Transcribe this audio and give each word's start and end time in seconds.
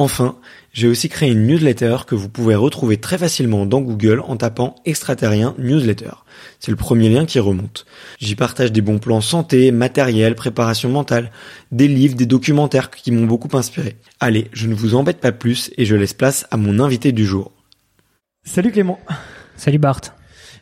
Enfin, 0.00 0.36
j'ai 0.72 0.86
aussi 0.86 1.08
créé 1.08 1.28
une 1.28 1.48
newsletter 1.48 1.96
que 2.06 2.14
vous 2.14 2.28
pouvez 2.28 2.54
retrouver 2.54 2.98
très 2.98 3.18
facilement 3.18 3.66
dans 3.66 3.80
Google 3.80 4.20
en 4.20 4.36
tapant 4.36 4.76
extraterrien 4.84 5.56
newsletter. 5.58 6.12
C'est 6.60 6.70
le 6.70 6.76
premier 6.76 7.08
lien 7.08 7.26
qui 7.26 7.40
remonte. 7.40 7.84
J'y 8.20 8.36
partage 8.36 8.70
des 8.70 8.80
bons 8.80 9.00
plans 9.00 9.20
santé, 9.20 9.72
matériel, 9.72 10.36
préparation 10.36 10.88
mentale, 10.88 11.32
des 11.72 11.88
livres, 11.88 12.14
des 12.14 12.26
documentaires 12.26 12.90
qui 12.90 13.10
m'ont 13.10 13.26
beaucoup 13.26 13.54
inspiré. 13.56 13.96
Allez, 14.20 14.48
je 14.52 14.68
ne 14.68 14.74
vous 14.74 14.94
embête 14.94 15.18
pas 15.18 15.32
plus 15.32 15.72
et 15.76 15.84
je 15.84 15.96
laisse 15.96 16.14
place 16.14 16.46
à 16.52 16.56
mon 16.56 16.78
invité 16.78 17.10
du 17.10 17.26
jour. 17.26 17.50
Salut 18.44 18.70
Clément. 18.70 19.00
Salut 19.56 19.78
Bart. 19.78 20.00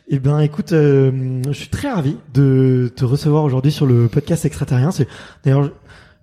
Eh 0.07 0.17
ben, 0.17 0.39
écoute, 0.39 0.71
euh, 0.71 1.43
je 1.45 1.51
suis 1.51 1.67
très 1.67 1.91
ravi 1.91 2.17
de 2.33 2.91
te 2.95 3.05
recevoir 3.05 3.43
aujourd'hui 3.43 3.71
sur 3.71 3.85
le 3.85 4.07
podcast 4.07 4.45
extraterrien. 4.45 4.89
C'est 4.89 5.07
d'ailleurs, 5.43 5.69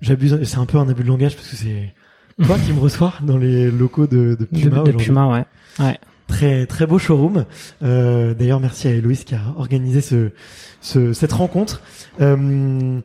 j'abuse, 0.01 0.43
c'est 0.43 0.59
un 0.59 0.67
peu 0.67 0.79
un 0.79 0.89
abus 0.89 1.05
de 1.05 1.09
langage 1.09 1.37
parce 1.37 1.47
que 1.47 1.55
c'est 1.55 1.95
toi 2.47 2.57
qui 2.59 2.73
me 2.73 2.81
reçois 2.81 3.15
dans 3.23 3.39
les 3.39 3.71
locaux 3.71 4.07
de, 4.07 4.37
de 4.39 4.45
Puma. 4.45 4.83
De, 4.83 4.93
de 4.93 4.97
Puma, 4.97 5.27
ouais. 5.29 5.45
ouais. 5.79 5.99
Très 6.27 6.67
très 6.67 6.87
beau 6.87 6.99
showroom. 6.99 7.45
Euh, 7.83 8.35
D'ailleurs, 8.35 8.61
merci 8.61 8.89
à 8.89 8.93
Héloïse 8.93 9.25
qui 9.25 9.35
a 9.35 9.41
organisé 9.57 10.01
ce, 10.01 10.31
ce 10.81 11.13
cette 11.13 11.33
rencontre. 11.33 11.83
Euh, 12.21 13.01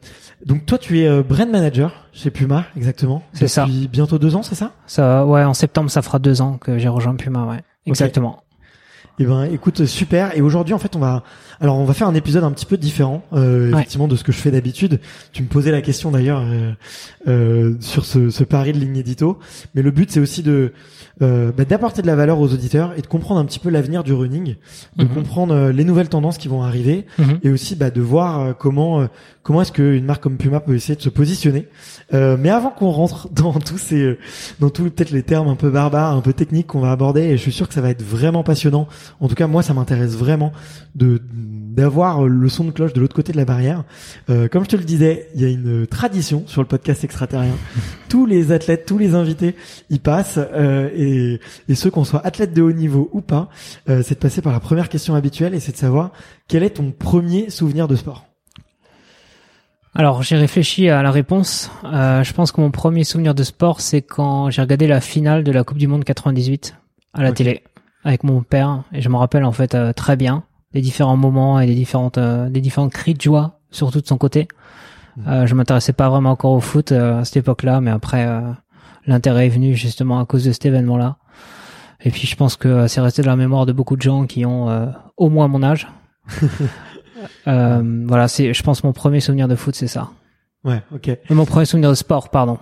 donc 0.46 0.66
toi, 0.66 0.78
tu 0.78 1.00
es 1.00 1.08
euh, 1.08 1.22
brand 1.22 1.50
manager 1.50 2.08
chez 2.14 2.32
Puma, 2.32 2.66
exactement. 2.78 3.24
C'est 3.34 3.48
ça. 3.50 3.66
Depuis 3.66 3.88
bientôt 3.90 4.20
deux 4.20 4.36
ans, 4.36 4.44
c'est 4.44 4.56
ça? 4.56 4.72
Ça, 4.88 5.26
ouais. 5.26 5.44
En 5.44 5.54
septembre, 5.54 5.92
ça 5.92 6.02
fera 6.02 6.18
deux 6.20 6.42
ans 6.42 6.58
que 6.58 6.78
j'ai 6.78 6.88
rejoint 6.88 7.16
Puma, 7.16 7.46
ouais. 7.46 7.60
Exactement. 7.86 8.44
Eh 9.22 9.26
ben, 9.26 9.44
écoute, 9.44 9.86
super. 9.86 10.36
Et 10.38 10.42
aujourd'hui, 10.42 10.74
en 10.74 10.80
fait, 10.80 10.96
on 10.96 11.00
va, 11.00 11.24
alors, 11.60 11.78
on 11.78 11.84
va 11.84 11.94
faire 11.94 12.08
un 12.08 12.16
épisode 12.16 12.46
un 12.46 12.52
petit 12.52 12.66
peu 12.66 12.78
différent, 12.78 13.22
euh, 13.34 13.70
effectivement, 13.74 14.08
de 14.08 14.16
ce 14.16 14.24
que 14.24 14.32
je 14.32 14.38
fais 14.38 14.50
d'habitude. 14.50 15.02
Tu 15.34 15.44
me 15.44 15.48
posais 15.50 15.72
la 15.72 15.82
question 15.82 16.10
d'ailleurs 16.10 16.42
euh, 16.46 16.72
euh, 17.28 17.76
sur 17.82 18.06
ce, 18.06 18.30
ce 18.30 18.44
pari 18.46 18.72
de 18.72 18.78
ligne 18.80 18.96
édito, 18.96 19.38
mais 19.76 19.82
le 19.82 19.92
but, 19.92 20.10
c'est 20.10 20.22
aussi 20.22 20.42
de 20.42 20.72
euh, 21.22 21.52
bah, 21.52 21.66
d'apporter 21.66 22.02
de 22.02 22.08
la 22.08 22.16
valeur 22.16 22.40
aux 22.40 22.54
auditeurs 22.54 22.94
et 22.98 23.02
de 23.02 23.08
comprendre 23.08 23.42
un 23.42 23.46
petit 23.46 23.60
peu 23.60 23.70
l'avenir 23.70 24.06
du 24.06 24.14
running, 24.14 24.56
de 24.96 25.04
Mhm. 25.04 25.10
comprendre 25.10 25.54
euh, 25.54 25.72
les 25.74 25.84
nouvelles 25.84 26.08
tendances 26.08 26.38
qui 26.38 26.48
vont 26.48 26.64
arriver 26.64 27.06
Mhm. 27.18 27.40
et 27.44 27.50
aussi 27.50 27.76
bah, 27.76 27.90
de 27.92 28.00
voir 28.00 28.56
comment 28.58 29.02
euh, 29.02 29.08
comment 29.50 29.64
est-ce 29.64 29.72
qu'une 29.72 30.06
marque 30.06 30.22
comme 30.22 30.38
Puma 30.38 30.60
peut 30.60 30.76
essayer 30.76 30.96
de 30.96 31.02
se 31.02 31.10
positionner. 31.10 31.68
Euh, 32.14 32.38
mais 32.40 32.52
avant 32.52 32.70
qu'on 32.70 32.92
rentre 32.92 33.30
dans 33.34 33.54
tous 33.54 33.80
ces 33.80 34.00
euh, 34.00 34.20
dans 34.60 34.70
tous 34.70 34.92
peut-être 34.92 35.10
les 35.10 35.24
termes 35.24 35.48
un 35.48 35.56
peu 35.56 35.72
barbares, 35.72 36.16
un 36.16 36.22
peu 36.22 36.34
techniques 36.34 36.68
qu'on 36.68 36.82
va 36.82 36.92
aborder, 36.92 37.22
et 37.22 37.32
je 37.32 37.42
suis 37.42 37.52
sûr 37.52 37.68
que 37.68 37.74
ça 37.74 37.82
va 37.82 37.90
être 37.90 38.04
vraiment 38.04 38.44
passionnant. 38.44 38.88
En 39.20 39.28
tout 39.28 39.34
cas, 39.34 39.48
moi, 39.48 39.64
ça 39.64 39.74
m'intéresse 39.74 40.16
vraiment 40.16 40.52
de 40.94 41.20
d'avoir 41.80 42.28
le 42.28 42.48
son 42.48 42.66
de 42.66 42.70
cloche 42.70 42.94
de 42.94 43.02
l'autre 43.02 43.16
côté 43.16 43.32
de 43.32 43.38
la 43.38 43.46
barrière. 43.46 43.86
Euh, 44.30 44.48
comme 44.50 44.66
je 44.66 44.70
te 44.70 44.76
le 44.76 44.84
disais, 44.84 45.30
il 45.34 45.42
y 45.42 45.46
a 45.46 45.48
une 45.48 45.88
tradition 45.88 46.44
sur 46.46 46.62
le 46.62 46.68
podcast 46.68 47.04
extraterrien. 47.04 47.56
tous 48.10 48.28
les 48.28 48.52
athlètes, 48.52 48.86
tous 48.86 49.00
les 49.00 49.16
invités 49.16 49.56
y 49.90 49.98
passent, 49.98 50.38
euh, 50.38 50.92
et, 50.96 51.40
et 51.68 51.74
ceux 51.74 51.90
qu'on 51.90 52.04
soit 52.04 52.24
athlètes 52.24 52.54
de 52.54 52.62
haut 52.62 52.72
niveau 52.72 53.10
ou 53.14 53.22
pas, 53.22 53.50
euh, 53.90 54.04
c'est 54.06 54.14
de 54.14 54.20
passer 54.20 54.44
par 54.44 54.54
la 54.54 54.60
première 54.60 54.90
question 54.90 55.16
habituelle, 55.16 55.56
et 55.56 55.60
c'est 55.60 55.72
de 55.72 55.78
savoir 55.78 56.12
quel 56.48 56.62
est 56.62 56.72
ton 56.72 56.92
premier 56.92 57.50
souvenir 57.50 57.88
de 57.88 57.96
sport? 57.96 58.29
Alors, 60.00 60.24
j'ai 60.24 60.38
réfléchi 60.38 60.88
à 60.88 61.04
la 61.04 61.12
réponse. 61.12 61.70
Euh, 61.84 62.24
je 62.24 62.32
pense 62.32 62.54
que 62.54 62.62
mon 62.62 62.72
premier 62.72 63.04
souvenir 63.04 63.36
de 63.36 63.44
sport, 63.44 63.82
c'est 63.82 64.02
quand 64.02 64.50
j'ai 64.50 64.62
regardé 64.62 64.88
la 64.88 65.02
finale 65.02 65.44
de 65.44 65.52
la 65.52 65.66
Coupe 65.66 65.78
du 65.78 65.88
Monde 65.88 66.06
98 66.06 66.74
à 67.14 67.22
la 67.22 67.34
télé 67.34 67.64
avec 68.06 68.24
mon 68.24 68.42
père, 68.42 68.84
et 68.94 69.02
je 69.02 69.10
me 69.10 69.18
rappelle 69.18 69.44
en 69.44 69.52
fait 69.52 69.76
euh, 69.76 69.92
très 69.92 70.16
bien 70.16 70.44
des 70.72 70.80
différents 70.80 71.18
moments 71.18 71.60
et 71.60 71.68
des 71.68 71.76
différentes 71.76 72.18
euh, 72.18 72.50
des 72.50 72.62
différents 72.62 72.88
cris 72.88 73.14
de 73.14 73.20
joie, 73.20 73.60
surtout 73.72 74.00
de 74.00 74.08
son 74.08 74.18
côté. 74.18 74.48
Euh, 75.28 75.46
je 75.46 75.54
m'intéressais 75.54 75.92
pas 75.92 76.08
vraiment 76.08 76.32
encore 76.32 76.54
au 76.54 76.62
foot 76.62 76.94
euh, 76.94 77.20
à 77.20 77.26
cette 77.26 77.36
époque-là, 77.36 77.82
mais 77.82 77.92
après 77.92 78.26
euh, 78.26 78.40
l'intérêt 79.06 79.48
est 79.48 79.50
venu 79.50 79.76
justement 79.76 80.22
à 80.22 80.26
cause 80.26 80.46
de 80.46 80.54
cet 80.54 80.66
événement-là. 80.66 81.18
Et 82.06 82.10
puis 82.10 82.26
je 82.26 82.38
pense 82.38 82.56
que 82.56 82.88
c'est 82.88 83.02
resté 83.02 83.22
dans 83.22 83.32
la 83.32 83.36
mémoire 83.36 83.66
de 83.66 83.74
beaucoup 83.74 83.98
de 83.98 84.02
gens 84.02 84.28
qui 84.28 84.46
ont 84.46 84.70
euh, 84.70 84.86
au 85.18 85.30
moins 85.30 85.50
mon 85.50 85.62
âge. 85.62 85.90
Euh, 87.48 88.04
voilà, 88.08 88.28
c'est, 88.28 88.54
je 88.54 88.64
pense, 88.64 88.84
mon 88.84 88.94
premier 88.94 89.20
souvenir 89.20 89.48
de 89.48 89.56
foot, 89.56 89.76
c'est 89.76 89.88
ça. 89.88 90.10
Ouais, 90.64 90.82
ok. 90.94 91.08
Et, 91.08 91.20
Et 91.30 91.34
Mon 91.34 91.46
premier 91.46 91.66
souvenir 91.66 91.90
de 91.90 91.96
sport, 91.96 92.30
pardon. 92.30 92.58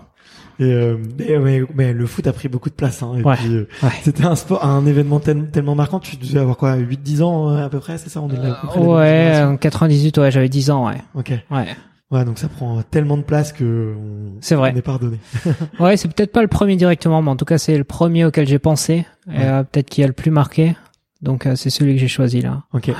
euh, 0.59 0.97
mais, 1.19 1.37
mais- 1.39 1.61
mais 1.75 1.93
le 1.93 2.05
foot 2.05 2.25
a 2.27 2.33
pris 2.33 2.47
beaucoup 2.47 2.69
de 2.69 2.75
place. 2.75 3.01
Hein, 3.03 3.13
et 3.19 3.23
Ouais, 3.23 3.35
puis, 3.35 3.53
euh, 3.55 3.67
ouais. 3.83 3.89
C'était 4.03 4.25
un 4.25 4.35
sport, 4.35 4.63
un 4.65 4.85
événement 4.85 5.19
tel- 5.19 5.49
tellement 5.51 5.75
marquant. 5.75 5.99
Tu 5.99 6.15
devais 6.17 6.39
avoir 6.39 6.57
quoi, 6.57 6.75
8-10 6.75 7.21
ans 7.21 7.49
euh, 7.51 7.65
à 7.65 7.69
peu 7.69 7.79
près, 7.79 7.97
c'est 7.97 8.09
ça 8.09 8.21
On 8.21 8.29
est 8.29 8.37
de 8.37 8.41
la- 8.43 8.53
à 8.53 8.61
peu 8.61 8.67
près 8.67 8.79
la 8.79 8.85
même 8.85 8.95
Ouais, 8.95 9.43
en 9.43 9.57
98, 9.57 10.17
ouais, 10.17 10.31
j'avais 10.31 10.49
10 10.49 10.69
ans, 10.71 10.87
ouais. 10.87 10.97
Ok. 11.15 11.31
Ouais, 11.51 11.65
Ouais, 12.09 12.23
donc 12.23 12.39
ça 12.39 12.47
prend 12.47 12.81
tellement 12.83 13.17
de 13.17 13.21
place 13.23 13.51
que 13.51 13.93
on, 13.99 14.37
C'est 14.39 14.55
vrai. 14.55 14.71
on 14.73 14.77
est 14.77 14.81
pardonné. 14.81 15.19
ouais 15.81 15.97
c'est 15.97 16.07
peut-être 16.07 16.31
pas 16.31 16.41
le 16.41 16.47
premier 16.47 16.77
directement, 16.77 17.21
mais 17.21 17.29
en 17.29 17.35
tout 17.35 17.43
cas, 17.43 17.57
c'est 17.57 17.77
le 17.77 17.83
premier 17.83 18.23
auquel 18.23 18.47
j'ai 18.47 18.59
pensé. 18.59 19.05
Et 19.29 19.37
Ouais. 19.39 19.63
peut-être 19.65 19.89
qui 19.89 20.03
a 20.03 20.07
le 20.07 20.13
plus 20.13 20.31
marqué. 20.31 20.77
Donc, 21.21 21.45
euh, 21.45 21.55
c'est 21.55 21.69
celui 21.69 21.93
que 21.95 21.99
j'ai 21.99 22.07
choisi 22.07 22.41
là. 22.41 22.63
Ok. 22.73 22.91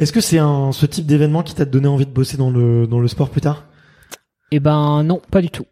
Est-ce 0.00 0.12
que 0.12 0.20
c'est 0.20 0.38
un 0.38 0.72
ce 0.72 0.86
type 0.86 1.06
d'événement 1.06 1.42
qui 1.42 1.54
t'a 1.54 1.64
donné 1.64 1.86
envie 1.88 2.06
de 2.06 2.10
bosser 2.10 2.36
dans 2.36 2.50
le 2.50 2.86
dans 2.86 3.00
le 3.00 3.08
sport 3.08 3.28
plus 3.30 3.40
tard? 3.42 3.64
Eh 4.50 4.60
ben, 4.60 5.02
non, 5.04 5.20
pas 5.30 5.42
du 5.42 5.50
tout. 5.50 5.64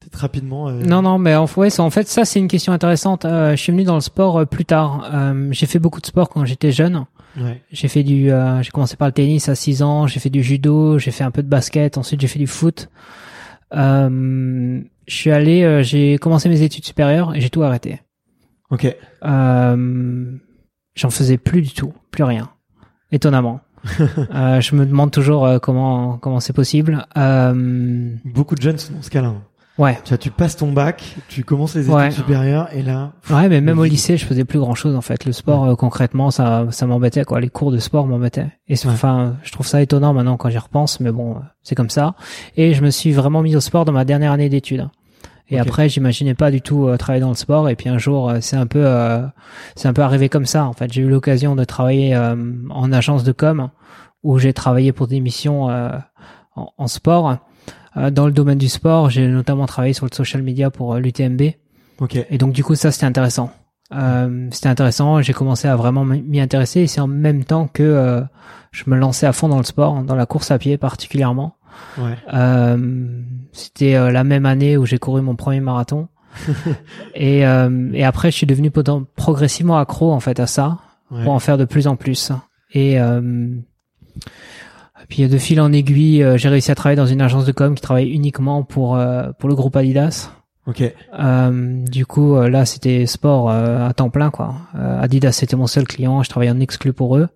Peut-être 0.00 0.16
rapidement. 0.20 0.68
euh, 0.68 0.82
Non, 0.84 1.00
non, 1.02 1.18
mais 1.18 1.34
en, 1.34 1.46
ouais, 1.56 1.70
c'est- 1.70 1.80
en 1.80 1.90
fait, 1.90 2.06
ça, 2.06 2.24
c'est 2.24 2.38
une 2.38 2.48
question 2.48 2.72
intéressante. 2.72 3.24
Euh, 3.24 3.52
je 3.52 3.56
suis 3.56 3.72
venu 3.72 3.84
dans 3.84 3.94
le 3.94 4.00
sport 4.02 4.38
euh, 4.40 4.44
plus 4.44 4.64
tard. 4.66 5.10
Euh, 5.12 5.48
j'ai 5.52 5.66
fait 5.66 5.78
beaucoup 5.78 6.00
de 6.00 6.06
sport 6.06 6.28
quand 6.28 6.44
j'étais 6.44 6.70
jeune. 6.70 7.04
Ouais. 7.40 7.62
J'ai 7.72 7.88
fait 7.88 8.02
du, 8.02 8.30
euh, 8.30 8.62
j'ai 8.62 8.70
commencé 8.70 8.96
par 8.96 9.08
le 9.08 9.12
tennis 9.12 9.48
à 9.48 9.54
6 9.54 9.82
ans, 9.82 10.06
j'ai 10.06 10.18
fait 10.20 10.30
du 10.30 10.42
judo, 10.42 10.98
j'ai 10.98 11.10
fait 11.10 11.24
un 11.24 11.30
peu 11.30 11.42
de 11.42 11.48
basket, 11.48 11.96
ensuite 11.98 12.20
j'ai 12.20 12.26
fait 12.28 12.38
du 12.38 12.46
foot. 12.46 12.88
Euh, 13.74 14.80
je 15.06 15.14
suis 15.14 15.30
allé, 15.30 15.62
euh, 15.62 15.82
j'ai 15.82 16.18
commencé 16.18 16.48
mes 16.48 16.62
études 16.62 16.84
supérieures 16.84 17.34
et 17.34 17.40
j'ai 17.40 17.50
tout 17.50 17.62
arrêté. 17.62 18.00
Ok. 18.70 18.94
Euh, 19.24 20.32
j'en 20.98 21.10
faisais 21.10 21.38
plus 21.38 21.62
du 21.62 21.70
tout, 21.72 21.92
plus 22.10 22.24
rien. 22.24 22.48
Étonnamment. 23.12 23.60
euh, 24.34 24.60
je 24.60 24.74
me 24.74 24.84
demande 24.84 25.10
toujours 25.12 25.46
euh, 25.46 25.58
comment 25.58 26.18
comment 26.18 26.40
c'est 26.40 26.52
possible. 26.52 27.06
Euh, 27.16 28.10
Beaucoup 28.24 28.54
de 28.56 28.60
jeunes 28.62 28.76
sont 28.78 28.92
dans 28.92 29.02
ce 29.02 29.08
cas-là. 29.10 29.28
hein. 29.28 29.42
ouais. 29.78 29.96
Tu 30.04 30.08
vois, 30.10 30.18
tu 30.18 30.30
passes 30.32 30.56
ton 30.56 30.72
bac, 30.72 31.16
tu 31.28 31.44
commences 31.44 31.76
les 31.76 31.82
études 31.82 31.94
Ouais. 31.94 32.10
supérieures 32.10 32.68
et 32.74 32.82
là, 32.82 33.12
Ouais, 33.30 33.48
mais 33.48 33.60
même 33.60 33.78
au 33.78 33.84
lycée, 33.84 34.16
je 34.16 34.26
faisais 34.26 34.44
plus 34.44 34.58
grand 34.58 34.74
chose 34.74 34.96
en 34.96 35.00
fait. 35.00 35.24
Le 35.24 35.32
sport, 35.32 35.64
euh, 35.64 35.74
concrètement, 35.76 36.30
ça, 36.32 36.66
ça 36.70 36.86
m'embêtait 36.86 37.24
quoi. 37.24 37.40
Les 37.40 37.48
cours 37.48 37.70
de 37.70 37.78
sport 37.78 38.06
m'embêtaient. 38.08 38.48
Et 38.66 38.74
Ouais. 38.74 38.80
enfin, 38.92 39.36
je 39.44 39.52
trouve 39.52 39.66
ça 39.66 39.80
étonnant 39.80 40.12
maintenant 40.12 40.36
quand 40.36 40.50
j'y 40.50 40.58
repense, 40.58 40.98
mais 41.00 41.12
bon, 41.12 41.36
euh, 41.36 41.40
c'est 41.62 41.76
comme 41.76 41.90
ça. 41.90 42.14
Et 42.56 42.74
je 42.74 42.82
me 42.82 42.90
suis 42.90 43.12
vraiment 43.12 43.42
mis 43.42 43.54
au 43.54 43.60
sport 43.60 43.84
dans 43.84 43.92
ma 43.92 44.04
dernière 44.04 44.32
année 44.32 44.48
d'études. 44.48 44.88
Et 45.50 45.60
Ok. 45.60 45.66
après, 45.66 45.88
j'imaginais 45.88 46.34
pas 46.34 46.50
du 46.50 46.60
tout 46.60 46.86
euh, 46.88 46.96
travailler 46.96 47.22
dans 47.22 47.28
le 47.30 47.34
sport. 47.34 47.68
Et 47.68 47.76
puis 47.76 47.88
un 47.88 47.98
jour, 47.98 48.28
euh, 48.28 48.38
c'est 48.40 48.56
un 48.56 48.66
peu, 48.66 48.84
euh, 48.84 49.26
c'est 49.76 49.88
un 49.88 49.92
peu 49.94 50.02
arrivé 50.02 50.28
comme 50.28 50.44
ça. 50.46 50.66
En 50.66 50.72
fait, 50.74 50.92
j'ai 50.92 51.00
eu 51.02 51.08
l'occasion 51.08 51.56
de 51.56 51.64
travailler 51.64 52.14
euh, 52.14 52.36
en 52.70 52.92
agence 52.92 53.24
de 53.24 53.32
com, 53.32 53.70
où 54.22 54.38
j'ai 54.38 54.52
travaillé 54.52 54.92
pour 54.92 55.06
des 55.08 55.20
missions 55.20 55.70
euh, 55.70 55.90
en, 56.54 56.68
en 56.76 56.86
sport. 56.86 57.38
Euh, 57.96 58.10
dans 58.10 58.26
le 58.26 58.32
domaine 58.32 58.58
du 58.58 58.68
sport, 58.68 59.08
j'ai 59.10 59.26
notamment 59.26 59.64
travaillé 59.66 59.94
sur 59.94 60.06
le 60.06 60.14
social 60.14 60.42
media 60.42 60.70
pour 60.70 60.96
l'UTMB. 60.96 61.40
ok. 62.00 62.26
Et 62.28 62.36
donc 62.38 62.52
du 62.52 62.62
coup 62.62 62.74
ça 62.74 62.90
c'était 62.92 63.06
intéressant. 63.06 63.50
Euh, 63.94 64.48
c'était 64.52 64.68
intéressant, 64.68 65.22
j'ai 65.22 65.32
commencé 65.32 65.66
à 65.66 65.74
vraiment 65.74 66.04
m'y 66.04 66.40
intéresser 66.40 66.80
et 66.82 66.86
c'est 66.86 67.00
en 67.00 67.06
même 67.06 67.44
temps 67.44 67.68
que 67.72 67.82
euh, 67.82 68.20
je 68.70 68.84
me 68.86 68.96
lançais 68.98 69.26
à 69.26 69.32
fond 69.32 69.48
dans 69.48 69.56
le 69.56 69.64
sport, 69.64 70.02
dans 70.02 70.14
la 70.14 70.26
course 70.26 70.50
à 70.50 70.58
pied 70.58 70.76
particulièrement. 70.76 71.56
Ouais. 71.96 72.14
Euh, 72.34 72.76
c'était 73.58 73.94
euh, 73.94 74.10
la 74.10 74.24
même 74.24 74.46
année 74.46 74.76
où 74.76 74.86
j'ai 74.86 74.98
couru 74.98 75.20
mon 75.20 75.36
premier 75.36 75.60
marathon. 75.60 76.08
et, 77.14 77.46
euh, 77.46 77.90
et 77.94 78.04
après 78.04 78.30
je 78.30 78.36
suis 78.36 78.46
devenu 78.46 78.70
progressivement 79.16 79.78
accro 79.78 80.12
en 80.12 80.20
fait 80.20 80.38
à 80.40 80.46
ça 80.46 80.78
Ouais. 81.10 81.24
pour 81.24 81.32
en 81.32 81.38
faire 81.38 81.56
de 81.56 81.64
plus 81.64 81.86
en 81.86 81.96
plus. 81.96 82.32
Et 82.74 83.00
euh, 83.00 83.48
puis 85.08 85.26
de 85.26 85.38
fil 85.38 85.58
en 85.60 85.72
aiguille, 85.72 86.22
euh, 86.22 86.36
j'ai 86.36 86.50
réussi 86.50 86.70
à 86.70 86.74
travailler 86.74 86.96
dans 86.96 87.06
une 87.06 87.22
agence 87.22 87.46
de 87.46 87.52
com 87.52 87.74
qui 87.74 87.80
travaille 87.80 88.10
uniquement 88.10 88.62
pour 88.62 88.96
euh, 88.96 89.30
pour 89.38 89.48
le 89.48 89.54
groupe 89.54 89.74
Adidas. 89.76 90.30
Ok. 90.66 90.82
Euh, 91.18 91.82
du 91.86 92.04
coup, 92.04 92.38
là, 92.38 92.66
c'était 92.66 93.06
sport 93.06 93.48
euh, 93.50 93.88
à 93.88 93.94
temps 93.94 94.10
plein, 94.10 94.28
quoi. 94.28 94.54
Euh, 94.74 95.00
Adidas, 95.00 95.32
c'était 95.32 95.56
mon 95.56 95.66
seul 95.66 95.84
client. 95.84 96.22
Je 96.22 96.28
travaillais 96.28 96.52
en 96.52 96.60
exclu 96.60 96.92
pour 96.92 97.16
eux. 97.16 97.28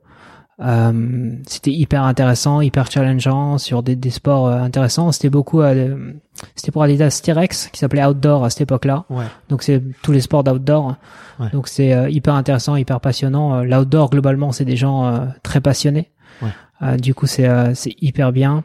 Euh, 0.61 1.33
c'était 1.47 1.73
hyper 1.73 2.03
intéressant, 2.05 2.61
hyper 2.61 2.91
challengeant 2.91 3.59
sur 3.59 3.83
des, 3.83 3.97
des 3.97 4.11
sports 4.11 4.47
euh, 4.47 4.59
intéressants. 4.61 5.11
C'était 5.11 5.31
beaucoup, 5.31 5.61
euh, 5.61 6.13
c'était 6.55 6.71
pour 6.71 6.83
Adidas 6.83 7.21
T-Rex 7.25 7.69
qui 7.73 7.79
s'appelait 7.81 8.05
Outdoor 8.05 8.45
à 8.45 8.51
cette 8.51 8.61
époque-là. 8.63 9.05
Ouais. 9.11 9.25
Donc 9.49 9.63
c'est 9.63 9.83
tous 10.03 10.13
les 10.13 10.21
sports 10.21 10.45
d'outdoor. 10.45 10.97
Ouais. 11.41 11.49
Donc 11.53 11.69
c'est 11.69 11.93
euh, 11.95 12.09
hyper 12.11 12.35
intéressant, 12.35 12.77
hyper 12.77 13.01
passionnant. 13.01 13.57
Euh, 13.57 13.63
L'outdoor 13.65 14.11
globalement, 14.11 14.53
c'est 14.53 14.65
des 14.67 14.77
gens 14.77 15.07
euh, 15.07 15.27
très 15.43 15.61
passionnés. 15.61 16.11
Ouais. 16.43 16.51
Euh, 16.83 16.97
du 16.97 17.15
coup, 17.15 17.27
c'est 17.27 17.49
euh, 17.49 17.75
c'est 17.75 17.95
hyper 18.01 18.31
bien. 18.33 18.63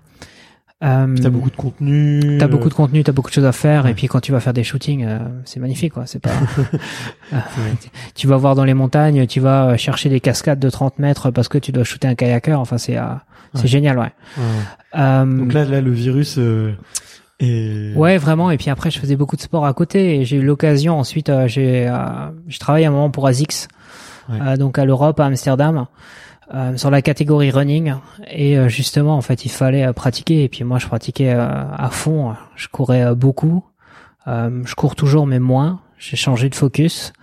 Euh, 0.84 1.16
T'as 1.20 1.30
beaucoup 1.32 1.50
de 1.50 1.56
contenu. 1.56 2.38
T'as 2.40 2.48
beaucoup 2.48 2.68
euh, 2.68 2.70
de 2.70 2.74
contenu, 2.76 3.04
t'as 3.04 3.12
beaucoup 3.12 3.30
de 3.30 3.34
choses 3.34 3.46
à 3.46 3.52
faire, 3.52 3.86
Ouais. 3.86 3.92
et 3.92 3.94
puis 3.96 4.06
quand 4.08 4.20
tu 4.20 4.32
vas 4.32 4.40
faire 4.40 4.54
des 4.54 4.64
shootings, 4.64 5.06
euh, 5.08 5.18
c'est 5.44 5.60
magnifique, 5.60 5.94
quoi. 5.94 6.06
C'est 6.06 6.20
pas. 6.20 6.30
Tu 8.16 8.28
vas 8.28 8.38
voir 8.38 8.54
dans 8.56 8.64
les 8.64 8.74
montagnes, 8.76 9.26
tu 9.28 9.40
vas 9.40 9.76
chercher 9.78 10.10
des 10.10 10.20
cascades 10.20 10.60
de 10.60 10.70
30 10.70 11.00
mètres 11.00 11.32
parce 11.32 11.48
que 11.48 11.58
tu 11.58 11.72
dois 11.72 11.84
shooter 11.84 12.08
un 12.08 12.16
kayaker. 12.16 12.60
Enfin, 12.60 12.78
c'est 12.78 12.98
euh, 12.98 13.04
c'est 13.56 13.64
Ouais. 13.64 13.68
génial, 13.68 13.98
ouais. 13.98 14.06
ouais. 14.38 15.00
Euh, 15.00 15.26
Donc 15.26 15.54
là, 15.54 15.66
là, 15.66 15.82
le 15.82 15.92
virus 15.92 16.38
est. 17.40 17.96
ouais, 17.96 18.18
vraiment. 18.18 18.52
Et 18.52 18.58
puis 18.58 18.70
après, 18.70 18.92
je 18.92 19.00
faisais 19.00 19.16
beaucoup 19.16 19.36
de 19.36 19.42
sport 19.42 19.66
à 19.66 19.74
côté, 19.74 20.20
et 20.20 20.26
j'ai 20.26 20.38
eu 20.38 20.44
l'occasion. 20.44 21.00
Ensuite, 21.00 21.32
j'ai 21.48 21.92
j'ai 22.48 22.60
travaillé 22.60 22.86
un 22.86 22.92
moment 22.92 23.10
pour 23.10 23.28
euh, 24.30 24.58
donc 24.58 24.78
à 24.78 24.86
l'Europe, 24.86 25.20
à 25.20 25.26
Amsterdam. 25.26 25.86
Euh, 26.54 26.78
sur 26.78 26.90
la 26.90 27.02
catégorie 27.02 27.52
running. 27.52 27.96
Et 28.30 28.58
euh, 28.58 28.70
justement 28.70 29.18
en 29.18 29.22
fait 29.22 29.46
il 29.46 29.50
fallait 29.50 29.86
euh, 29.86 29.94
pratiquer. 29.94 30.44
Et 30.44 30.50
puis 30.50 30.64
moi 30.64 30.80
je 30.80 30.88
pratiquais 30.88 31.34
euh, 31.34 31.48
à 31.48 31.90
fond. 31.90 32.36
Je 32.56 32.68
courais 32.68 33.04
euh, 33.04 33.16
beaucoup. 33.16 33.64
Euh, 34.28 34.62
je 34.66 34.76
cours 34.76 34.96
toujours 34.96 35.28
mais 35.28 35.40
moins. 35.40 35.82
J'ai 35.98 36.18
changé 36.18 36.50
de 36.50 36.56
focus. 36.56 37.14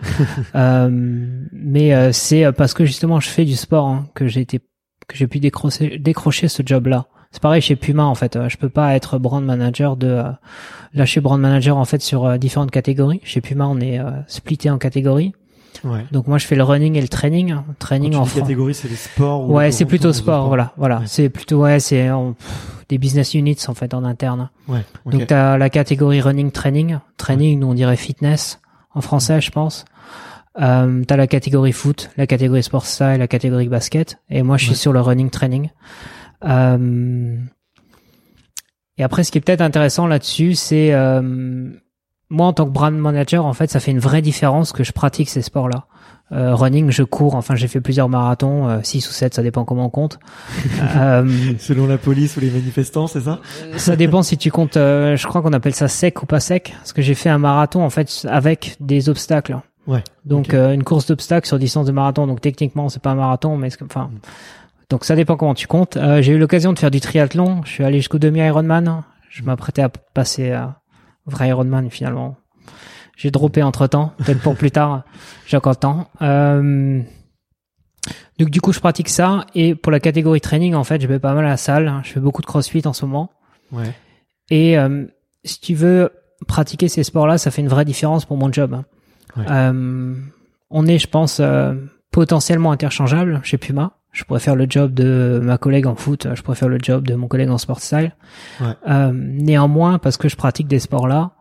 Euh, 0.55 0.89
mais 1.51 1.93
euh, 1.93 2.11
c'est 2.13 2.49
parce 2.53 2.73
que 2.73 2.85
justement 2.85 3.19
je 3.19 3.27
fais 3.27 3.43
du 3.43 3.55
sport 3.55 3.87
hein, 3.87 4.07
que 4.13 4.27
j'ai 4.27 4.41
été 4.41 4.59
que 5.07 5.17
j'ai 5.17 5.27
pu 5.27 5.39
décrocher 5.39 5.97
décrocher 5.99 6.47
ce 6.47 6.63
job 6.65 6.87
là 6.87 7.07
c'est 7.35 7.41
pareil 7.41 7.61
chez 7.61 7.75
Puma 7.75 8.05
en 8.05 8.15
fait. 8.15 8.39
Je 8.47 8.55
peux 8.55 8.69
pas 8.69 8.95
être 8.95 9.19
brand 9.19 9.43
manager 9.43 9.97
de 9.97 10.07
euh, 10.07 10.23
là 10.93 11.03
je 11.03 11.11
suis 11.11 11.19
brand 11.19 11.39
manager 11.39 11.75
en 11.75 11.83
fait 11.83 12.01
sur 12.01 12.23
euh, 12.25 12.37
différentes 12.37 12.71
catégories. 12.71 13.19
Chez 13.25 13.41
Puma 13.41 13.67
on 13.67 13.81
est 13.81 13.99
euh, 13.99 14.11
splitté 14.27 14.69
en 14.69 14.77
catégories 14.77 15.33
Ouais. 15.83 16.05
donc 16.11 16.27
moi 16.27 16.37
je 16.37 16.45
fais 16.47 16.55
le 16.55 16.63
running 16.63 16.95
et 16.95 17.01
le 17.01 17.07
training 17.07 17.55
training 17.79 18.13
Quand 18.13 18.19
en 18.19 18.23
tu 18.23 18.27
dis 18.27 18.31
France 18.31 18.41
catégorie, 18.43 18.73
c'est 18.73 18.87
les 18.87 18.95
sports. 18.95 19.49
ou 19.49 19.53
Ouais, 19.55 19.71
c'est 19.71 19.85
plutôt 19.85 20.13
sport, 20.13 20.47
voilà, 20.47 20.73
voilà. 20.77 20.99
Ouais. 20.99 21.05
C'est 21.07 21.29
plutôt 21.29 21.61
ouais, 21.61 21.79
c'est 21.79 22.09
en- 22.09 22.33
pff, 22.33 22.85
des 22.89 22.97
business 22.97 23.33
units 23.33 23.57
en 23.67 23.73
fait 23.73 23.93
en 23.93 24.03
interne. 24.03 24.49
Ouais. 24.67 24.83
Donc 25.05 25.27
t'as 25.27 25.57
la 25.57 25.69
catégorie 25.69 26.21
running 26.21 26.51
training, 26.51 26.99
training 27.17 27.59
nous 27.59 27.67
on 27.67 27.73
dirait 27.73 27.97
fitness 27.97 28.59
en 28.93 29.01
français 29.01 29.41
je 29.41 29.51
pense. 29.51 29.85
Euh, 30.61 31.03
t'as 31.05 31.17
la 31.17 31.27
catégorie 31.27 31.73
foot, 31.73 32.09
la 32.15 32.27
catégorie 32.27 32.63
sport 32.63 32.85
style, 32.85 33.17
la 33.19 33.27
catégorie 33.27 33.67
basket, 33.67 34.19
et 34.29 34.41
moi 34.43 34.55
je 34.57 34.65
suis 34.67 34.75
sur 34.75 34.93
le 34.93 35.01
running 35.01 35.29
training. 35.29 35.69
Euh, 36.45 37.35
et 38.97 39.03
après 39.03 39.23
ce 39.25 39.31
qui 39.31 39.37
est 39.37 39.41
peut-être 39.41 39.61
intéressant 39.61 40.07
là-dessus, 40.07 40.55
c'est 40.55 40.93
euh, 40.93 41.69
moi 42.29 42.47
en 42.47 42.53
tant 42.53 42.65
que 42.65 42.71
brand 42.71 42.93
manager 42.93 43.45
en 43.45 43.53
fait 43.53 43.69
ça 43.69 43.79
fait 43.79 43.91
une 43.91 43.99
vraie 43.99 44.21
différence 44.21 44.71
que 44.71 44.83
je 44.83 44.91
pratique 44.91 45.29
ces 45.29 45.41
sports-là. 45.41 45.85
Euh, 46.31 46.55
running, 46.55 46.89
je 46.89 47.03
cours, 47.03 47.35
enfin 47.35 47.53
j'ai 47.53 47.67
fait 47.67 47.81
plusieurs 47.81 48.09
marathons, 48.09 48.79
6 48.81 49.07
ou 49.07 49.11
7, 49.11 49.35
ça 49.35 49.43
dépend 49.43 49.63
comment 49.63 49.85
on 49.85 49.89
compte. 49.89 50.17
euh, 50.97 51.53
Selon 51.59 51.85
la 51.85 51.99
police 51.99 52.35
ou 52.35 52.39
les 52.39 52.49
manifestants, 52.49 53.05
c'est 53.05 53.21
ça 53.21 53.39
ça 53.77 53.95
dépend 53.95 54.23
si 54.23 54.35
tu 54.37 54.49
comptes, 54.49 54.77
euh, 54.77 55.15
je 55.15 55.27
crois 55.27 55.43
qu'on 55.43 55.53
appelle 55.53 55.75
ça 55.75 55.87
sec 55.87 56.23
ou 56.23 56.25
pas 56.25 56.39
sec, 56.39 56.73
parce 56.79 56.93
que 56.93 57.03
j'ai 57.03 57.13
fait 57.13 57.29
un 57.29 57.37
marathon 57.37 57.83
en 57.83 57.89
fait 57.89 58.25
avec 58.29 58.75
des 58.79 59.07
obstacles. 59.09 59.57
Ouais. 59.87 60.03
Donc 60.25 60.53
euh, 60.53 60.73
une 60.73 60.83
course 60.83 61.05
d'obstacles 61.05 61.47
sur 61.47 61.59
distance 61.59 61.85
de 61.85 61.91
marathon, 61.91 62.25
donc 62.25 62.41
techniquement 62.41 62.89
c'est 62.89 63.01
pas 63.01 63.11
un 63.11 63.15
marathon, 63.15 63.57
mais 63.57 63.69
enfin, 63.83 64.09
donc 64.89 65.05
ça 65.05 65.15
dépend 65.15 65.37
comment 65.37 65.53
tu 65.53 65.67
comptes. 65.67 65.97
Euh, 65.97 66.21
j'ai 66.21 66.33
eu 66.33 66.37
l'occasion 66.37 66.73
de 66.73 66.79
faire 66.79 66.91
du 66.91 66.99
triathlon, 66.99 67.61
je 67.65 67.71
suis 67.71 67.83
allé 67.83 67.99
jusqu'au 67.99 68.17
demi 68.17 68.39
Ironman, 68.39 69.03
je 69.29 69.43
m'apprêtais 69.43 69.83
à 69.83 69.89
passer 69.89 70.51
à 70.51 70.79
vrai 71.25 71.49
Ironman 71.49 71.89
finalement. 71.89 72.35
J'ai 73.17 73.31
droppé 73.31 73.63
entre 73.63 73.87
temps, 73.87 74.13
peut-être 74.17 74.41
pour 74.41 74.55
plus 74.55 74.71
tard, 74.71 75.03
j'ai 75.47 75.57
encore 75.57 75.73
le 75.73 75.77
temps. 75.77 76.09
Euh, 76.21 77.01
donc 78.37 78.49
du 78.49 78.61
coup 78.61 78.73
je 78.73 78.79
pratique 78.79 79.09
ça 79.09 79.45
et 79.55 79.73
pour 79.73 79.91
la 79.91 79.99
catégorie 79.99 80.41
training 80.41 80.75
en 80.75 80.83
fait 80.83 81.01
je 81.01 81.07
vais 81.07 81.19
pas 81.19 81.33
mal 81.33 81.45
à 81.45 81.49
la 81.49 81.57
salle, 81.57 82.01
je 82.03 82.11
fais 82.11 82.19
beaucoup 82.19 82.41
de 82.41 82.47
crossfit 82.47 82.85
en 82.85 82.93
ce 82.93 83.05
moment. 83.05 83.31
Ouais. 83.71 83.93
Et 84.49 84.77
euh, 84.77 85.05
si 85.43 85.59
tu 85.59 85.73
veux 85.73 86.11
pratiquer 86.47 86.87
ces 86.87 87.03
sports-là, 87.03 87.37
ça 87.37 87.51
fait 87.51 87.61
une 87.61 87.67
vraie 87.67 87.85
différence 87.85 88.25
pour 88.25 88.37
mon 88.37 88.51
job. 88.51 88.81
Ouais. 89.37 89.45
Euh, 89.49 90.15
on 90.69 90.87
est, 90.87 90.99
je 90.99 91.07
pense, 91.07 91.39
euh, 91.39 91.75
potentiellement 92.11 92.71
interchangeables 92.71 93.39
chez 93.43 93.57
Puma. 93.57 93.93
Je 94.15 94.23
pourrais 94.23 94.39
faire 94.39 94.55
le 94.55 94.65
job 94.69 94.93
de 94.93 95.41
ma 95.43 95.57
collègue 95.57 95.87
en 95.87 95.95
foot, 95.95 96.27
je 96.33 96.41
pourrais 96.41 96.55
faire 96.55 96.69
le 96.69 96.77
job 96.81 97.05
de 97.05 97.15
mon 97.15 97.27
collègue 97.27 97.49
en 97.49 97.57
sport 97.57 97.81
style. 97.81 98.15
Ouais. 98.61 98.67
Euh, 98.87 99.11
néanmoins, 99.13 99.99
parce 99.99 100.15
que 100.15 100.29
je 100.29 100.37
pratique 100.37 100.67
des 100.67 100.79
sports-là, 100.79 101.31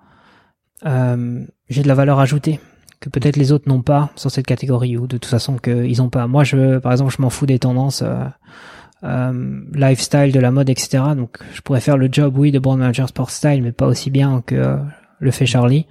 euh, 0.84 1.44
j'ai 1.68 1.84
de 1.84 1.88
la 1.88 1.94
valeur 1.94 2.18
ajoutée 2.18 2.58
que 2.98 3.08
peut-être 3.10 3.36
les 3.36 3.52
autres 3.52 3.68
n'ont 3.68 3.82
pas 3.82 4.10
sur 4.16 4.28
cette 4.28 4.46
catégorie 4.46 4.96
ou 4.96 5.06
de 5.06 5.18
toute 5.18 5.30
façon 5.30 5.56
qu'ils 5.56 5.98
n'ont 5.98 6.08
pas. 6.08 6.26
Moi, 6.26 6.42
je, 6.42 6.78
par 6.78 6.90
exemple, 6.90 7.14
je 7.16 7.22
m'en 7.22 7.30
fous 7.30 7.46
des 7.46 7.60
tendances 7.60 8.02
euh, 8.02 8.24
euh, 9.04 9.60
lifestyle, 9.72 10.32
de 10.32 10.40
la 10.40 10.50
mode, 10.50 10.68
etc. 10.68 11.04
Donc, 11.16 11.38
je 11.52 11.60
pourrais 11.60 11.80
faire 11.80 11.96
le 11.96 12.08
job, 12.10 12.36
oui, 12.36 12.50
de 12.50 12.58
brand 12.58 12.76
manager 12.76 13.08
sport 13.08 13.30
style, 13.30 13.62
mais 13.62 13.70
pas 13.70 13.86
aussi 13.86 14.10
bien 14.10 14.42
que 14.44 14.80
le 15.20 15.30
fait 15.30 15.46
Charlie. 15.46 15.86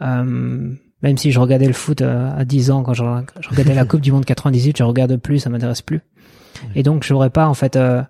Euh, 0.00 0.72
même 1.02 1.16
si 1.16 1.32
je 1.32 1.40
regardais 1.40 1.66
le 1.66 1.72
foot 1.72 2.02
euh, 2.02 2.30
à 2.36 2.44
10 2.44 2.70
ans, 2.70 2.82
quand 2.82 2.94
je, 2.94 3.04
je 3.40 3.48
regardais 3.48 3.74
la 3.74 3.84
Coupe 3.84 4.00
du 4.00 4.12
Monde 4.12 4.24
98, 4.24 4.76
je 4.76 4.82
regarde 4.82 5.16
plus, 5.16 5.38
ça 5.38 5.50
m'intéresse 5.50 5.82
plus. 5.82 6.00
Et 6.74 6.82
donc, 6.82 7.04
j'aurais 7.04 7.30
pas 7.30 7.46
en 7.48 7.54
fait 7.54 7.76
euh, 7.76 8.02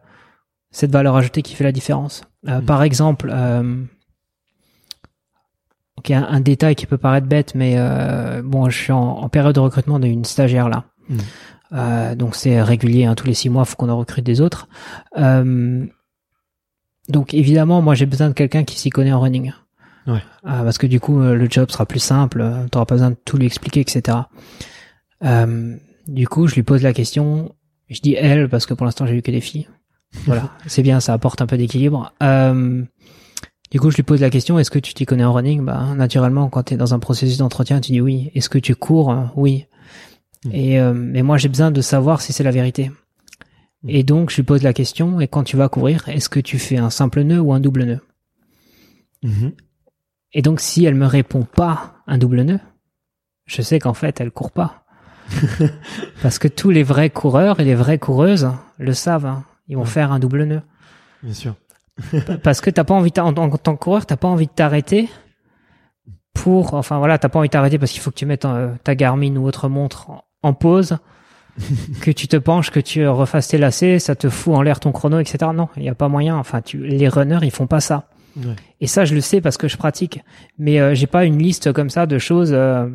cette 0.70 0.90
valeur 0.90 1.16
ajoutée 1.16 1.42
qui 1.42 1.54
fait 1.54 1.64
la 1.64 1.72
différence. 1.72 2.22
Euh, 2.48 2.60
Mm. 2.60 2.64
Par 2.64 2.82
exemple, 2.82 3.30
euh, 3.32 3.84
ok, 5.98 6.10
un, 6.10 6.24
un 6.24 6.40
détail 6.40 6.74
qui 6.74 6.86
peut 6.86 6.98
paraître 6.98 7.26
bête, 7.26 7.54
mais 7.54 7.74
euh, 7.76 8.42
bon, 8.42 8.68
je 8.70 8.78
suis 8.78 8.92
en, 8.92 8.98
en 8.98 9.28
période 9.28 9.54
de 9.54 9.60
recrutement 9.60 9.98
d'une 9.98 10.24
stagiaire 10.24 10.68
là. 10.68 10.84
Mm. 11.08 11.18
Euh, 11.72 12.14
donc 12.14 12.34
c'est 12.34 12.60
régulier, 12.62 13.04
hein, 13.04 13.14
tous 13.14 13.26
les 13.26 13.34
six 13.34 13.48
mois, 13.48 13.64
faut 13.64 13.76
qu'on 13.76 13.88
en 13.88 13.98
recrute 13.98 14.24
des 14.24 14.40
autres. 14.40 14.68
Euh, 15.18 15.84
donc 17.08 17.34
évidemment, 17.34 17.82
moi 17.82 17.94
j'ai 17.94 18.06
besoin 18.06 18.28
de 18.28 18.34
quelqu'un 18.34 18.64
qui 18.64 18.78
s'y 18.78 18.90
connaît 18.90 19.12
en 19.12 19.20
running. 19.20 19.52
Ouais. 20.06 20.22
Parce 20.42 20.78
que 20.78 20.86
du 20.86 20.98
coup, 20.98 21.20
le 21.20 21.46
job 21.50 21.70
sera 21.70 21.84
plus 21.86 22.00
simple, 22.00 22.44
t'auras 22.72 22.86
pas 22.86 22.94
besoin 22.94 23.10
de 23.10 23.16
tout 23.24 23.36
lui 23.36 23.46
expliquer, 23.46 23.80
etc. 23.80 24.18
Euh, 25.22 25.76
du 26.08 26.26
coup, 26.26 26.48
je 26.48 26.54
lui 26.54 26.62
pose 26.62 26.82
la 26.82 26.92
question 26.92 27.54
Je 27.90 28.00
dis 28.00 28.14
elles 28.14 28.48
parce 28.48 28.66
que 28.66 28.74
pour 28.74 28.86
l'instant 28.86 29.06
j'ai 29.06 29.16
eu 29.16 29.22
que 29.22 29.30
des 29.30 29.40
filles. 29.40 29.68
Voilà, 30.24 30.50
c'est 30.66 30.82
bien, 30.82 31.00
ça 31.00 31.12
apporte 31.12 31.42
un 31.42 31.46
peu 31.46 31.56
d'équilibre. 31.56 32.12
Euh, 32.22 32.82
du 33.70 33.78
coup, 33.78 33.90
je 33.90 33.96
lui 33.96 34.02
pose 34.02 34.20
la 34.20 34.30
question 34.30 34.58
est-ce 34.58 34.70
que 34.70 34.78
tu 34.78 34.94
t'y 34.94 35.06
connais 35.06 35.24
en 35.24 35.32
running? 35.32 35.64
Bah, 35.64 35.94
naturellement, 35.94 36.48
quand 36.48 36.64
tu 36.64 36.74
es 36.74 36.76
dans 36.76 36.94
un 36.94 36.98
processus 36.98 37.38
d'entretien, 37.38 37.80
tu 37.80 37.92
dis 37.92 38.00
oui. 38.00 38.30
Est-ce 38.34 38.48
que 38.48 38.58
tu 38.58 38.74
cours? 38.74 39.14
Oui. 39.36 39.66
Mm. 40.44 40.50
Et 40.52 40.80
euh, 40.80 40.92
mais 40.92 41.22
moi, 41.22 41.38
j'ai 41.38 41.48
besoin 41.48 41.70
de 41.70 41.80
savoir 41.80 42.20
si 42.20 42.32
c'est 42.32 42.42
la 42.42 42.50
vérité. 42.50 42.90
Et 43.86 44.02
donc, 44.02 44.30
je 44.30 44.36
lui 44.36 44.42
pose 44.42 44.62
la 44.62 44.72
question 44.72 45.20
et 45.20 45.28
quand 45.28 45.44
tu 45.44 45.56
vas 45.56 45.68
courir, 45.68 46.08
est-ce 46.08 46.28
que 46.28 46.40
tu 46.40 46.58
fais 46.58 46.76
un 46.76 46.90
simple 46.90 47.22
nœud 47.22 47.40
ou 47.40 47.52
un 47.52 47.60
double 47.60 47.84
nœud? 47.84 48.00
Mhm. 49.22 49.52
Et 50.32 50.42
donc, 50.42 50.60
si 50.60 50.84
elle 50.84 50.94
me 50.94 51.06
répond 51.06 51.44
pas 51.44 51.94
un 52.06 52.18
double 52.18 52.42
nœud, 52.42 52.60
je 53.46 53.62
sais 53.62 53.78
qu'en 53.78 53.94
fait, 53.94 54.20
elle 54.20 54.30
court 54.30 54.50
pas. 54.50 54.84
Parce 56.22 56.38
que 56.38 56.48
tous 56.48 56.70
les 56.70 56.82
vrais 56.82 57.10
coureurs 57.10 57.60
et 57.60 57.64
les 57.64 57.74
vraies 57.74 57.98
coureuses 57.98 58.50
le 58.78 58.92
savent. 58.94 59.26
hein. 59.26 59.44
Ils 59.68 59.76
vont 59.76 59.82
Ouais. 59.82 59.88
faire 59.88 60.12
un 60.12 60.18
double 60.18 60.44
nœud. 60.44 60.62
Bien 61.22 61.34
sûr. 61.34 61.54
Parce 62.42 62.60
que 62.60 62.70
t'as 62.70 62.84
pas 62.84 62.94
envie, 62.94 63.12
en, 63.18 63.28
en 63.36 63.50
tant 63.56 63.76
que 63.76 63.80
coureur, 63.82 64.06
t'as 64.06 64.16
pas 64.16 64.28
envie 64.28 64.46
de 64.46 64.52
t'arrêter 64.52 65.08
pour, 66.34 66.74
enfin 66.74 66.98
voilà, 66.98 67.18
t'as 67.18 67.28
pas 67.28 67.38
envie 67.38 67.48
de 67.48 67.52
t'arrêter 67.52 67.78
parce 67.78 67.92
qu'il 67.92 68.00
faut 68.00 68.10
que 68.10 68.16
tu 68.16 68.26
mettes 68.26 68.44
euh, 68.44 68.72
ta 68.84 68.94
Garmin 68.94 69.36
ou 69.36 69.46
autre 69.46 69.68
montre 69.68 70.08
en, 70.10 70.24
en 70.42 70.54
pause, 70.54 70.96
que 72.00 72.10
tu 72.10 72.26
te 72.28 72.36
penches, 72.36 72.70
que 72.70 72.80
tu 72.80 73.06
refasses 73.06 73.48
tes 73.48 73.58
lacets, 73.58 73.98
ça 73.98 74.14
te 74.14 74.28
fout 74.30 74.54
en 74.54 74.62
l'air 74.62 74.80
ton 74.80 74.92
chrono, 74.92 75.18
etc. 75.18 75.50
Non, 75.54 75.68
il 75.76 75.82
y 75.84 75.88
a 75.88 75.94
pas 75.94 76.08
moyen. 76.08 76.36
Enfin, 76.36 76.62
tu, 76.62 76.78
les 76.78 77.08
runners, 77.08 77.40
ils 77.42 77.50
font 77.50 77.66
pas 77.66 77.80
ça. 77.80 78.08
Ouais. 78.36 78.54
Et 78.80 78.86
ça, 78.86 79.04
je 79.04 79.14
le 79.14 79.20
sais 79.20 79.40
parce 79.40 79.58
que 79.58 79.68
je 79.68 79.76
pratique. 79.76 80.22
Mais 80.58 80.80
euh, 80.80 80.94
j'ai 80.94 81.06
pas 81.08 81.24
une 81.24 81.38
liste 81.38 81.72
comme 81.72 81.90
ça 81.90 82.06
de 82.06 82.18
choses, 82.18 82.52
euh, 82.54 82.88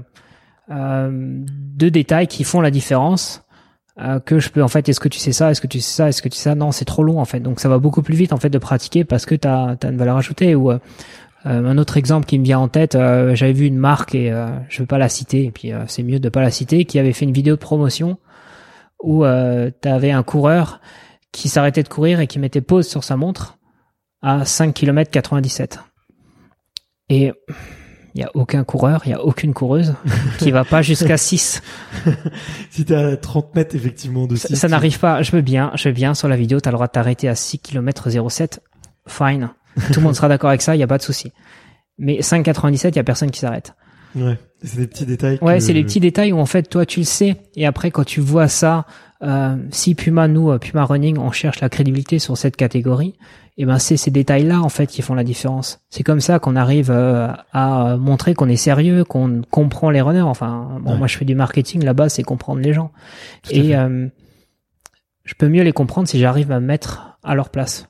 euh, 0.72 1.10
de 1.12 1.89
détails 1.89 2.27
qui 2.27 2.43
font 2.43 2.62
la 2.62 2.72
différence. 2.72 3.41
euh, 4.00 4.19
que 4.19 4.39
je 4.39 4.50
peux 4.50 4.62
en 4.62 4.67
fait 4.67 4.89
est-ce 4.89 5.00
que 5.00 5.07
tu 5.07 5.19
sais 5.19 5.31
ça 5.31 5.51
est-ce 5.51 5.62
que 5.62 5.67
tu 5.67 5.79
sais 5.79 5.95
ça 5.95 6.10
est-ce 6.10 6.22
que 6.22 6.27
tu 6.29 6.38
sais 6.38 6.50
ça? 6.50 6.55
Non 6.55 6.72
c'est 6.74 6.84
trop 6.86 7.03
long 7.03 7.19
en 7.19 7.25
fait. 7.25 7.39
Donc 7.39 7.60
ça 7.62 7.69
va 7.69 7.77
beaucoup 7.79 8.01
plus 8.01 8.15
vite 8.15 8.34
en 8.34 8.38
fait 8.38 8.50
de 8.50 8.57
pratiquer 8.57 9.05
parce 9.05 9.25
que 9.25 9.36
t'as 9.36 9.75
as 9.81 9.88
une 9.88 9.98
valeur 9.98 10.17
ajoutée. 10.17 10.53
Ou 10.55 10.72
euh, 10.72 10.79
un 11.45 11.77
autre 11.77 11.95
exemple 11.98 12.25
qui 12.25 12.38
me 12.39 12.43
vient 12.43 12.60
en 12.60 12.67
tête 12.67 12.95
euh, 12.95 13.36
j'avais 13.36 13.53
vu 13.53 13.67
une 13.67 13.77
marque 13.77 14.15
et 14.15 14.31
euh, 14.31 14.48
je 14.67 14.79
veux 14.81 14.86
pas 14.88 14.98
la 14.98 15.07
citer 15.10 15.45
et 15.45 15.51
puis 15.51 15.72
euh, 15.72 15.86
c'est 15.88 16.03
mieux 16.03 16.19
de 16.19 16.27
pas 16.29 16.41
la 16.41 16.50
citer 16.51 16.86
qui 16.86 16.98
avait 17.00 17.13
fait 17.13 17.24
une 17.25 17.31
vidéo 17.34 17.55
de 17.55 17.60
promotion 17.62 18.17
où 19.03 19.24
euh, 19.24 19.69
t'avais 19.79 20.12
un 20.12 20.24
coureur 20.24 20.81
qui 21.31 21.48
s'arrêtait 21.48 21.84
de 21.84 21.88
courir 21.89 22.19
et 22.19 22.27
qui 22.27 22.39
mettait 22.39 22.62
pause 22.62 22.88
sur 22.88 23.03
sa 23.03 23.15
montre 23.15 23.57
à 24.24 24.43
5 24.43 24.74
km 24.74 25.12
97 25.12 25.79
et 27.10 27.31
il 28.15 28.22
y 28.22 28.24
a 28.24 28.31
aucun 28.34 28.63
coureur, 28.63 29.01
il 29.05 29.12
y 29.12 29.13
a 29.13 29.22
aucune 29.24 29.53
coureuse 29.53 29.93
qui 30.39 30.50
va 30.51 30.63
pas 30.63 30.81
jusqu'à 30.81 31.17
6. 31.17 31.62
Si 32.69 32.86
t'es 32.86 32.95
à 32.95 33.15
30 33.17 33.55
mètres, 33.55 33.75
effectivement, 33.75 34.25
de 34.27 34.36
Ça, 34.36 34.48
six, 34.48 34.55
ça 34.55 34.67
tu- 34.67 34.72
n'arrive 34.72 35.00
pas. 35.00 35.22
Je 35.22 35.31
veux 35.31 35.41
bien, 35.41 35.72
je 35.75 35.89
veux 35.89 35.93
bien 35.93 36.13
sur 36.13 36.27
la 36.27 36.36
vidéo, 36.38 36.60
tu 36.60 36.67
as 36.67 36.72
le 36.72 36.75
droit 36.75 36.88
de 36.88 36.91
t'arrêter 36.91 37.27
à 37.29 37.36
6 37.36 37.60
km 37.60 38.10
07. 38.29 38.62
Fine. 39.07 39.50
Tout 39.91 40.00
le 40.00 40.01
monde 40.05 40.15
sera 40.15 40.29
d'accord 40.29 40.50
avec 40.50 40.62
ça, 40.62 40.75
il 40.75 40.79
y 40.79 40.84
a 40.84 40.88
pas 40.88 40.98
de 40.98 41.03
souci. 41.03 41.31
Mais 41.98 42.19
5,97, 42.22 42.89
il 42.89 42.95
y 42.95 43.00
a 43.00 43.03
personne 43.03 43.31
qui 43.31 43.39
s'arrête. 43.39 43.74
Ouais. 44.15 44.38
C'est 44.63 44.77
des 44.77 44.88
petits 44.88 45.05
détails. 45.05 45.38
Ouais, 45.41 45.55
que- 45.57 45.60
c'est 45.63 45.74
les 45.74 45.84
petits 45.84 46.00
détails 46.00 46.31
où 46.31 46.39
en 46.39 46.45
fait 46.45 46.63
toi 46.69 46.86
tu 46.86 47.01
le 47.01 47.05
sais 47.05 47.36
et 47.55 47.65
après 47.65 47.91
quand 47.91 48.05
tu 48.05 48.22
vois 48.22 48.48
ça, 48.48 48.86
euh, 49.22 49.57
si 49.72 49.93
Puma 49.93 50.27
nous 50.29 50.51
euh, 50.51 50.57
Puma 50.57 50.86
Running 50.86 51.17
on 51.17 51.31
cherche 51.31 51.60
la 51.60 51.67
crédibilité 51.69 52.17
sur 52.19 52.38
cette 52.38 52.55
catégorie, 52.55 53.15
et 53.57 53.65
ben 53.65 53.79
c'est 53.79 53.95
ces 53.97 54.12
détails 54.12 54.43
là 54.43 54.62
en 54.62 54.69
fait 54.69 54.88
qui 54.88 55.01
font 55.01 55.13
la 55.13 55.24
différence. 55.24 55.79
C'est 55.89 56.03
comme 56.03 56.19
ça 56.19 56.39
qu'on 56.39 56.55
arrive 56.55 56.91
euh, 56.91 57.29
à 57.53 57.95
montrer 57.97 58.33
qu'on 58.33 58.50
est 58.50 58.55
sérieux, 58.57 59.03
qu'on 59.05 59.41
comprend 59.50 59.89
les 59.89 60.01
runners. 60.01 60.21
Enfin, 60.21 60.77
bon, 60.81 60.91
Ouais. 60.91 60.97
moi 60.97 61.07
je 61.07 61.17
fais 61.17 61.25
du 61.25 61.35
marketing 61.35 61.83
là-bas, 61.83 62.09
c'est 62.09 62.24
comprendre 62.24 62.59
les 62.62 62.74
gens. 62.74 62.91
Tout 63.43 63.51
Et 63.53 63.75
euh, 63.75 64.07
je 65.24 65.33
peux 65.35 65.47
mieux 65.47 65.63
les 65.63 65.71
comprendre 65.71 66.07
si 66.07 66.19
j'arrive 66.19 66.51
à 66.51 66.59
me 66.59 66.65
mettre 66.65 67.17
à 67.24 67.33
leur 67.35 67.50
place. 67.50 67.88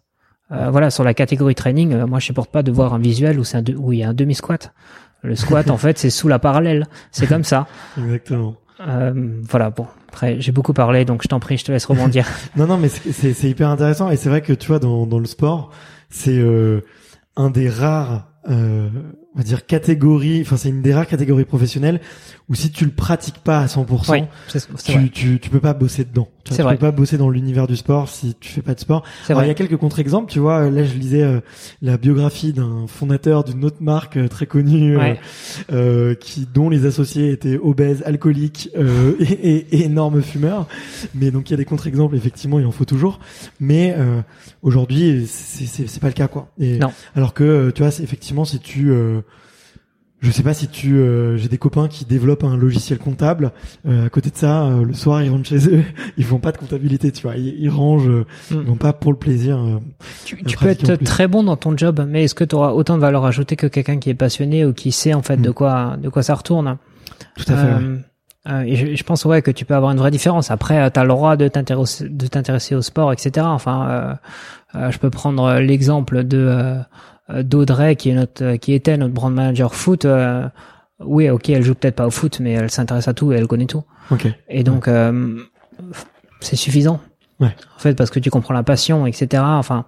Euh, 0.52 0.70
voilà, 0.70 0.92
sur 0.92 1.04
la 1.04 1.16
catégorie 1.16 1.56
training, 1.56 1.94
euh, 1.94 2.06
moi 2.06 2.20
je 2.20 2.26
supporte 2.28 2.52
pas 2.52 2.62
de 2.62 2.72
voir 2.72 2.94
un 2.94 3.00
visuel 3.00 3.40
où 3.40 3.44
c'est 3.44 3.58
un 3.58 3.62
de- 3.64 3.76
où 3.76 3.92
il 3.92 4.00
y 4.00 4.04
a 4.04 4.10
un 4.10 4.14
demi 4.14 4.36
squat. 4.36 4.74
Le 5.24 5.36
squat 5.36 5.70
en 5.72 5.78
fait 5.78 5.98
c'est 5.98 6.12
sous 6.12 6.28
la 6.28 6.38
parallèle, 6.38 6.86
c'est 7.12 7.26
comme 7.26 7.44
ça. 7.44 7.66
Exactement. 7.98 8.56
Euh, 8.82 9.14
voilà, 9.44 9.70
bon, 9.70 9.88
après 10.10 10.42
j'ai 10.42 10.52
beaucoup 10.52 10.74
parlé, 10.74 11.06
donc 11.06 11.22
je 11.24 11.28
t'en 11.28 11.40
prie, 11.40 11.58
je 11.58 11.66
te 11.66 11.72
laisse 11.72 11.86
rebondir. 11.86 12.28
Non, 12.58 12.68
non, 12.68 12.78
mais 12.78 12.90
c'est- 12.90 13.50
hyper 13.50 13.70
intéressant 13.70 14.10
et 14.10 14.18
c'est 14.18 14.30
vrai 14.30 14.42
que 14.42 14.54
tu 14.54 14.68
vois 14.68 14.80
dans 14.80 15.06
dans 15.06 15.20
le 15.20 15.26
sport, 15.26 15.72
c'est 16.10 16.38
euh, 16.38 16.82
un 17.38 17.50
des 17.50 17.70
rares, 17.70 18.28
euh, 18.50 18.90
on 19.36 19.40
va 19.40 19.44
dire 19.44 19.66
catégories, 19.66 20.42
enfin 20.42 20.56
c'est 20.58 20.70
une 20.70 20.82
des 20.82 20.94
rares 20.94 21.08
catégories 21.08 21.46
professionnelles 21.46 22.00
où 22.48 22.56
si 22.56 22.72
tu 22.72 22.86
le 22.86 22.92
pratiques 22.92 23.40
pas 23.40 23.60
à 23.60 23.66
100%, 23.66 24.12
oui, 24.12 24.24
c'est 24.48 24.60
c'est 24.78 24.94
vrai. 24.94 25.04
tu, 25.04 25.10
tu 25.12 25.40
tu 25.40 25.50
peux 25.50 25.60
pas 25.60 25.74
bosser 25.74 26.06
dedans. 26.06 26.30
Tu, 26.46 26.52
vois, 26.52 26.58
tu 26.58 26.64
vrai. 26.64 26.74
peux 26.76 26.80
pas 26.82 26.92
bosser 26.92 27.18
dans 27.18 27.30
l'univers 27.32 27.66
du 27.66 27.76
sport 27.76 28.08
si 28.08 28.36
tu 28.40 28.50
fais 28.52 28.62
pas 28.62 28.76
de 28.76 28.80
sport. 28.80 29.04
Alors, 29.30 29.44
il 29.44 29.48
y 29.48 29.50
a 29.50 29.56
quelques 29.56 29.78
contre-exemples, 29.78 30.32
tu 30.32 30.38
vois. 30.38 30.70
Là, 30.70 30.84
je 30.84 30.94
lisais 30.94 31.24
euh, 31.24 31.40
la 31.82 31.98
biographie 31.98 32.54
d'un 32.54 32.86
fondateur 32.86 33.44
d'une 33.44 33.66
autre 33.66 33.78
marque 33.82 34.18
euh, 34.18 34.28
très 34.28 34.46
connue, 34.46 34.96
euh, 34.96 35.00
Ouais. 35.00 35.20
euh, 35.72 36.14
qui 36.14 36.46
dont 36.54 36.70
les 36.70 36.86
associés 36.86 37.32
étaient 37.32 37.58
obèses, 37.58 38.04
alcooliques 38.06 38.70
euh, 38.78 39.14
et, 39.20 39.24
et- 39.34 39.76
et 39.78 39.86
énormes 39.86 40.22
fumeurs. 40.22 40.68
Mais 41.16 41.32
donc 41.32 41.50
il 41.50 41.54
y 41.54 41.56
a 41.56 41.58
des 41.58 41.66
contre-exemples, 41.66 42.16
effectivement, 42.16 42.60
il 42.60 42.66
en 42.68 42.72
faut 42.72 42.86
toujours. 42.86 43.20
Mais 43.60 43.96
euh, 43.98 44.22
aujourd'hui, 44.62 45.26
c'est 45.28 46.00
pas 46.00 46.08
le 46.08 46.14
cas, 46.14 46.28
quoi. 46.28 46.50
Et, 46.60 46.78
Non. 46.78 46.92
Alors 47.16 47.34
que 47.34 47.72
tu 47.72 47.82
vois, 47.82 47.90
effectivement, 48.04 48.46
si 48.46 48.60
tu 48.60 48.92
euh, 48.92 49.22
je 50.22 50.32
sais 50.32 50.44
pas 50.44 50.54
si 50.54 50.68
tu, 50.68 50.96
euh, 50.98 51.38
j'ai 51.38 51.50
des 51.50 51.58
copains 51.58 51.88
qui 51.88 52.06
développent 52.06 52.44
un 52.44 52.58
logiciel 52.58 52.98
comptable. 52.98 53.52
Euh, 53.88 54.06
à 54.06 54.10
côté 54.10 54.32
de 54.32 54.36
ça, 54.38 54.64
euh, 54.66 54.84
le 54.84 54.94
soir 54.94 55.22
ils 55.22 55.30
rentrent 55.30 55.48
chez 55.48 55.68
eux, 55.70 55.84
ils 56.18 56.24
font 56.24 56.40
pas 56.40 56.52
de 56.52 56.58
comptabilité, 56.58 57.12
tu 57.12 57.24
vois. 57.24 57.36
Ils, 57.36 57.56
ils 57.60 57.70
rangent, 57.70 58.08
euh, 58.10 58.26
Mm. 58.52 58.56
ils 58.62 58.68
vont 58.68 58.76
pas 58.76 58.94
pour 58.94 59.12
le 59.12 59.18
plaisir. 59.20 59.58
euh. 59.60 59.78
Tu, 60.26 60.36
euh, 60.36 60.40
tu 60.48 60.58
peux 60.58 60.68
être 60.68 60.96
très 61.04 61.28
bon 61.28 61.44
dans 61.44 61.58
ton 61.58 61.78
job, 61.78 62.06
mais 62.08 62.24
est-ce 62.24 62.36
que 62.36 62.44
tu 62.44 62.56
auras 62.56 62.72
autant 62.72 62.96
de 62.96 63.02
valeur 63.02 63.26
ajoutée 63.26 63.56
que 63.56 63.68
quelqu'un 63.68 63.98
qui 63.98 64.10
est 64.10 64.16
passionné 64.16 64.66
ou 64.66 64.74
qui 64.74 64.92
sait 64.92 65.14
en 65.14 65.22
fait 65.22 65.38
de 65.38 65.50
Mm. 65.50 65.54
quoi 65.54 65.98
de 66.02 66.10
quoi 66.10 66.24
ça 66.24 66.34
retourne? 66.36 66.78
Tout 67.36 67.46
à 67.52 67.56
fait. 67.58 67.74
ouais. 67.74 68.00
Euh, 68.48 68.62
et 68.62 68.76
je, 68.76 68.96
je 68.96 69.04
pense 69.04 69.26
ouais 69.26 69.42
que 69.42 69.50
tu 69.52 69.66
peux 69.66 69.74
avoir 69.76 69.92
une 69.92 69.98
vraie 69.98 70.12
différence. 70.12 70.52
Après, 70.52 70.92
tu 70.92 71.00
as 71.00 71.04
le 71.04 71.10
droit 71.10 71.36
de 71.36 71.48
t'intéresser 71.48 72.08
de 72.08 72.28
t'intéresser 72.28 72.76
au 72.76 72.82
sport, 72.84 73.12
etc. 73.12 73.46
Enfin, 73.50 73.88
euh, 73.90 74.14
euh, 74.76 74.92
je 74.92 75.00
peux 75.00 75.10
prendre 75.10 75.56
l'exemple 75.60 76.24
de 76.24 76.78
d'Audrey 77.30 77.96
qui 77.96 78.10
est 78.10 78.14
notre 78.14 78.56
qui 78.58 78.74
était 78.74 78.98
notre 78.98 79.14
brand 79.14 79.34
manager 79.34 79.74
foot. 79.76 80.06
euh, 80.06 80.48
oui, 81.00 81.30
ok, 81.30 81.50
elle 81.50 81.64
joue 81.64 81.76
peut-être 81.76 81.96
pas 81.96 82.08
au 82.08 82.12
foot, 82.12 82.40
mais 82.40 82.54
elle 82.54 82.70
s'intéresse 82.72 83.08
à 83.08 83.14
tout 83.14 83.34
et 83.34 83.36
elle 83.36 83.48
connaît 83.48 83.66
tout. 83.66 83.84
Ok. 84.12 84.28
Et 84.48 84.64
donc, 84.64 84.88
euh, 84.88 85.36
c'est 86.40 86.56
suffisant. 86.56 87.02
Ouais. 87.40 87.54
En 87.76 87.80
fait, 87.80 87.96
parce 87.96 88.10
que 88.10 88.20
tu 88.20 88.30
comprends 88.30 88.54
la 88.54 88.64
passion, 88.64 89.06
etc. 89.06 89.44
Enfin, 89.46 89.84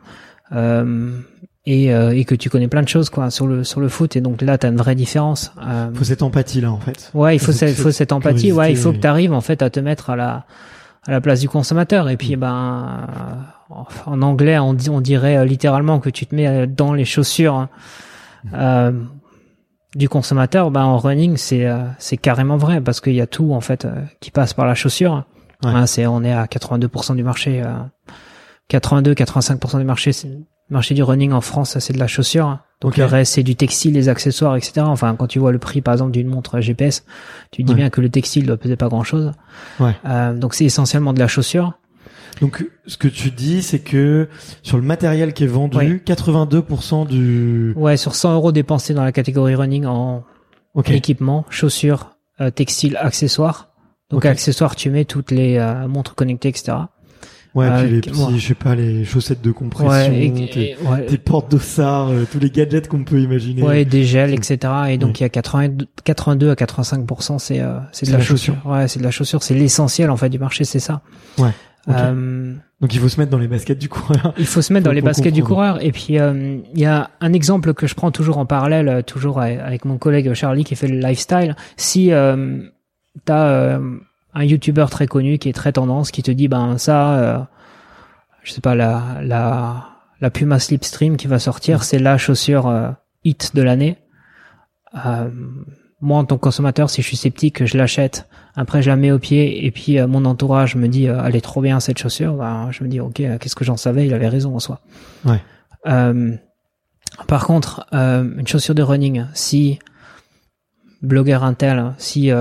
euh, 0.54 1.18
et, 1.66 1.94
euh, 1.94 2.12
et 2.16 2.26
que 2.26 2.36
tu 2.36 2.50
connais 2.50 2.68
plein 2.68 2.82
de 2.82 2.88
choses 2.90 3.10
quoi 3.10 3.30
sur 3.30 3.48
le 3.48 3.64
sur 3.64 3.80
le 3.80 3.88
foot. 3.88 4.16
Et 4.18 4.22
donc 4.22 4.42
là, 4.42 4.58
t'as 4.58 4.70
une 4.70 4.76
vraie 4.78 4.96
différence. 4.96 5.54
Euh, 5.66 5.90
Faut 5.94 6.04
cette 6.04 6.24
empathie 6.24 6.60
là, 6.62 6.72
en 6.72 6.80
fait. 6.80 7.10
ouais, 7.14 7.36
il 7.36 7.40
faut 7.40 7.52
cette- 7.54 7.76
faut 7.78 7.92
cette 7.92 8.12
empathie. 8.12 8.52
Ouais, 8.52 8.72
il 8.72 8.76
faut 8.76 8.90
que 8.92 8.98
curiosité. 8.98 9.02
tu 9.02 9.08
arrives 9.08 9.34
en 9.34 9.42
fait 9.42 9.62
à 9.62 9.70
te 9.70 9.80
mettre 9.80 10.10
à 10.10 10.16
la 10.16 10.46
à 11.08 11.12
la 11.12 11.22
place 11.22 11.40
du 11.40 11.48
consommateur. 11.48 12.10
Et 12.10 12.18
puis, 12.18 12.36
ben, 12.36 13.08
euh, 13.08 13.34
en 14.06 14.22
anglais, 14.22 14.58
on 14.60 14.74
dit 14.74 14.90
on 14.90 15.02
dirait 15.02 15.38
euh, 15.38 15.46
littéralement 15.46 16.00
que 16.00 16.10
tu 16.10 16.26
te 16.26 16.34
mets 16.36 16.48
euh, 16.48 16.66
dans 16.68 16.94
les 16.94 17.06
chaussures. 17.06 17.68
Euh, 18.54 18.92
du 19.96 20.10
consommateur, 20.10 20.70
ben 20.70 20.84
en 20.84 20.98
running 21.00 21.38
c'est 21.38 21.66
euh, 21.66 21.80
c'est 21.98 22.18
carrément 22.18 22.58
vrai 22.58 22.82
parce 22.82 23.02
qu'il 23.02 23.14
y 23.14 23.22
a 23.22 23.26
tout 23.28 23.54
en 23.54 23.62
fait 23.62 23.86
euh, 23.86 24.04
qui 24.20 24.32
passe 24.32 24.54
par 24.54 24.66
la 24.66 24.76
chaussure. 24.76 25.26
Ouais. 25.64 25.72
Hein, 25.72 25.86
c'est 25.88 26.06
on 26.06 26.24
est 26.24 26.34
à 26.34 26.46
82% 26.46 27.16
du 27.16 27.24
marché, 27.24 27.64
euh, 27.64 27.74
82-85% 28.70 29.80
du 29.80 29.86
marché, 29.86 30.12
marché 30.70 30.94
du 30.94 31.02
running 31.04 31.32
en 31.32 31.42
France, 31.42 31.80
c'est 31.80 31.94
de 31.94 32.00
la 32.00 32.08
chaussure. 32.08 32.60
Donc 32.82 32.98
le 32.98 33.06
reste 33.06 33.34
c'est 33.34 33.44
du 33.44 33.56
textile, 33.56 33.94
les 33.94 34.08
accessoires, 34.08 34.56
etc. 34.56 34.82
Enfin 34.82 35.16
quand 35.16 35.26
tu 35.28 35.40
vois 35.40 35.52
le 35.52 35.58
prix 35.58 35.82
par 35.82 35.94
exemple 35.96 36.12
d'une 36.12 36.28
montre 36.28 36.60
GPS, 36.60 37.04
tu 37.52 37.64
dis 37.64 37.72
Ouais. 37.72 37.78
bien 37.78 37.90
que 37.90 38.02
le 38.02 38.10
textile 38.10 38.46
doit 38.46 38.58
peser 38.58 38.76
pas 38.76 38.90
grand 38.90 39.04
chose. 39.04 39.32
Ouais. 39.80 39.96
donc 40.36 40.54
c'est 40.54 40.66
essentiellement 40.66 41.14
de 41.14 41.20
la 41.20 41.28
chaussure. 41.28 41.74
Donc, 42.42 42.66
ce 42.86 42.98
que 42.98 43.08
tu 43.08 43.32
dis, 43.32 43.62
c'est 43.62 43.80
que 43.80 44.28
sur 44.64 44.78
le 44.78 44.84
matériel 44.84 45.34
qui 45.34 45.44
est 45.44 45.48
vendu, 45.48 45.78
Ouais. 45.78 46.02
82% 46.06 47.06
du. 47.08 47.74
Ouais, 47.76 47.98
sur 47.98 48.16
100 48.16 48.34
euros 48.36 48.52
dépensés 48.52 48.94
dans 48.94 49.04
la 49.04 49.12
catégorie 49.12 49.56
running 49.56 49.86
en 49.86 50.24
équipement, 50.88 51.46
chaussures, 51.50 52.16
euh, 52.42 52.52
textiles, 52.52 52.98
accessoires. 53.02 53.70
Donc 54.10 54.26
accessoires, 54.26 54.76
tu 54.76 54.90
mets 54.90 55.06
toutes 55.06 55.32
les 55.32 55.58
euh, 55.58 55.88
montres 55.88 56.16
connectées, 56.16 56.50
etc. 56.50 56.78
Ouais, 57.56 57.66
Euh, 57.66 57.82
puis 57.84 57.92
les 57.96 58.02
qui- 58.02 58.10
petits, 58.12 58.22
ouais. 58.22 58.38
je 58.38 58.48
sais 58.48 58.54
pas, 58.54 58.76
les 58.76 59.04
chaussettes 59.04 59.42
de 59.42 59.52
compression, 59.52 59.90
Ouais, 60.14 60.26
et- 60.28 60.50
tes, 60.50 60.78
ouais, 60.88 61.06
tes 61.08 61.18
portes 61.18 61.50
d'ossard, 61.50 62.10
euh, 62.10 62.24
tous 62.32 62.40
les 62.40 62.52
gadgets 62.52 62.88
qu'on 62.88 63.04
peut 63.04 63.20
imaginer. 63.20 63.64
ouais, 63.64 63.84
des 63.84 64.04
gels, 64.04 64.34
etc. 64.34 64.60
Et 64.90 64.98
donc 65.00 65.20
il 65.20 65.24
y 65.24 65.26
a 65.26 65.30
82, 65.30 65.88
82 66.04 66.52
à 66.52 66.56
85 66.56 67.06
c'est 67.40 67.60
euh, 67.60 67.80
c'est 67.92 68.06
de 68.06 68.12
la 68.12 68.20
la 68.20 68.24
chaussure. 68.24 68.56
Ouais, 68.66 68.88
c'est 68.88 69.00
de 69.00 69.04
la 69.04 69.12
chaussure. 69.12 69.42
C'est 69.42 69.56
l'essentiel 69.56 70.12
en 70.12 70.18
fait 70.18 70.30
du 70.30 70.38
marché, 70.38 70.66
c'est 70.66 70.80
ça. 70.80 71.02
Ouais, 71.40 71.50
Euh, 71.90 72.54
Donc 72.82 72.94
il 72.94 73.00
faut 73.00 73.10
se 73.10 73.20
mettre 73.20 73.32
dans 73.32 73.38
les 73.38 73.48
baskets 73.48 73.80
du 73.80 73.90
coureur. 73.90 74.34
il 74.38 74.46
faut 74.46 74.62
se 74.62 74.74
mettre 74.74 74.86
dans 74.86 74.92
les 74.92 75.02
baskets 75.02 75.34
du 75.34 75.44
coureur. 75.44 75.84
Et 75.84 75.92
puis 75.92 76.20
euh, 76.20 76.60
il 76.74 76.80
y 76.80 76.86
a 76.86 77.12
un 77.22 77.34
exemple 77.34 77.74
que 77.74 77.88
je 77.88 77.96
prends 77.96 78.12
toujours 78.12 78.38
en 78.38 78.46
parallèle, 78.46 78.90
euh, 78.90 79.02
toujours 79.02 79.40
avec 79.42 79.86
mon 79.86 79.98
collègue 79.98 80.34
Charlie 80.34 80.64
qui 80.64 80.76
fait 80.76 80.88
le 80.88 81.00
lifestyle. 81.00 81.56
Si 81.78 82.12
euh, 82.12 82.62
t'as 83.26 83.80
un 84.34 84.44
YouTuber 84.44 84.86
très 84.92 85.08
connu 85.08 85.38
qui 85.38 85.50
est 85.50 85.54
très 85.54 85.72
tendance, 85.72 86.12
qui 86.12 86.24
te 86.24 86.32
dit 86.32 86.48
ben 86.48 86.78
ça, 86.78 87.50
je 88.44 88.52
sais 88.52 88.62
pas 88.62 88.76
la 88.76 89.20
la 89.22 89.86
la 90.20 90.30
Puma 90.30 90.60
Slipstream 90.60 91.16
qui 91.16 91.28
va 91.28 91.40
sortir, 91.40 91.84
c'est 91.84 92.00
la 92.00 92.18
chaussure 92.18 92.96
hit 93.24 93.56
de 93.56 93.62
l'année. 93.62 93.98
Euh, 96.02 96.06
moi 96.06 96.20
en 96.20 96.26
tant 96.26 96.36
que 96.36 96.42
consommateur, 96.42 96.90
si 96.90 97.02
je 97.02 97.08
suis 97.08 97.18
sceptique, 97.18 97.66
je 97.66 97.78
l'achète. 97.78 98.28
Après, 98.56 98.82
je 98.82 98.90
la 98.90 98.96
mets 98.96 99.12
au 99.12 99.20
pied 99.20 99.66
et 99.66 99.72
puis 99.72 100.00
mon 100.02 100.26
entourage 100.26 100.76
me 100.76 100.88
dit 100.88 101.06
elle 101.06 101.36
est 101.36 101.42
trop 101.42 101.62
bien 101.62 101.80
cette 101.80 102.00
chaussure. 102.00 102.34
Ben, 102.36 102.70
je 102.72 102.84
me 102.84 102.90
dis 102.90 103.00
ok, 103.00 103.16
qu'est-ce 103.16 103.56
que 103.56 103.66
j'en 103.66 103.78
savais 103.78 104.08
Il 104.08 104.14
avait 104.14 104.28
raison 104.28 104.56
en 104.56 104.60
soi. 104.60 104.82
Ouais. 105.26 105.42
par 107.28 107.46
contre, 107.46 107.86
une 107.92 108.48
chaussure 108.48 108.74
de 108.74 108.82
running, 108.82 109.26
si 109.34 109.80
blogueur 111.02 111.44
intel, 111.44 111.94
si 111.98 112.32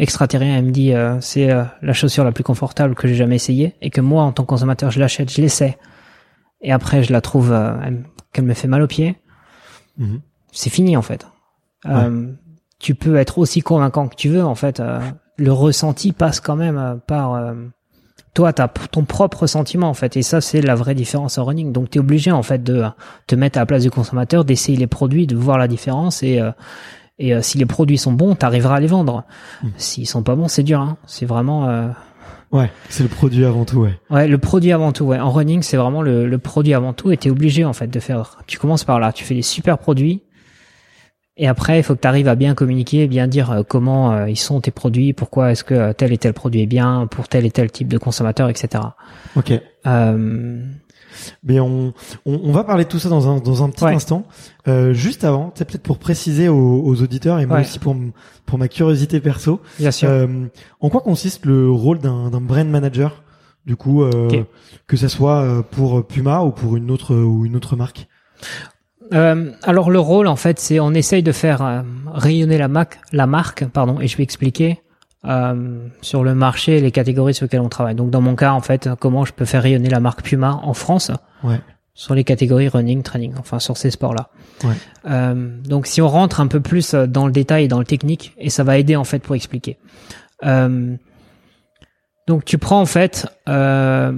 extraterrien 0.00 0.60
me 0.62 0.70
dit 0.70 0.92
euh, 0.92 1.20
c'est 1.20 1.50
euh, 1.50 1.64
la 1.82 1.92
chaussure 1.92 2.24
la 2.24 2.32
plus 2.32 2.44
confortable 2.44 2.94
que 2.94 3.06
j'ai 3.06 3.14
jamais 3.14 3.36
essayée 3.36 3.74
et 3.80 3.90
que 3.90 4.00
moi 4.00 4.22
en 4.24 4.32
tant 4.32 4.44
que 4.44 4.48
consommateur 4.48 4.90
je 4.90 4.98
l'achète, 4.98 5.30
je 5.30 5.40
l'essaie 5.40 5.78
et 6.60 6.72
après 6.72 7.02
je 7.02 7.12
la 7.12 7.20
trouve 7.20 7.52
euh, 7.52 7.74
qu'elle 8.32 8.44
me 8.44 8.54
fait 8.54 8.68
mal 8.68 8.82
aux 8.82 8.86
pieds, 8.86 9.16
mhm. 9.98 10.20
c'est 10.52 10.70
fini 10.70 10.96
en 10.96 11.02
fait. 11.02 11.26
Tu 12.80 12.96
peux 12.96 13.16
être 13.16 13.38
aussi 13.38 13.60
convaincant 13.60 14.08
que 14.08 14.16
tu 14.16 14.28
veux 14.28 14.44
en 14.44 14.56
fait. 14.56 14.82
le 15.36 15.52
ressenti 15.52 16.12
passe 16.12 16.40
quand 16.40 16.56
même 16.56 16.98
par 17.06 17.54
toi, 18.34 18.52
t'as 18.52 18.68
ton 18.68 19.04
propre 19.04 19.46
sentiment 19.46 19.88
en 19.88 19.94
fait, 19.94 20.16
et 20.16 20.22
ça 20.22 20.40
c'est 20.40 20.60
la 20.60 20.74
vraie 20.74 20.94
différence 20.94 21.38
en 21.38 21.44
running. 21.44 21.72
Donc 21.72 21.90
tu 21.90 21.98
es 21.98 22.00
obligé 22.00 22.32
en 22.32 22.42
fait 22.42 22.62
de 22.62 22.84
te 23.26 23.36
mettre 23.36 23.58
à 23.58 23.62
la 23.62 23.66
place 23.66 23.82
du 23.82 23.90
consommateur, 23.90 24.44
d'essayer 24.44 24.76
les 24.76 24.86
produits, 24.88 25.26
de 25.28 25.36
voir 25.36 25.58
la 25.58 25.68
différence 25.68 26.22
et 26.22 26.40
et 27.20 27.34
euh, 27.34 27.42
si 27.42 27.58
les 27.58 27.66
produits 27.66 27.98
sont 27.98 28.12
bons, 28.12 28.34
t'arriveras 28.34 28.76
à 28.76 28.80
les 28.80 28.86
vendre. 28.86 29.24
Hmm. 29.62 29.68
S'ils 29.76 30.08
sont 30.08 30.22
pas 30.22 30.34
bons, 30.34 30.48
c'est 30.48 30.62
dur. 30.62 30.80
Hein. 30.80 30.96
C'est 31.06 31.26
vraiment. 31.26 31.68
Euh... 31.68 31.88
Ouais, 32.50 32.70
c'est 32.88 33.02
le 33.02 33.10
produit 33.10 33.44
avant 33.44 33.64
tout, 33.66 33.80
ouais. 33.80 34.00
Ouais, 34.08 34.26
le 34.26 34.38
produit 34.38 34.72
avant 34.72 34.90
tout. 34.90 35.04
Ouais, 35.04 35.20
en 35.20 35.30
running, 35.30 35.62
c'est 35.62 35.76
vraiment 35.76 36.00
le, 36.00 36.26
le, 36.26 36.38
produit 36.38 36.72
avant 36.72 36.94
tout. 36.94 37.12
Et 37.12 37.18
t'es 37.18 37.30
obligé 37.30 37.64
en 37.64 37.74
fait 37.74 37.88
de 37.88 38.00
faire. 38.00 38.38
Tu 38.46 38.58
commences 38.58 38.84
par 38.84 38.98
là. 38.98 39.12
Tu 39.12 39.24
fais 39.24 39.34
des 39.34 39.42
super 39.42 39.76
produits. 39.76 40.22
Et 41.42 41.48
après, 41.48 41.80
il 41.80 41.82
faut 41.82 41.94
que 41.94 42.00
tu 42.00 42.06
arrives 42.06 42.28
à 42.28 42.34
bien 42.34 42.54
communiquer, 42.54 43.08
bien 43.08 43.26
dire 43.26 43.50
euh, 43.50 43.62
comment 43.66 44.12
euh, 44.12 44.28
ils 44.28 44.36
sont 44.36 44.60
tes 44.60 44.70
produits, 44.70 45.14
pourquoi 45.14 45.52
est-ce 45.52 45.64
que 45.64 45.92
tel 45.92 46.12
et 46.12 46.18
tel 46.18 46.34
produit 46.34 46.60
est 46.60 46.66
bien 46.66 47.06
pour 47.10 47.28
tel 47.28 47.46
et 47.46 47.50
tel 47.50 47.72
type 47.72 47.88
de 47.88 47.96
consommateur, 47.96 48.50
etc. 48.50 48.84
Ok. 49.36 49.58
Euh, 49.86 50.62
mais 51.42 51.58
on, 51.58 51.94
on, 52.26 52.40
on, 52.44 52.52
va 52.52 52.62
parler 52.62 52.84
de 52.84 52.90
tout 52.90 52.98
ça 52.98 53.08
dans 53.08 53.26
un, 53.26 53.40
dans 53.40 53.64
un 53.64 53.70
petit 53.70 53.86
instant. 53.86 54.26
Euh, 54.68 54.92
juste 54.92 55.24
avant, 55.24 55.50
c'est 55.54 55.64
peut-être 55.64 55.82
pour 55.82 55.98
préciser 55.98 56.48
aux, 56.48 56.82
aux 56.84 57.02
auditeurs 57.02 57.40
et 57.40 57.46
moi 57.46 57.60
aussi 57.60 57.78
pour, 57.78 57.96
pour 58.44 58.58
ma 58.58 58.68
curiosité 58.68 59.18
perso. 59.20 59.62
Bien 59.78 59.90
sûr. 59.90 60.10
Euh, 60.10 60.26
en 60.80 60.90
quoi 60.90 61.00
consiste 61.00 61.46
le 61.46 61.70
rôle 61.70 62.00
d'un 62.00 62.28
brand 62.30 62.68
manager? 62.68 63.22
Du 63.64 63.76
coup, 63.76 64.02
euh, 64.02 64.44
que 64.86 64.96
ça 64.96 65.08
soit 65.08 65.42
euh, 65.42 65.62
pour 65.62 66.06
Puma 66.06 66.42
ou 66.42 66.50
pour 66.50 66.76
une 66.76 66.90
autre 66.90 67.14
ou 67.14 67.46
une 67.46 67.56
autre 67.56 67.76
marque? 67.76 68.08
Euh, 69.12 69.50
alors 69.62 69.90
le 69.90 69.98
rôle 69.98 70.26
en 70.26 70.36
fait 70.36 70.58
c'est 70.60 70.80
on 70.80 70.92
essaye 70.92 71.22
de 71.22 71.32
faire 71.32 71.62
euh, 71.62 71.82
rayonner 72.06 72.58
la 72.58 72.68
marque, 72.68 72.98
la 73.12 73.26
marque 73.26 73.64
pardon 73.66 74.00
et 74.00 74.06
je 74.06 74.16
vais 74.16 74.22
expliquer 74.22 74.80
euh, 75.26 75.88
sur 76.00 76.24
le 76.24 76.34
marché 76.34 76.80
les 76.80 76.90
catégories 76.90 77.34
sur 77.34 77.44
lesquelles 77.44 77.60
on 77.60 77.68
travaille. 77.68 77.94
Donc 77.94 78.10
dans 78.10 78.22
mon 78.22 78.36
cas, 78.36 78.52
en 78.52 78.62
fait, 78.62 78.88
comment 78.98 79.26
je 79.26 79.34
peux 79.34 79.44
faire 79.44 79.62
rayonner 79.62 79.90
la 79.90 80.00
marque 80.00 80.22
Puma 80.22 80.60
en 80.62 80.72
France 80.72 81.10
ouais. 81.44 81.60
sur 81.92 82.14
les 82.14 82.24
catégories 82.24 82.68
running, 82.68 83.02
training, 83.02 83.34
enfin 83.38 83.58
sur 83.58 83.76
ces 83.76 83.90
sports-là. 83.90 84.30
Ouais. 84.64 84.74
Euh, 85.10 85.60
donc 85.62 85.86
si 85.86 86.00
on 86.00 86.08
rentre 86.08 86.40
un 86.40 86.46
peu 86.46 86.60
plus 86.60 86.94
dans 86.94 87.26
le 87.26 87.32
détail 87.32 87.64
et 87.64 87.68
dans 87.68 87.78
le 87.78 87.84
technique, 87.84 88.34
et 88.38 88.48
ça 88.48 88.64
va 88.64 88.78
aider 88.78 88.96
en 88.96 89.04
fait 89.04 89.18
pour 89.18 89.34
expliquer. 89.34 89.76
Euh, 90.46 90.96
donc 92.26 92.46
tu 92.46 92.56
prends 92.56 92.80
en 92.80 92.86
fait, 92.86 93.26
euh, 93.46 94.12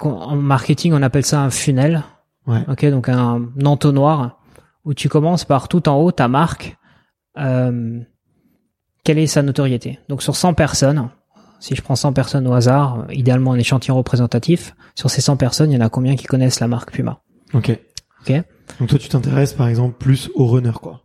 en 0.00 0.36
marketing 0.36 0.92
on 0.94 1.02
appelle 1.02 1.26
ça 1.26 1.40
un 1.40 1.50
funnel. 1.50 2.04
Ouais. 2.46 2.64
Ok, 2.68 2.86
donc 2.86 3.08
un 3.08 3.48
entonnoir 3.64 4.38
où 4.86 4.94
tu 4.94 5.08
commences 5.08 5.44
par 5.44 5.68
tout 5.68 5.88
en 5.88 5.96
haut 5.96 6.12
ta 6.12 6.28
marque. 6.28 6.78
Euh, 7.36 8.00
quelle 9.04 9.18
est 9.18 9.26
sa 9.26 9.42
notoriété? 9.42 9.98
Donc 10.08 10.22
sur 10.22 10.34
100 10.34 10.54
personnes, 10.54 11.10
si 11.60 11.74
je 11.74 11.82
prends 11.82 11.96
100 11.96 12.12
personnes 12.12 12.46
au 12.46 12.54
hasard, 12.54 13.04
idéalement 13.10 13.52
un 13.52 13.58
échantillon 13.58 13.96
représentatif, 13.96 14.74
sur 14.94 15.10
ces 15.10 15.20
100 15.20 15.36
personnes, 15.36 15.70
il 15.70 15.74
y 15.74 15.76
en 15.76 15.84
a 15.84 15.90
combien 15.90 16.16
qui 16.16 16.24
connaissent 16.24 16.60
la 16.60 16.68
marque 16.68 16.92
Puma? 16.92 17.20
Ok. 17.52 17.78
Ok. 18.22 18.32
Donc 18.78 18.88
toi, 18.88 18.98
tu 18.98 19.08
t'intéresses 19.08 19.52
par 19.52 19.68
exemple 19.68 19.96
plus 19.98 20.30
aux 20.34 20.46
runners, 20.46 20.78
quoi. 20.80 21.02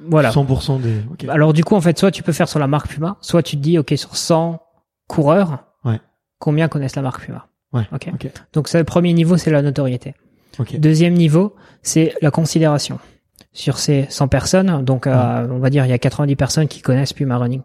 Voilà. 0.00 0.30
100% 0.30 0.80
des. 0.80 1.00
Okay. 1.12 1.28
Alors 1.28 1.52
du 1.52 1.64
coup, 1.64 1.74
en 1.74 1.80
fait, 1.80 1.98
soit 1.98 2.10
tu 2.10 2.22
peux 2.22 2.32
faire 2.32 2.48
sur 2.48 2.58
la 2.58 2.66
marque 2.66 2.88
Puma, 2.88 3.16
soit 3.20 3.42
tu 3.42 3.56
te 3.56 3.62
dis, 3.62 3.78
ok, 3.78 3.94
sur 3.96 4.16
100 4.16 4.60
coureurs, 5.08 5.64
ouais. 5.84 6.00
combien 6.38 6.68
connaissent 6.68 6.96
la 6.96 7.02
marque 7.02 7.24
Puma? 7.24 7.48
Ouais. 7.72 7.88
Ok. 7.92 8.10
okay. 8.12 8.30
Donc 8.52 8.68
ça, 8.68 8.78
le 8.78 8.84
premier 8.84 9.12
niveau, 9.14 9.36
c'est 9.36 9.50
la 9.50 9.62
notoriété. 9.62 10.14
Okay. 10.58 10.78
Deuxième 10.78 11.14
niveau, 11.14 11.54
c'est 11.82 12.14
la 12.20 12.30
considération 12.30 12.98
sur 13.52 13.78
ces 13.78 14.06
100 14.08 14.28
personnes, 14.28 14.84
donc 14.84 15.06
euh, 15.06 15.46
on 15.50 15.58
va 15.58 15.70
dire 15.70 15.84
il 15.84 15.88
y 15.90 15.92
a 15.92 15.98
90 15.98 16.36
personnes 16.36 16.68
qui 16.68 16.80
connaissent 16.80 17.12
Puma 17.12 17.36
Running. 17.38 17.62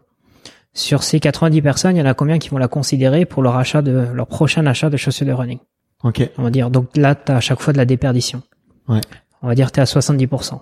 Sur 0.74 1.02
ces 1.02 1.18
90 1.18 1.62
personnes, 1.62 1.96
il 1.96 1.98
y 1.98 2.02
en 2.02 2.06
a 2.06 2.14
combien 2.14 2.38
qui 2.38 2.50
vont 2.50 2.58
la 2.58 2.68
considérer 2.68 3.24
pour 3.24 3.42
leur 3.42 3.56
achat 3.56 3.82
de 3.82 4.06
leur 4.12 4.26
prochain 4.26 4.64
achat 4.66 4.90
de 4.90 4.96
chaussures 4.96 5.26
de 5.26 5.32
running? 5.32 5.58
Ok. 6.04 6.28
On 6.38 6.42
va 6.42 6.50
dire 6.50 6.70
donc 6.70 6.96
là 6.96 7.14
tu 7.14 7.32
as 7.32 7.36
à 7.36 7.40
chaque 7.40 7.60
fois 7.60 7.72
de 7.72 7.78
la 7.78 7.84
déperdition. 7.84 8.42
Ouais. 8.88 9.00
On 9.42 9.48
va 9.48 9.54
dire 9.54 9.72
tu 9.72 9.80
es 9.80 9.82
à 9.82 9.86
70%. 9.86 10.60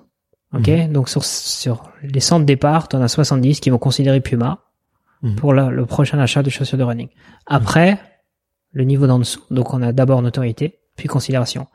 Ok? 0.54 0.68
Mhm. 0.68 0.92
Donc 0.92 1.08
sur 1.08 1.24
sur 1.24 1.90
les 2.02 2.20
100 2.20 2.40
de 2.40 2.44
départ, 2.44 2.88
tu 2.88 2.96
en 2.96 3.02
as 3.02 3.08
70 3.08 3.60
qui 3.60 3.70
vont 3.70 3.78
considérer 3.78 4.20
Puma 4.20 4.60
Mhm. 5.22 5.34
pour 5.36 5.54
la- 5.54 5.70
le 5.70 5.86
prochain 5.86 6.18
achat 6.18 6.42
de 6.42 6.50
chaussures 6.50 6.78
de 6.78 6.84
running. 6.84 7.08
Après, 7.46 7.98
le 8.72 8.84
niveau 8.84 9.06
d'en 9.06 9.18
dessous, 9.18 9.42
donc 9.50 9.72
on 9.74 9.82
a 9.82 9.92
d'abord 9.92 10.22
notoriété, 10.22 10.78
puis 10.96 11.08
considération. 11.08 11.66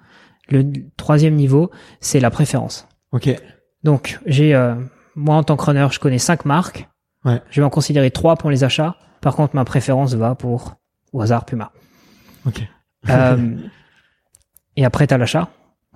Le 0.49 0.63
troisième 0.97 1.35
niveau, 1.35 1.71
c'est 1.99 2.19
la 2.19 2.29
préférence. 2.31 2.87
Ok. 3.11 3.29
Donc, 3.83 4.19
j'ai 4.25 4.53
euh, 4.55 4.75
moi 5.15 5.35
en 5.35 5.43
tant 5.43 5.55
que 5.57 5.63
runner, 5.65 5.87
je 5.91 5.99
connais 5.99 6.17
cinq 6.19 6.45
marques. 6.45 6.87
Ouais. 7.25 7.41
Je 7.51 7.61
vais 7.61 7.65
en 7.65 7.69
considérer 7.69 8.11
trois 8.11 8.35
pour 8.35 8.49
les 8.49 8.63
achats. 8.63 8.95
Par 9.21 9.35
contre, 9.35 9.55
ma 9.55 9.65
préférence 9.65 10.13
va 10.15 10.35
pour 10.35 10.75
au 11.13 11.21
hasard 11.21 11.45
Puma. 11.45 11.71
Ok. 12.45 12.61
Euh, 13.09 13.55
et 14.75 14.85
après, 14.85 15.07
t'as 15.07 15.17
l'achat. 15.17 15.49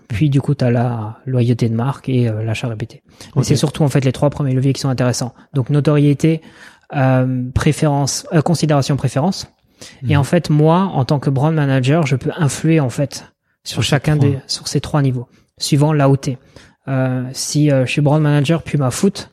Puis 0.08 0.30
du 0.30 0.40
coup, 0.40 0.54
t'as 0.54 0.70
la 0.70 1.18
loyauté 1.26 1.68
de 1.68 1.74
marque 1.76 2.10
et 2.10 2.30
euh, 2.30 2.44
l'achat 2.44 2.68
répété. 2.68 3.02
Mais 3.36 3.40
Ok. 3.42 3.46
c'est 3.46 3.56
surtout 3.56 3.84
en 3.84 3.90
fait 3.90 4.06
les 4.06 4.12
trois 4.12 4.30
premiers 4.30 4.54
leviers 4.54 4.74
qui 4.74 4.82
sont 4.82 4.90
intéressants. 4.90 5.34
Donc 5.54 5.72
notoriété, 5.72 6.42
euh, 6.96 7.50
préférence, 7.56 8.28
euh, 8.32 8.42
considération, 8.44 8.96
préférence. 8.98 9.48
Et 10.04 10.14
Mhm. 10.14 10.18
en 10.18 10.24
fait, 10.24 10.50
moi, 10.52 10.82
en 10.94 11.04
tant 11.06 11.20
que 11.20 11.30
brand 11.32 11.54
manager, 11.54 12.06
je 12.06 12.16
peux 12.16 12.32
influer 12.38 12.80
en 12.80 12.90
fait 12.92 13.34
sur 13.66 13.84
chacun 13.84 14.16
des 14.16 14.40
sur 14.48 14.68
ces 14.70 14.80
trois 14.80 15.02
niveaux, 15.02 15.28
suivant 15.58 15.92
là 15.92 16.08
où 16.10 16.16
t'es. 16.16 16.38
Euh, 16.88 17.24
si 17.34 17.72
euh, 17.72 17.86
je 17.86 17.92
suis 17.92 18.02
brand 18.02 18.22
manager 18.22 18.64
Puma 18.64 18.92
Foot, 18.92 19.32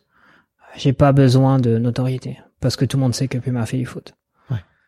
j'ai 0.77 0.93
pas 0.93 1.13
besoin 1.13 1.59
de 1.61 1.79
notoriété 1.79 2.39
parce 2.61 2.75
que 2.77 2.85
tout 2.85 2.97
le 2.97 3.03
monde 3.03 3.15
sait 3.15 3.29
que 3.29 3.39
Puma 3.39 3.65
fait 3.67 3.77
du 3.79 3.87
foot. 3.87 4.15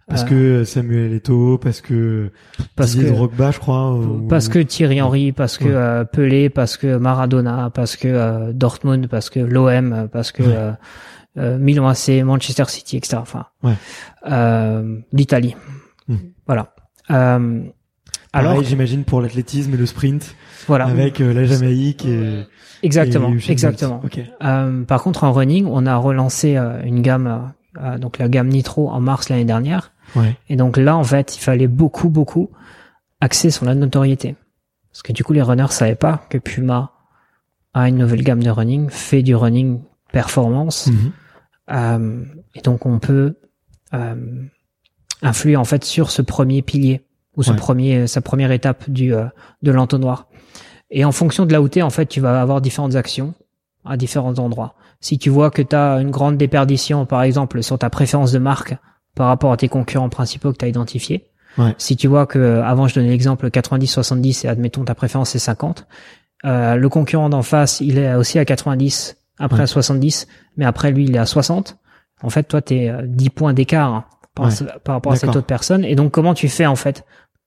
Parce 0.06 0.24
Euh, 0.24 0.26
que 0.26 0.64
Samuel 0.64 1.14
Eto'o, 1.14 1.56
parce 1.56 1.80
que 1.80 2.30
parce 2.76 2.90
Didier 2.90 3.08
que 3.08 3.14
Drogba, 3.14 3.50
je 3.52 3.58
crois. 3.58 3.94
ou- 3.94 4.26
parce 4.28 4.48
que 4.50 4.58
Thierry 4.58 5.00
Henry, 5.00 5.32
parce 5.32 5.56
que 5.56 5.64
Ouais. 5.64 5.70
euh, 5.74 6.04
Pelé, 6.04 6.50
parce 6.50 6.76
que 6.76 6.98
Maradona, 6.98 7.70
parce 7.72 7.96
que 7.96 8.08
euh, 8.08 8.52
Dortmund, 8.52 9.06
parce 9.08 9.30
que 9.30 9.40
l'OM, 9.40 10.08
parce 10.12 10.30
que 10.30 10.42
Ouais. 10.42 11.56
Milan 11.58 11.88
AC, 11.88 12.22
Manchester 12.22 12.64
City, 12.68 12.98
etc. 12.98 13.16
Enfin, 13.18 13.46
Ouais. 13.62 13.72
euh, 14.30 14.98
l'Italie. 15.12 15.56
Hmm. 16.06 16.16
Voilà. 16.46 16.74
Euh, 18.34 18.38
Pareil, 18.38 18.50
alors, 18.50 18.62
j'imagine 18.64 19.04
pour 19.04 19.20
l'athlétisme 19.20 19.74
et 19.74 19.76
le 19.76 19.86
sprint, 19.86 20.34
voilà. 20.66 20.86
avec 20.86 21.20
euh, 21.20 21.32
la 21.32 21.44
Jamaïque 21.44 22.04
et 22.04 22.44
Exactement, 22.84 23.32
et 23.32 23.50
exactement. 23.50 24.02
Ok. 24.04 24.20
Euh, 24.42 24.84
par 24.84 25.02
contre, 25.02 25.24
en 25.24 25.32
running, 25.32 25.66
on 25.66 25.86
a 25.86 25.96
relancé 25.96 26.56
euh, 26.56 26.82
une 26.84 27.00
gamme, 27.00 27.52
euh, 27.82 27.96
donc 27.98 28.18
la 28.18 28.28
gamme 28.28 28.48
Nitro 28.48 28.90
en 28.90 29.00
mars 29.00 29.30
l'année 29.30 29.46
dernière. 29.46 29.92
Ouais. 30.14 30.36
Et 30.50 30.56
donc 30.56 30.76
là, 30.76 30.96
en 30.96 31.04
fait, 31.04 31.36
il 31.36 31.40
fallait 31.40 31.66
beaucoup, 31.66 32.10
beaucoup 32.10 32.50
axer 33.20 33.50
sur 33.50 33.64
la 33.64 33.74
notoriété. 33.74 34.36
Parce 34.92 35.02
que 35.02 35.12
du 35.12 35.24
coup, 35.24 35.32
les 35.32 35.40
runners 35.40 35.70
savaient 35.70 35.94
pas 35.94 36.26
que 36.28 36.36
Puma 36.36 36.92
a 37.72 37.88
une 37.88 37.96
nouvelle 37.96 38.22
gamme 38.22 38.42
de 38.42 38.50
running, 38.50 38.90
fait 38.90 39.22
du 39.22 39.34
running 39.34 39.80
performance. 40.12 40.88
Mhm. 40.88 41.12
Euh, 41.70 42.24
et 42.54 42.60
donc, 42.60 42.84
on 42.84 42.98
peut 42.98 43.36
euh, 43.94 44.42
influer 45.22 45.56
en 45.56 45.64
fait 45.64 45.84
sur 45.84 46.10
ce 46.10 46.20
premier 46.20 46.60
pilier 46.60 47.02
ou 47.36 47.42
premier, 47.42 48.06
sa 48.06 48.20
première 48.20 48.50
étape 48.52 48.88
du 48.90 49.14
euh, 49.14 49.24
de 49.62 49.70
l'entonnoir. 49.72 50.28
Et 50.90 51.04
en 51.04 51.12
fonction 51.12 51.46
de 51.46 51.52
là 51.52 51.60
où 51.62 51.68
t'es, 51.68 51.82
en 51.82 51.90
fait, 51.90 52.06
tu 52.06 52.20
vas 52.20 52.40
avoir 52.40 52.60
différentes 52.60 52.94
actions 52.94 53.34
à 53.84 53.96
différents 53.96 54.38
endroits. 54.38 54.74
Si 55.00 55.18
tu 55.18 55.28
vois 55.30 55.50
que 55.50 55.60
tu 55.62 55.74
as 55.74 55.96
une 56.00 56.10
grande 56.10 56.36
déperdition, 56.36 57.04
par 57.06 57.22
exemple, 57.22 57.62
sur 57.62 57.78
ta 57.78 57.90
préférence 57.90 58.32
de 58.32 58.38
marque 58.38 58.76
par 59.14 59.26
rapport 59.28 59.52
à 59.52 59.56
tes 59.56 59.68
concurrents 59.68 60.08
principaux 60.08 60.52
que 60.52 60.58
tu 60.58 60.64
as 60.64 60.68
identifiés, 60.68 61.26
Ouais. 61.56 61.72
si 61.78 61.96
tu 61.96 62.08
vois 62.08 62.26
que, 62.26 62.60
avant 62.64 62.88
je 62.88 62.96
donnais 62.96 63.10
l'exemple 63.10 63.48
90-70 63.48 64.44
et 64.44 64.48
admettons 64.48 64.82
ta 64.84 64.96
préférence 64.96 65.30
c'est 65.30 65.38
50, 65.38 65.86
euh, 66.44 66.74
le 66.74 66.88
concurrent 66.88 67.28
d'en 67.28 67.42
face 67.42 67.80
il 67.80 67.96
est 67.98 68.12
aussi 68.16 68.40
à 68.40 68.44
90, 68.44 69.16
après 69.38 69.58
Ouais. 69.58 69.62
à 69.62 69.66
70, 69.68 70.26
mais 70.56 70.64
après 70.64 70.90
lui 70.90 71.04
il 71.04 71.14
est 71.14 71.18
à 71.20 71.26
60, 71.26 71.76
en 72.22 72.28
fait 72.30 72.42
toi 72.42 72.60
tu 72.60 72.74
es 72.74 72.92
10 73.04 73.30
points 73.30 73.52
d'écart 73.52 74.08
par, 74.34 74.46
Ouais. 74.46 74.50
ce- 74.50 74.64
par 74.82 74.96
rapport 74.96 75.12
à 75.12 75.16
cette 75.16 75.30
autre 75.30 75.46
personne. 75.46 75.84
Et 75.84 75.94
donc, 75.94 76.10
comment 76.10 76.34
tu 76.34 76.48
fais 76.48 76.66
en 76.66 76.74
fait 76.74 77.04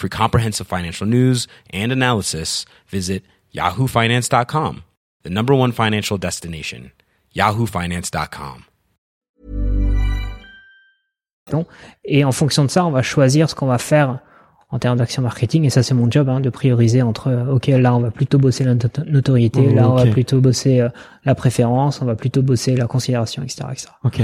For 0.00 0.08
comprehensive 0.08 0.66
financial 0.66 1.06
news 1.06 1.46
and 1.74 1.92
analysis, 1.92 2.64
visit 2.88 3.22
yahoofinance.com, 3.54 4.82
the 5.24 5.28
number 5.28 5.52
one 5.54 5.72
financial 5.72 6.16
destination, 6.16 6.90
yahoofinance.com. 7.36 8.64
Et 12.06 12.24
en 12.24 12.32
fonction 12.32 12.64
de 12.64 12.70
ça, 12.70 12.86
on 12.86 12.90
va 12.90 13.02
choisir 13.02 13.50
ce 13.50 13.54
qu'on 13.54 13.66
va 13.66 13.76
faire 13.76 14.20
en 14.70 14.78
termes 14.78 14.96
d'action 14.96 15.20
marketing. 15.20 15.64
Et 15.64 15.70
ça, 15.70 15.82
c'est 15.82 15.92
mon 15.94 16.10
job, 16.10 16.30
hein, 16.30 16.40
de 16.40 16.48
prioriser 16.48 17.02
entre, 17.02 17.28
euh, 17.28 17.52
OK, 17.56 17.66
là, 17.66 17.94
on 17.94 18.00
va 18.00 18.10
plutôt 18.10 18.38
bosser 18.38 18.64
la 18.64 18.74
not- 18.76 19.04
notoriété, 19.06 19.66
Oh, 19.70 19.74
là, 19.74 19.90
on 19.90 19.96
va 19.96 20.06
plutôt 20.06 20.40
bosser 20.40 20.80
euh, 20.80 20.88
la 21.26 21.34
préférence, 21.34 22.00
on 22.00 22.06
va 22.06 22.14
plutôt 22.14 22.40
bosser 22.40 22.74
la 22.74 22.86
considération, 22.86 23.42
etc. 23.42 23.64
etc. 23.72 23.88
Ok. 24.04 24.22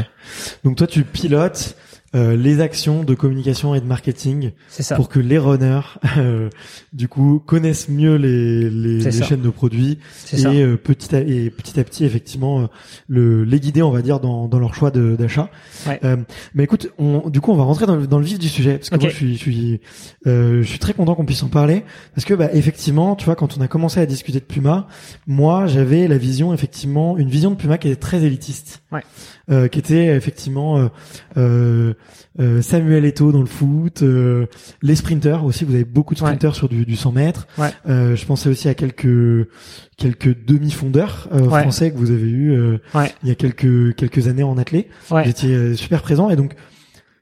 Donc 0.65 0.77
toi, 0.77 0.87
tu 0.87 1.05
pilotes 1.05 1.77
euh, 2.17 2.35
les 2.37 2.61
actions 2.61 3.05
de 3.05 3.15
communication 3.15 3.75
et 3.75 3.81
de 3.81 3.85
marketing 3.87 4.53
C'est 4.69 4.83
ça. 4.83 4.97
pour 4.97 5.09
que 5.09 5.21
les 5.21 5.39
runners, 5.39 5.81
euh, 6.17 6.49
du 6.93 7.07
coup, 7.09 7.41
connaissent 7.45 7.89
mieux 7.89 8.17
les, 8.17 8.69
les, 8.71 8.99
les 9.01 9.23
chaînes 9.23 9.43
de 9.43 9.51
produits 9.51 9.99
C'est 10.25 10.41
et, 10.41 10.63
euh, 10.63 10.77
petit 10.77 11.15
à, 11.15 11.21
et 11.21 11.51
petit 11.51 11.79
à 11.79 11.85
petit, 11.85 12.05
effectivement, 12.05 12.61
euh, 12.63 12.67
le, 13.09 13.45
les 13.45 13.61
guider, 13.61 13.83
on 13.83 13.91
va 13.91 14.03
dire, 14.03 14.19
dans, 14.21 14.49
dans 14.49 14.59
leur 14.59 14.75
choix 14.75 14.91
de- 14.91 15.15
d'achat. 15.17 15.51
Ouais. 15.87 16.01
Euh, 16.05 16.17
mais 16.55 16.65
écoute, 16.65 16.89
on, 16.99 17.29
du 17.31 17.41
coup, 17.41 17.53
on 17.53 17.57
va 17.57 17.65
rentrer 17.65 17.87
dans 17.87 17.97
le, 17.97 18.07
dans 18.07 18.19
le 18.19 18.25
vif 18.25 18.39
du 18.39 18.49
sujet 18.49 18.79
parce 18.79 18.91
que 18.91 18.97
moi, 18.99 19.09
je 19.09 19.15
suis, 19.15 19.35
je 19.35 19.39
suis, 19.39 19.81
euh, 20.27 20.63
je 20.63 20.69
suis 20.69 20.79
très 20.79 20.95
content 20.95 21.15
qu'on 21.15 21.27
puisse 21.27 21.43
en 21.43 21.49
parler 21.49 21.85
parce 22.15 22.25
que, 22.25 22.35
bah, 22.35 22.49
effectivement, 22.55 23.15
tu 23.17 23.25
vois, 23.27 23.37
quand 23.37 23.59
on 23.59 23.61
a 23.61 23.69
commencé 23.69 24.01
à 24.01 24.07
discuter 24.07 24.41
de 24.41 24.45
Puma, 24.45 24.89
moi, 25.27 25.67
j'avais 25.67 26.09
la 26.09 26.19
vision, 26.19 26.55
effectivement, 26.55 27.19
une 27.19 27.29
vision 27.29 27.51
de 27.51 27.57
Puma 27.57 27.79
qui 27.79 27.89
était 27.89 28.01
très 28.01 28.23
élitiste, 28.25 28.83
Ouais. 28.93 29.03
Euh, 29.51 29.69
qui 29.69 29.79
était 29.79 30.07
effectivement 30.17 30.79
euh, 30.79 30.89
euh, 31.37 31.95
euh, 32.41 32.63
Samuel 32.63 33.05
Eto'o 33.05 33.31
dans 33.33 33.41
le 33.41 33.47
foot, 33.47 34.03
euh, 34.03 34.47
les 34.83 34.97
sprinters 34.97 35.45
aussi. 35.45 35.65
Vous 35.65 35.75
avez 35.75 35.85
beaucoup 35.85 36.15
de 36.15 36.21
Ouais. 36.21 36.27
sprinters 36.27 36.55
sur 36.55 36.69
du, 36.69 36.85
du 36.85 36.97
100 36.97 37.13
mètres. 37.13 37.47
Ouais. 37.59 37.71
Euh, 37.89 38.17
je 38.17 38.27
pensais 38.27 38.49
aussi 38.49 38.69
à 38.69 38.75
quelques 38.75 39.49
quelques 39.97 40.45
demi-fondeurs 40.45 41.29
euh, 41.33 41.43
Ouais. 41.43 41.63
français 41.63 41.91
que 41.93 41.97
vous 41.97 42.11
avez 42.11 42.29
eu 42.29 42.53
euh, 42.53 42.79
Ouais. 42.95 43.13
il 43.23 43.29
y 43.29 43.33
a 43.33 43.35
quelques 43.37 43.95
quelques 43.95 44.29
années 44.29 44.43
en. 44.43 44.57
Ouais. 44.57 45.29
Étiez 45.29 45.55
euh, 45.55 45.75
super 45.75 46.03
présent 46.03 46.29
et 46.31 46.37
donc 46.37 46.55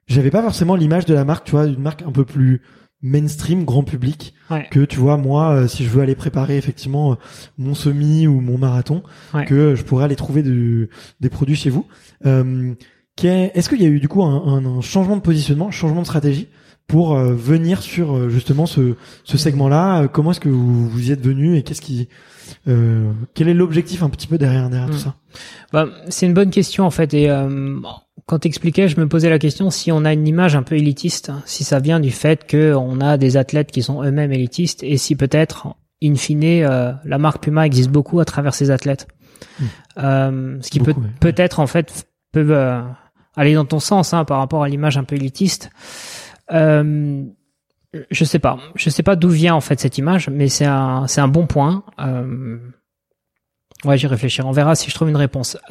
j'avais 0.08 0.30
pas 0.30 0.42
forcément 0.42 0.76
l'image 0.76 1.04
de 1.04 1.14
la 1.14 1.24
marque, 1.24 1.44
tu 1.44 1.52
vois, 1.52 1.66
une 1.66 1.80
marque 1.80 2.02
un 2.02 2.12
peu 2.12 2.24
plus 2.24 2.60
mainstream, 3.04 3.64
grand 3.64 3.84
public, 3.84 4.34
Ouais. 4.50 4.66
que 4.70 4.80
tu 4.80 4.98
vois 4.98 5.16
moi, 5.16 5.50
euh, 5.50 5.68
si 5.68 5.84
je 5.84 5.90
veux 5.90 6.02
aller 6.02 6.14
préparer 6.16 6.56
effectivement 6.56 7.12
euh, 7.12 7.16
mon 7.58 7.74
semi 7.74 8.26
ou 8.26 8.40
mon 8.40 8.58
marathon, 8.58 9.02
Ouais. 9.34 9.44
que 9.44 9.54
euh, 9.54 9.76
je 9.76 9.84
pourrais 9.84 10.04
aller 10.06 10.16
trouver 10.16 10.42
de- 10.42 10.88
des 11.20 11.28
produits 11.28 11.54
chez 11.54 11.70
vous. 11.70 11.86
Euh, 12.26 12.74
Est-ce 13.22 13.68
qu'il 13.68 13.80
y 13.80 13.84
a 13.84 13.88
eu 13.88 14.00
du 14.00 14.08
coup 14.08 14.24
un, 14.24 14.42
un- 14.44 14.64
un 14.78 14.80
changement 14.80 15.16
de 15.16 15.22
positionnement, 15.22 15.68
un 15.68 15.70
changement 15.70 16.00
de 16.00 16.06
stratégie 16.06 16.48
pour 16.88 17.14
venir 17.16 17.80
sur 17.80 18.28
justement 18.28 18.66
ce, 18.66 18.96
ce 19.22 19.38
segment-là? 19.38 20.02
Euh, 20.02 20.08
Comment 20.08 20.32
est-ce 20.32 20.40
que 20.40 20.48
vous, 20.48 20.88
vous 20.88 21.08
y 21.08 21.12
êtes 21.12 21.20
venu 21.24 21.56
et 21.56 21.62
qu'est-ce 21.62 21.80
qui, 21.80 22.08
euh, 22.66 23.12
quel 23.34 23.48
est 23.48 23.54
l'objectif 23.54 24.02
un 24.02 24.10
petit 24.10 24.26
peu 24.26 24.36
derrière 24.38 24.68
derrière 24.68 24.88
tout 24.90 24.96
Mm. 24.96 24.98
ça? 24.98 25.14
Bah, 25.72 25.86
c'est 26.08 26.26
une 26.26 26.34
bonne 26.34 26.50
question 26.50 26.84
en 26.84 26.90
fait. 26.90 27.14
Et 27.14 27.30
euh, 27.30 27.78
quand 28.26 28.38
t'expliquais, 28.38 28.88
je 28.88 28.98
me 28.98 29.06
posais 29.06 29.28
la 29.28 29.38
question 29.38 29.70
si 29.70 29.92
on 29.92 30.04
a 30.04 30.12
une 30.12 30.26
image 30.26 30.56
un 30.56 30.62
peu 30.62 30.76
élitiste, 30.76 31.30
si 31.44 31.62
ça 31.62 31.78
vient 31.78 32.00
du 32.00 32.10
fait 32.10 32.46
que 32.46 32.74
on 32.74 33.00
a 33.00 33.18
des 33.18 33.36
athlètes 33.36 33.70
qui 33.70 33.82
sont 33.82 34.02
eux-mêmes 34.02 34.32
élitistes, 34.32 34.82
et 34.82 34.96
si 34.96 35.14
peut-être, 35.14 35.74
in 36.02 36.14
fine, 36.14 36.42
euh, 36.44 36.92
la 37.04 37.18
marque 37.18 37.42
Puma 37.42 37.66
existe 37.66 37.90
beaucoup 37.90 38.20
à 38.20 38.24
travers 38.24 38.54
ces 38.54 38.70
athlètes. 38.70 39.06
Mm. 39.58 39.64
Euh, 39.98 40.58
ce 40.62 40.70
qui 40.70 40.78
Beaucoup, 40.80 41.02
peut 41.02 41.08
peut-être 41.20 41.60
en 41.60 41.66
fait 41.66 42.06
peut 42.32 42.46
euh, 42.50 42.80
aller 43.36 43.54
dans 43.54 43.64
ton 43.64 43.78
sens 43.78 44.14
hein, 44.14 44.24
par 44.24 44.38
rapport 44.38 44.62
à 44.62 44.68
l'image 44.68 44.96
un 44.96 45.04
peu 45.04 45.16
élitiste. 45.16 45.70
Euh, 46.52 47.24
je 48.10 48.24
sais 48.24 48.38
pas, 48.38 48.58
je 48.74 48.90
sais 48.90 49.02
pas 49.02 49.16
d'où 49.16 49.28
vient 49.28 49.54
en 49.54 49.60
fait 49.60 49.78
cette 49.80 49.98
image, 49.98 50.28
mais 50.28 50.48
c'est 50.48 50.64
un 50.64 51.06
c'est 51.06 51.20
un 51.20 51.28
bon 51.28 51.46
point. 51.46 51.84
Euh, 52.00 52.58
ouais, 53.84 53.98
j'y 53.98 54.06
réfléchirai. 54.06 54.46
On 54.46 54.52
verra 54.52 54.74
si 54.74 54.90
je 54.90 54.94
trouve 54.94 55.08
une 55.08 55.16
réponse. 55.16 55.56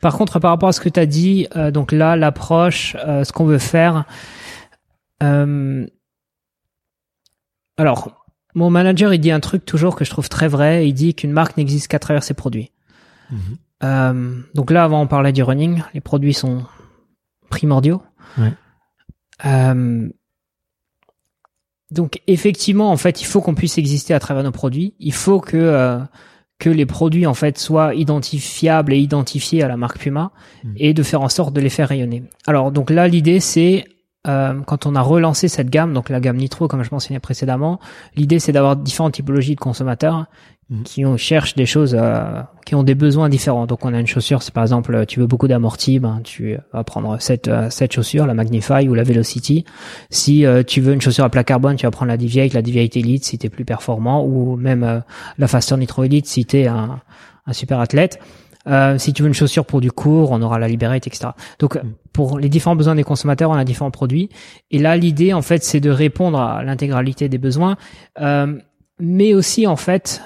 Par 0.00 0.16
contre, 0.16 0.38
par 0.40 0.50
rapport 0.50 0.70
à 0.70 0.72
ce 0.72 0.80
que 0.80 0.88
tu 0.88 0.98
as 0.98 1.06
dit, 1.06 1.46
euh, 1.56 1.70
donc 1.70 1.92
là, 1.92 2.16
l'approche, 2.16 2.96
euh, 3.06 3.24
ce 3.24 3.32
qu'on 3.32 3.44
veut 3.44 3.58
faire. 3.58 4.04
euh, 5.22 5.86
alors, 7.76 8.26
mon 8.54 8.70
manager, 8.70 9.14
il 9.14 9.20
dit 9.20 9.30
un 9.30 9.40
truc 9.40 9.64
toujours 9.64 9.96
que 9.96 10.04
je 10.04 10.10
trouve 10.10 10.28
très 10.28 10.48
vrai. 10.48 10.88
Il 10.88 10.92
dit 10.92 11.14
qu'une 11.14 11.32
marque 11.32 11.56
n'existe 11.56 11.88
qu'à 11.88 11.98
travers 11.98 12.22
ses 12.22 12.34
produits. 12.34 12.72
Mhm. 13.30 14.44
Donc 14.54 14.70
là, 14.70 14.84
avant, 14.84 15.00
on 15.00 15.06
parlait 15.06 15.32
du 15.32 15.42
running. 15.42 15.82
Les 15.94 16.00
produits 16.00 16.34
sont 16.34 16.64
primordiaux. 17.48 18.02
Ouais. 18.36 18.52
Donc 21.90 22.20
effectivement, 22.26 22.90
en 22.90 22.96
fait, 22.96 23.22
il 23.22 23.24
faut 23.24 23.40
qu'on 23.40 23.54
puisse 23.54 23.78
exister 23.78 24.12
à 24.12 24.20
travers 24.20 24.44
nos 24.44 24.52
produits. 24.52 24.94
Il 24.98 25.14
faut 25.14 25.40
que 25.40 26.00
que 26.60 26.70
les 26.70 26.86
produits 26.86 27.26
en 27.26 27.34
fait 27.34 27.58
soient 27.58 27.94
identifiables 27.94 28.92
et 28.92 28.98
identifiés 28.98 29.64
à 29.64 29.68
la 29.68 29.76
marque 29.76 29.98
Puma 29.98 30.30
Mm. 30.62 30.72
et 30.76 30.94
de 30.94 31.02
faire 31.02 31.22
en 31.22 31.28
sorte 31.28 31.54
de 31.54 31.60
les 31.60 31.70
faire 31.70 31.88
rayonner. 31.88 32.22
Alors 32.46 32.70
donc 32.70 32.90
là, 32.90 33.08
l'idée 33.08 33.40
c'est 33.40 33.84
euh, 34.26 34.60
quand 34.66 34.84
on 34.86 34.94
a 34.94 35.00
relancé 35.00 35.48
cette 35.48 35.70
gamme, 35.70 35.94
donc 35.94 36.10
la 36.10 36.20
gamme 36.20 36.36
Nitro, 36.36 36.68
comme 36.68 36.82
je 36.82 36.90
mentionnais 36.92 37.20
précédemment, 37.20 37.80
l'idée 38.16 38.38
c'est 38.38 38.52
d'avoir 38.52 38.76
différentes 38.76 39.14
typologies 39.14 39.54
de 39.54 39.60
consommateurs 39.60 40.26
Mhm. 40.70 40.82
qui 40.84 41.04
ont, 41.04 41.16
cherchent 41.16 41.56
des 41.56 41.66
choses, 41.66 41.96
euh, 41.98 42.42
qui 42.64 42.76
ont 42.76 42.84
des 42.84 42.94
besoins 42.94 43.28
différents. 43.28 43.66
Donc 43.66 43.84
on 43.84 43.92
a 43.92 43.98
une 43.98 44.06
chaussure, 44.06 44.42
c'est 44.42 44.54
par 44.54 44.62
exemple, 44.62 45.04
tu 45.06 45.18
veux 45.18 45.26
beaucoup 45.26 45.48
d'amorti, 45.48 45.98
ben 45.98 46.20
tu 46.22 46.56
vas 46.72 46.84
prendre 46.84 47.20
cette 47.20 47.48
euh, 47.48 47.68
cette 47.70 47.92
chaussure, 47.92 48.24
la 48.26 48.34
Magnify 48.34 48.88
ou 48.88 48.94
la 48.94 49.02
Velocity. 49.02 49.64
Si 50.10 50.46
euh, 50.46 50.62
tu 50.62 50.80
veux 50.80 50.94
une 50.94 51.00
chaussure 51.00 51.24
à 51.24 51.28
plat 51.28 51.42
carbone, 51.44 51.76
tu 51.76 51.86
vas 51.86 51.90
prendre 51.90 52.10
la 52.10 52.16
Deviate, 52.16 52.54
la 52.54 52.62
Deviate 52.62 52.96
Elite 52.96 53.24
si 53.24 53.36
t'es 53.36 53.48
plus 53.48 53.64
performant, 53.64 54.24
ou 54.24 54.56
même 54.56 54.84
euh, 54.84 55.00
la 55.38 55.48
Faster 55.48 55.76
Nitro 55.76 56.04
Elite 56.04 56.26
si 56.26 56.44
t'es 56.44 56.68
un, 56.68 57.00
un 57.46 57.52
super 57.52 57.80
athlète. 57.80 58.20
Euh, 58.66 58.98
si 58.98 59.12
tu 59.12 59.22
veux 59.22 59.28
une 59.28 59.34
chaussure 59.34 59.64
pour 59.64 59.80
du 59.80 59.90
court, 59.90 60.30
on 60.32 60.42
aura 60.42 60.58
la 60.58 60.68
Liberate, 60.68 61.06
etc. 61.06 61.30
Donc, 61.58 61.76
Mm. 61.76 61.88
pour 62.12 62.38
les 62.38 62.48
différents 62.48 62.76
besoins 62.76 62.94
des 62.94 63.04
consommateurs, 63.04 63.50
on 63.50 63.54
a 63.54 63.64
différents 63.64 63.90
produits. 63.90 64.28
Et 64.70 64.78
là, 64.78 64.96
l'idée, 64.96 65.32
en 65.32 65.42
fait, 65.42 65.64
c'est 65.64 65.80
de 65.80 65.90
répondre 65.90 66.38
à 66.38 66.62
l'intégralité 66.62 67.28
des 67.28 67.38
besoins, 67.38 67.76
euh, 68.20 68.58
mais 68.98 69.34
aussi, 69.34 69.66
en 69.66 69.76
fait, 69.76 70.22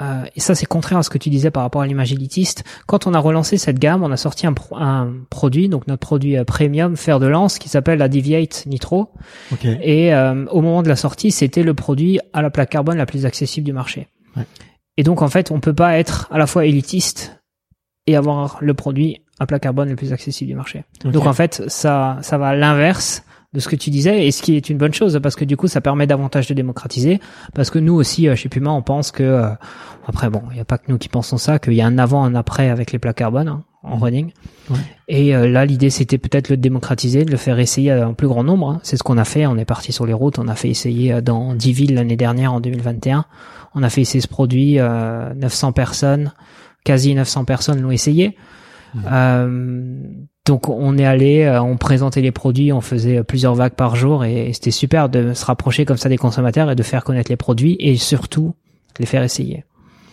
euh, 0.00 0.24
et 0.36 0.40
ça, 0.40 0.54
c'est 0.54 0.66
contraire 0.66 0.98
à 0.98 1.02
ce 1.02 1.10
que 1.10 1.18
tu 1.18 1.28
disais 1.30 1.50
par 1.50 1.62
rapport 1.62 1.82
à 1.82 1.86
l'image 1.86 2.12
élitiste. 2.12 2.64
Quand 2.86 3.06
on 3.06 3.14
a 3.14 3.18
relancé 3.18 3.58
cette 3.58 3.78
gamme, 3.78 4.02
on 4.02 4.12
a 4.12 4.16
sorti 4.16 4.46
un, 4.46 4.52
pro- 4.52 4.76
un 4.76 5.12
produit, 5.30 5.68
donc 5.68 5.86
notre 5.86 6.06
produit 6.06 6.36
euh, 6.36 6.44
premium 6.44 6.96
fer 6.96 7.18
de 7.18 7.26
lance, 7.26 7.58
qui 7.58 7.68
s'appelle 7.68 7.98
la 7.98 8.08
Deviate 8.08 8.64
Nitro. 8.66 9.10
Et 9.82 10.14
euh, 10.14 10.46
au 10.46 10.62
moment 10.62 10.82
de 10.82 10.88
la 10.88 10.96
sortie, 10.96 11.30
c'était 11.32 11.62
le 11.62 11.74
produit 11.74 12.20
à 12.32 12.42
la 12.42 12.50
plaque 12.50 12.70
carbone 12.70 12.96
la 12.96 13.06
plus 13.06 13.26
accessible 13.26 13.66
du 13.66 13.72
marché. 13.72 14.06
Ouais. 14.36 14.44
Et 14.96 15.02
donc 15.02 15.22
en 15.22 15.28
fait, 15.28 15.50
on 15.50 15.60
peut 15.60 15.74
pas 15.74 15.98
être 15.98 16.28
à 16.30 16.38
la 16.38 16.46
fois 16.46 16.64
élitiste 16.64 17.40
et 18.06 18.16
avoir 18.16 18.58
le 18.60 18.74
produit 18.74 19.22
à 19.38 19.46
plaque 19.46 19.62
carbone 19.62 19.88
le 19.88 19.96
plus 19.96 20.12
accessible 20.12 20.48
du 20.48 20.56
marché. 20.56 20.84
Donc 21.04 21.26
en 21.26 21.32
fait, 21.32 21.62
ça 21.68 22.18
ça 22.22 22.38
va 22.38 22.48
à 22.48 22.54
l'inverse 22.56 23.22
de 23.54 23.60
ce 23.60 23.68
que 23.68 23.76
tu 23.76 23.90
disais 23.90 24.26
et 24.26 24.30
ce 24.30 24.42
qui 24.42 24.56
est 24.56 24.68
une 24.68 24.76
bonne 24.76 24.92
chose 24.92 25.18
parce 25.22 25.34
que 25.34 25.44
du 25.44 25.56
coup 25.56 25.68
ça 25.68 25.80
permet 25.80 26.06
davantage 26.06 26.46
de 26.48 26.54
démocratiser. 26.54 27.20
Parce 27.54 27.70
que 27.70 27.78
nous 27.78 27.94
aussi 27.94 28.28
euh, 28.28 28.36
chez 28.36 28.48
Puma 28.48 28.70
on 28.70 28.82
pense 28.82 29.10
que 29.10 29.22
euh, 29.22 29.48
après 30.06 30.28
bon 30.28 30.42
il 30.50 30.54
n'y 30.54 30.60
a 30.60 30.64
pas 30.64 30.78
que 30.78 30.90
nous 30.90 30.98
qui 30.98 31.08
pensons 31.08 31.38
ça 31.38 31.58
qu'il 31.58 31.74
y 31.74 31.80
a 31.80 31.86
un 31.86 31.98
avant 31.98 32.24
un 32.24 32.34
après 32.34 32.68
avec 32.68 32.92
les 32.92 32.98
plaques 32.98 33.16
carbone 33.16 33.48
hein, 33.48 33.64
en 33.82 33.96
running. 33.96 34.32
Ouais. 34.70 34.78
et 35.08 35.34
euh, 35.34 35.48
là 35.48 35.64
l'idée 35.64 35.90
c'était 35.90 36.18
peut-être 36.18 36.50
le 36.50 36.56
démocratiser 36.56 37.24
de 37.24 37.30
le 37.30 37.36
faire 37.36 37.58
essayer 37.58 37.90
à 37.90 38.06
un 38.06 38.12
plus 38.12 38.28
grand 38.28 38.44
nombre 38.44 38.70
hein. 38.70 38.80
c'est 38.82 38.96
ce 38.96 39.02
qu'on 39.02 39.16
a 39.16 39.24
fait 39.24 39.46
on 39.46 39.56
est 39.56 39.64
parti 39.64 39.92
sur 39.92 40.04
les 40.04 40.12
routes 40.12 40.38
on 40.38 40.48
a 40.48 40.54
fait 40.54 40.68
essayer 40.68 41.14
euh, 41.14 41.20
dans 41.22 41.54
10 41.54 41.72
villes 41.72 41.94
l'année 41.94 42.16
dernière 42.16 42.52
en 42.52 42.60
2021 42.60 43.24
on 43.74 43.82
a 43.82 43.88
fait 43.88 44.02
essayer 44.02 44.20
ce 44.20 44.28
produit 44.28 44.78
euh, 44.78 45.32
900 45.34 45.72
personnes 45.72 46.32
quasi 46.84 47.14
900 47.14 47.44
personnes 47.44 47.80
l'ont 47.82 47.90
essayé. 47.90 48.36
Euh, 49.12 50.00
donc 50.48 50.68
on 50.70 50.96
est 50.96 51.04
allé, 51.04 51.44
euh, 51.44 51.62
on 51.62 51.76
présentait 51.76 52.22
les 52.22 52.32
produits, 52.32 52.72
on 52.72 52.80
faisait 52.80 53.22
plusieurs 53.22 53.54
vagues 53.54 53.74
par 53.74 53.96
jour 53.96 54.24
et 54.24 54.50
c'était 54.54 54.70
super 54.70 55.10
de 55.10 55.34
se 55.34 55.44
rapprocher 55.44 55.84
comme 55.84 55.98
ça 55.98 56.08
des 56.08 56.16
consommateurs 56.16 56.70
et 56.70 56.74
de 56.74 56.82
faire 56.82 57.04
connaître 57.04 57.30
les 57.30 57.36
produits 57.36 57.76
et 57.78 57.96
surtout 57.96 58.54
les 58.98 59.06
faire 59.06 59.22
essayer. 59.22 59.64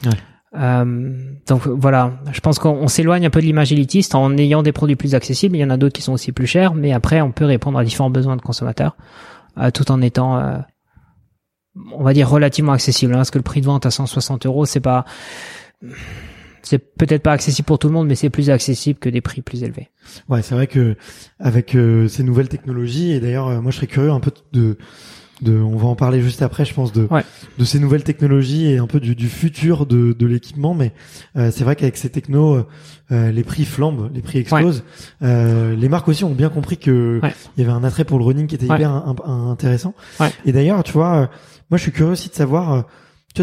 Ouais. 0.05 0.11
Euh, 0.57 1.13
donc 1.47 1.67
voilà, 1.67 2.13
je 2.31 2.39
pense 2.41 2.59
qu'on 2.59 2.87
s'éloigne 2.87 3.25
un 3.25 3.29
peu 3.29 3.39
de 3.39 3.45
l'image 3.45 3.71
élitiste 3.71 4.13
en 4.13 4.37
ayant 4.37 4.61
des 4.61 4.73
produits 4.73 4.97
plus 4.97 5.15
accessibles. 5.15 5.55
Il 5.55 5.59
y 5.59 5.65
en 5.65 5.69
a 5.69 5.77
d'autres 5.77 5.95
qui 5.95 6.01
sont 6.01 6.13
aussi 6.13 6.33
plus 6.33 6.47
chers, 6.47 6.73
mais 6.73 6.91
après 6.91 7.21
on 7.21 7.31
peut 7.31 7.45
répondre 7.45 7.79
à 7.79 7.83
différents 7.85 8.09
besoins 8.09 8.35
de 8.35 8.41
consommateurs, 8.41 8.97
euh, 9.57 9.71
tout 9.71 9.89
en 9.89 10.01
étant, 10.01 10.37
euh, 10.37 10.57
on 11.93 12.03
va 12.03 12.13
dire, 12.13 12.29
relativement 12.29 12.73
accessible. 12.73 13.13
Hein, 13.13 13.17
parce 13.17 13.31
que 13.31 13.37
le 13.37 13.43
prix 13.43 13.61
de 13.61 13.65
vente 13.65 13.85
à 13.85 13.91
160 13.91 14.45
euros, 14.45 14.65
c'est 14.65 14.81
pas, 14.81 15.05
c'est 16.65 16.79
peut-être 16.79 17.23
pas 17.23 17.31
accessible 17.31 17.65
pour 17.65 17.79
tout 17.79 17.87
le 17.87 17.93
monde, 17.93 18.07
mais 18.07 18.15
c'est 18.15 18.29
plus 18.29 18.49
accessible 18.49 18.99
que 18.99 19.07
des 19.09 19.21
prix 19.21 19.41
plus 19.41 19.63
élevés. 19.63 19.87
Ouais, 20.27 20.41
c'est 20.41 20.55
vrai 20.55 20.67
que 20.67 20.97
avec 21.39 21.77
ces 22.09 22.23
nouvelles 22.23 22.49
technologies, 22.49 23.11
et 23.13 23.21
d'ailleurs, 23.21 23.61
moi 23.61 23.71
je 23.71 23.77
serais 23.77 23.87
curieux 23.87 24.11
un 24.11 24.19
peu 24.19 24.31
de 24.51 24.77
de, 25.41 25.57
on 25.57 25.75
va 25.75 25.87
en 25.87 25.95
parler 25.95 26.21
juste 26.21 26.41
après, 26.41 26.65
je 26.65 26.73
pense, 26.73 26.93
de, 26.93 27.07
de 27.57 27.65
ces 27.65 27.79
nouvelles 27.79 28.03
technologies 28.03 28.71
et 28.71 28.77
un 28.77 28.87
peu 28.87 28.99
du, 28.99 29.15
du 29.15 29.27
futur 29.27 29.85
de, 29.85 30.13
de 30.13 30.25
l'équipement. 30.25 30.73
Mais 30.73 30.93
euh, 31.35 31.51
c'est 31.51 31.63
vrai 31.63 31.75
qu'avec 31.75 31.97
ces 31.97 32.09
technos, 32.09 32.65
euh, 33.11 33.31
les 33.31 33.43
prix 33.43 33.65
flambent, 33.65 34.09
les 34.13 34.21
prix 34.21 34.39
explosent. 34.39 34.83
Euh, 35.21 35.75
les 35.75 35.89
marques 35.89 36.07
aussi 36.07 36.23
ont 36.23 36.33
bien 36.33 36.49
compris 36.49 36.77
que 36.77 37.19
il 37.57 37.61
y 37.61 37.65
avait 37.67 37.75
un 37.75 37.83
attrait 37.83 38.05
pour 38.05 38.17
le 38.17 38.25
running 38.25 38.47
qui 38.47 38.55
était 38.55 38.65
hyper 38.65 38.91
intéressant. 39.27 39.93
Et 40.45 40.51
d'ailleurs, 40.51 40.83
tu 40.83 40.93
vois, 40.93 41.15
euh, 41.15 41.27
moi 41.69 41.77
je 41.77 41.83
suis 41.83 41.91
curieux 41.91 42.13
aussi 42.13 42.29
de 42.29 42.35
savoir 42.35 42.85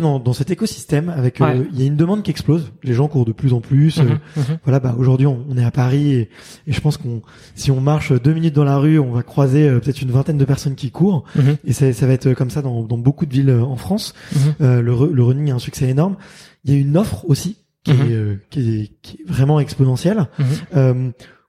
dans, 0.01 0.19
dans 0.19 0.33
cet 0.33 0.51
écosystème, 0.51 1.09
avec 1.09 1.41
euh, 1.41 1.65
il 1.73 1.81
y 1.81 1.85
a 1.85 1.87
une 1.87 1.97
demande 1.97 2.23
qui 2.23 2.31
explose. 2.31 2.73
Les 2.83 2.95
gens 2.95 3.09
courent 3.09 3.25
de 3.25 3.33
plus 3.33 3.53
en 3.53 3.61
plus. 3.61 3.99
Mhm, 3.99 4.09
euh, 4.09 4.41
mhm. 4.41 4.59
Voilà, 4.65 4.81
bah 4.81 4.95
aujourd'hui 4.99 5.27
on, 5.27 5.57
est 5.57 5.65
à 5.65 5.71
Paris 5.71 6.13
et, 6.13 6.31
et 6.67 6.73
je 6.73 6.81
pense 6.81 6.97
qu'on 6.97 7.23
si 7.55 7.71
on 7.71 7.81
marche 7.81 8.13
deux 8.13 8.33
minutes 8.33 8.55
dans 8.55 8.65
la 8.65 8.79
rue, 8.79 8.99
on 8.99 9.13
va 9.13 9.23
croiser 9.23 9.69
euh, 9.69 9.81
peut-être 9.81 10.03
une 10.03 10.11
vingtaine 10.11 10.39
de 10.39 10.45
personnes 10.45 10.75
qui 10.75 10.91
courent. 10.91 11.25
Mhm. 11.37 11.57
Et 11.65 11.73
ça, 11.73 11.93
ça 11.93 12.07
va 12.07 12.13
être 12.13 12.33
comme 12.35 12.51
ça 12.51 12.63
dans, 12.63 12.83
dans 12.83 12.99
beaucoup 12.99 13.27
de 13.27 13.33
villes 13.33 13.51
en 13.51 13.77
France. 13.77 14.15
le, 14.61 14.81
le 14.81 15.23
running 15.23 15.51
a 15.51 15.55
un 15.55 15.59
succès 15.59 15.89
énorme. 15.89 16.17
Il 16.65 16.73
y 16.73 16.77
a 16.77 16.81
une 16.81 16.97
offre 16.97 17.29
aussi 17.29 17.57
qui, 17.85 17.93
est, 17.93 18.39
qui, 18.51 18.61
est, 18.61 18.93
qui 19.03 19.19
est 19.21 19.31
vraiment 19.31 19.61
exponentielle. 19.61 20.29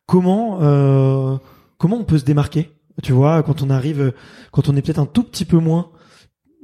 comment 0.05 1.39
comment 1.77 1.97
on 1.97 2.03
peut 2.05 2.17
se 2.17 2.25
démarquer? 2.25 2.71
Tu 3.01 3.11
vois, 3.11 3.43
quand 3.43 3.61
on 3.61 3.69
arrive, 3.69 4.13
quand 4.51 4.69
on 4.69 4.75
est 4.75 4.81
peut-être 4.81 4.99
un 4.99 5.05
tout 5.05 5.23
petit 5.23 5.45
peu 5.45 5.57
moins 5.57 5.89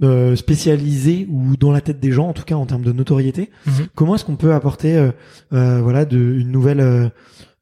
euh, 0.01 0.35
spécialisé 0.35 1.27
ou 1.29 1.57
dans 1.57 1.71
la 1.71 1.81
tête 1.81 1.99
des 1.99 2.11
gens, 2.11 2.29
en 2.29 2.33
tout 2.33 2.43
cas 2.43 2.55
en 2.55 2.65
termes 2.65 2.83
de 2.83 2.91
notoriété. 2.91 3.49
Mhm. 3.65 3.87
Comment 3.95 4.15
est-ce 4.15 4.25
qu'on 4.25 4.37
peut 4.37 4.53
apporter, 4.53 4.97
euh, 4.97 5.11
euh, 5.53 5.81
voilà, 5.81 6.05
de, 6.05 6.17
une 6.17 6.51
nouvelle, 6.51 7.11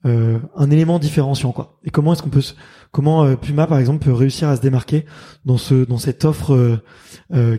euh, 0.06 0.38
un 0.56 0.70
élément 0.70 1.00
différenciant, 1.00 1.52
quoi? 1.52 1.80
Et 1.84 1.90
comment 1.90 2.14
est-ce 2.14 2.22
qu'on 2.22 2.30
peut, 2.30 2.44
comment 2.92 3.36
Puma 3.36 3.66
par 3.68 3.80
exemple 3.80 4.06
peut 4.06 4.14
réussir 4.14 4.50
à 4.50 4.56
se 4.56 4.62
démarquer 4.62 5.06
dans 5.46 5.58
ce, 5.58 5.84
dans 5.86 5.98
cette 5.98 6.26
offre 6.26 6.80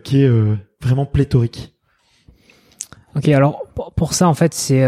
qui 0.04 0.22
est 0.22 0.30
vraiment 0.80 1.06
pléthorique? 1.06 1.74
Ok, 3.16 3.28
alors 3.28 3.64
pour 3.96 4.12
ça 4.12 4.28
en 4.28 4.34
fait 4.34 4.54
c'est 4.54 4.86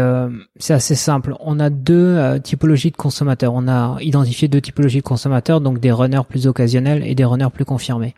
c'est 0.55 0.73
assez 0.73 0.95
simple. 0.95 1.35
On 1.41 1.59
a 1.59 1.69
deux 1.69 2.39
typologies 2.41 2.91
de 2.91 2.95
consommateurs. 2.95 3.53
On 3.53 3.67
a 3.67 3.97
identifié 3.99 4.47
deux 4.47 4.61
typologies 4.61 4.99
de 4.99 5.03
consommateurs, 5.03 5.59
donc 5.59 5.79
des 5.79 5.91
runners 5.91 6.21
plus 6.27 6.47
occasionnels 6.47 7.05
et 7.05 7.13
des 7.13 7.25
runners 7.25 7.49
plus 7.53 7.65
confirmés. 7.65 8.15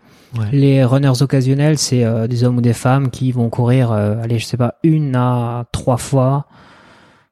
Les 0.51 0.83
runners 0.83 1.21
occasionnels, 1.21 1.77
c'est 1.77 2.03
euh, 2.03 2.27
des 2.27 2.43
hommes 2.43 2.57
ou 2.57 2.61
des 2.61 2.73
femmes 2.73 3.09
qui 3.09 3.31
vont 3.31 3.49
courir, 3.49 3.91
euh, 3.91 4.15
allez, 4.21 4.39
je 4.39 4.45
sais 4.45 4.57
pas, 4.57 4.75
une 4.83 5.15
à 5.15 5.65
trois 5.71 5.97
fois, 5.97 6.47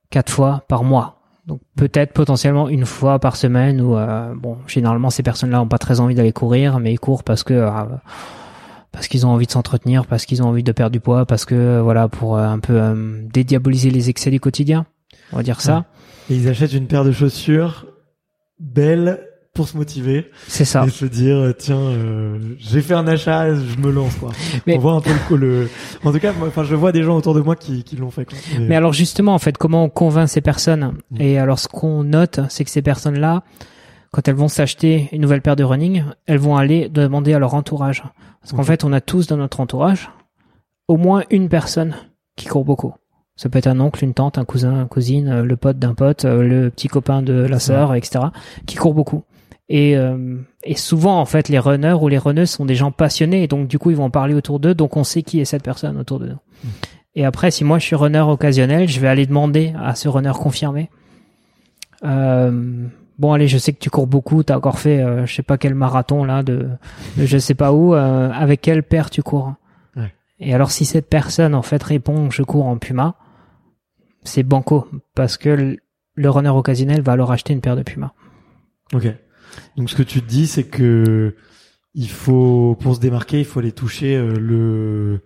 quatre 0.09 0.31
fois 0.31 0.63
par 0.67 0.83
mois. 0.83 1.17
Donc 1.47 1.61
peut-être 1.75 2.13
potentiellement 2.13 2.69
une 2.69 2.85
fois 2.85 3.19
par 3.19 3.35
semaine 3.35 3.81
ou 3.81 3.97
euh, 3.97 4.33
bon, 4.35 4.57
généralement 4.67 5.09
ces 5.09 5.23
personnes-là 5.23 5.61
ont 5.61 5.67
pas 5.67 5.79
très 5.79 5.99
envie 5.99 6.13
d'aller 6.13 6.31
courir, 6.31 6.79
mais 6.79 6.93
ils 6.93 6.99
courent 6.99 7.23
parce 7.23 7.43
que 7.43 7.67
parce 8.91 9.07
qu'ils 9.07 9.25
ont 9.25 9.29
envie 9.29 9.47
de 9.47 9.51
s'entretenir, 9.51 10.05
parce 10.05 10.25
qu'ils 10.25 10.43
ont 10.43 10.47
envie 10.47 10.63
de 10.63 10.71
perdre 10.71 10.91
du 10.91 10.99
poids, 10.99 11.25
parce 11.25 11.45
que 11.45 11.79
voilà 11.79 12.07
pour 12.07 12.37
un 12.37 12.59
peu 12.59 12.79
dédiaboliser 13.33 13.89
les 13.89 14.11
excès 14.11 14.29
du 14.29 14.39
quotidien, 14.39 14.85
on 15.33 15.37
va 15.37 15.43
dire 15.43 15.61
ça. 15.61 15.85
Et 16.29 16.35
ils 16.35 16.47
achètent 16.47 16.73
une 16.73 16.85
paire 16.85 17.03
de 17.03 17.11
chaussures 17.11 17.87
belles 18.59 19.30
pour 19.53 19.67
se 19.67 19.75
motiver. 19.75 20.29
C'est 20.47 20.65
ça. 20.65 20.85
Et 20.85 20.89
se 20.89 21.05
dire 21.05 21.35
euh, 21.35 21.53
tiens, 21.53 21.77
euh, 21.77 22.39
j'ai 22.57 22.81
fait 22.81 22.93
un 22.93 23.05
achat, 23.07 23.53
je 23.53 23.77
me 23.77 23.91
lance 23.91 24.15
quoi. 24.15 24.31
Mais... 24.65 24.77
On 24.77 24.79
voit 24.79 24.93
un 24.93 25.01
peu 25.01 25.11
le, 25.35 25.63
le... 25.63 25.69
En 26.05 26.11
tout 26.11 26.19
cas, 26.19 26.33
enfin, 26.45 26.63
je 26.63 26.75
vois 26.75 26.91
des 26.91 27.03
gens 27.03 27.17
autour 27.17 27.33
de 27.33 27.41
moi 27.41 27.55
qui, 27.55 27.83
qui 27.83 27.97
l'ont 27.97 28.11
fait. 28.11 28.25
Quoi. 28.25 28.37
Mais... 28.59 28.75
alors 28.75 28.93
justement, 28.93 29.33
en 29.33 29.39
fait, 29.39 29.57
comment 29.57 29.83
on 29.85 29.89
convainc 29.89 30.29
ces 30.29 30.41
personnes 30.41 30.93
mm. 31.11 31.21
Et 31.21 31.37
alors, 31.37 31.59
ce 31.59 31.67
qu'on 31.67 32.03
note, 32.03 32.39
c'est 32.49 32.63
que 32.63 32.69
ces 32.69 32.81
personnes-là, 32.81 33.43
quand 34.11 34.27
elles 34.27 34.35
vont 34.35 34.47
s'acheter 34.47 35.09
une 35.11 35.21
nouvelle 35.21 35.41
paire 35.41 35.57
de 35.57 35.63
running, 35.63 36.03
elles 36.27 36.39
vont 36.39 36.55
aller 36.55 36.87
demander 36.87 37.33
à 37.33 37.39
leur 37.39 37.53
entourage. 37.53 38.03
Parce 38.41 38.53
qu'en 38.53 38.63
fait, 38.63 38.83
on 38.85 38.93
a 38.93 39.01
tous 39.01 39.27
dans 39.27 39.37
notre 39.37 39.59
entourage 39.59 40.09
au 40.87 40.97
moins 40.97 41.23
une 41.29 41.49
personne 41.49 41.95
qui 42.35 42.47
court 42.47 42.65
beaucoup. 42.65 42.93
Ça 43.35 43.49
peut 43.49 43.59
être 43.59 43.67
un 43.67 43.79
oncle, 43.79 44.03
une 44.03 44.13
tante, 44.13 44.37
un 44.37 44.45
cousin, 44.45 44.81
une 44.81 44.87
cousine, 44.87 45.41
le 45.41 45.55
pote 45.55 45.79
d'un 45.79 45.93
pote, 45.93 46.25
le 46.25 46.69
petit 46.69 46.87
copain 46.89 47.21
de 47.21 47.33
la 47.33 47.59
sœur, 47.59 47.95
etc., 47.95 48.25
qui 48.65 48.75
court 48.75 48.93
beaucoup. 48.93 49.23
Et, 49.73 49.95
euh, 49.95 50.35
et 50.65 50.75
souvent, 50.75 51.21
en 51.21 51.25
fait, 51.25 51.47
les 51.47 51.57
runners 51.57 51.95
ou 52.01 52.09
les 52.09 52.17
runneuses 52.17 52.49
sont 52.49 52.65
des 52.65 52.75
gens 52.75 52.91
passionnés, 52.91 53.43
et 53.43 53.47
donc 53.47 53.69
du 53.69 53.79
coup, 53.79 53.89
ils 53.89 53.95
vont 53.95 54.09
parler 54.09 54.33
autour 54.33 54.59
d'eux, 54.59 54.73
donc 54.73 54.97
on 54.97 55.05
sait 55.05 55.23
qui 55.23 55.39
est 55.39 55.45
cette 55.45 55.63
personne 55.63 55.97
autour 55.97 56.19
de 56.19 56.27
nous. 56.27 56.39
Hmm. 56.65 56.69
Et 57.15 57.23
après, 57.23 57.51
si 57.51 57.63
moi 57.63 57.79
je 57.79 57.85
suis 57.85 57.95
runner 57.95 58.19
occasionnel, 58.19 58.89
je 58.89 58.99
vais 58.99 59.07
aller 59.07 59.25
demander 59.25 59.73
à 59.79 59.95
ce 59.95 60.09
runner 60.09 60.33
confirmé. 60.33 60.89
Euh, 62.03 62.85
bon, 63.17 63.31
allez, 63.31 63.47
je 63.47 63.57
sais 63.57 63.71
que 63.71 63.79
tu 63.79 63.89
cours 63.89 64.07
beaucoup, 64.07 64.43
t'as 64.43 64.57
encore 64.57 64.77
fait, 64.77 65.01
euh, 65.01 65.25
je 65.25 65.33
sais 65.33 65.41
pas 65.41 65.57
quel 65.57 65.73
marathon 65.73 66.25
là, 66.25 66.43
de, 66.43 66.67
je 67.17 67.37
sais 67.37 67.55
pas 67.55 67.71
où, 67.71 67.95
euh, 67.95 68.29
avec 68.29 68.59
quelle 68.59 68.83
paire 68.83 69.09
tu 69.09 69.23
cours? 69.23 69.53
Ouais. 69.95 70.13
Et 70.41 70.53
alors, 70.53 70.71
si 70.71 70.83
cette 70.83 71.07
personne 71.07 71.55
en 71.55 71.61
fait 71.61 71.81
répond, 71.81 72.29
je 72.29 72.43
cours 72.43 72.65
en 72.65 72.75
Puma, 72.77 73.15
c'est 74.23 74.43
banco, 74.43 74.89
parce 75.15 75.37
que 75.37 75.47
le, 75.47 75.77
le 76.15 76.29
runner 76.29 76.49
occasionnel 76.49 77.01
va 77.01 77.13
alors 77.13 77.31
acheter 77.31 77.53
une 77.53 77.61
paire 77.61 77.77
de 77.77 77.83
Puma. 77.83 78.13
Ok. 78.93 79.07
Donc 79.77 79.89
ce 79.89 79.95
que 79.95 80.03
tu 80.03 80.21
te 80.21 80.27
dis, 80.27 80.47
c'est 80.47 80.63
que 80.63 81.35
il 81.93 82.09
faut, 82.09 82.77
pour 82.79 82.95
se 82.95 82.99
démarquer, 82.99 83.39
il 83.39 83.45
faut 83.45 83.59
aller 83.59 83.71
toucher 83.71 84.15
euh, 84.15 84.33
le. 84.37 85.21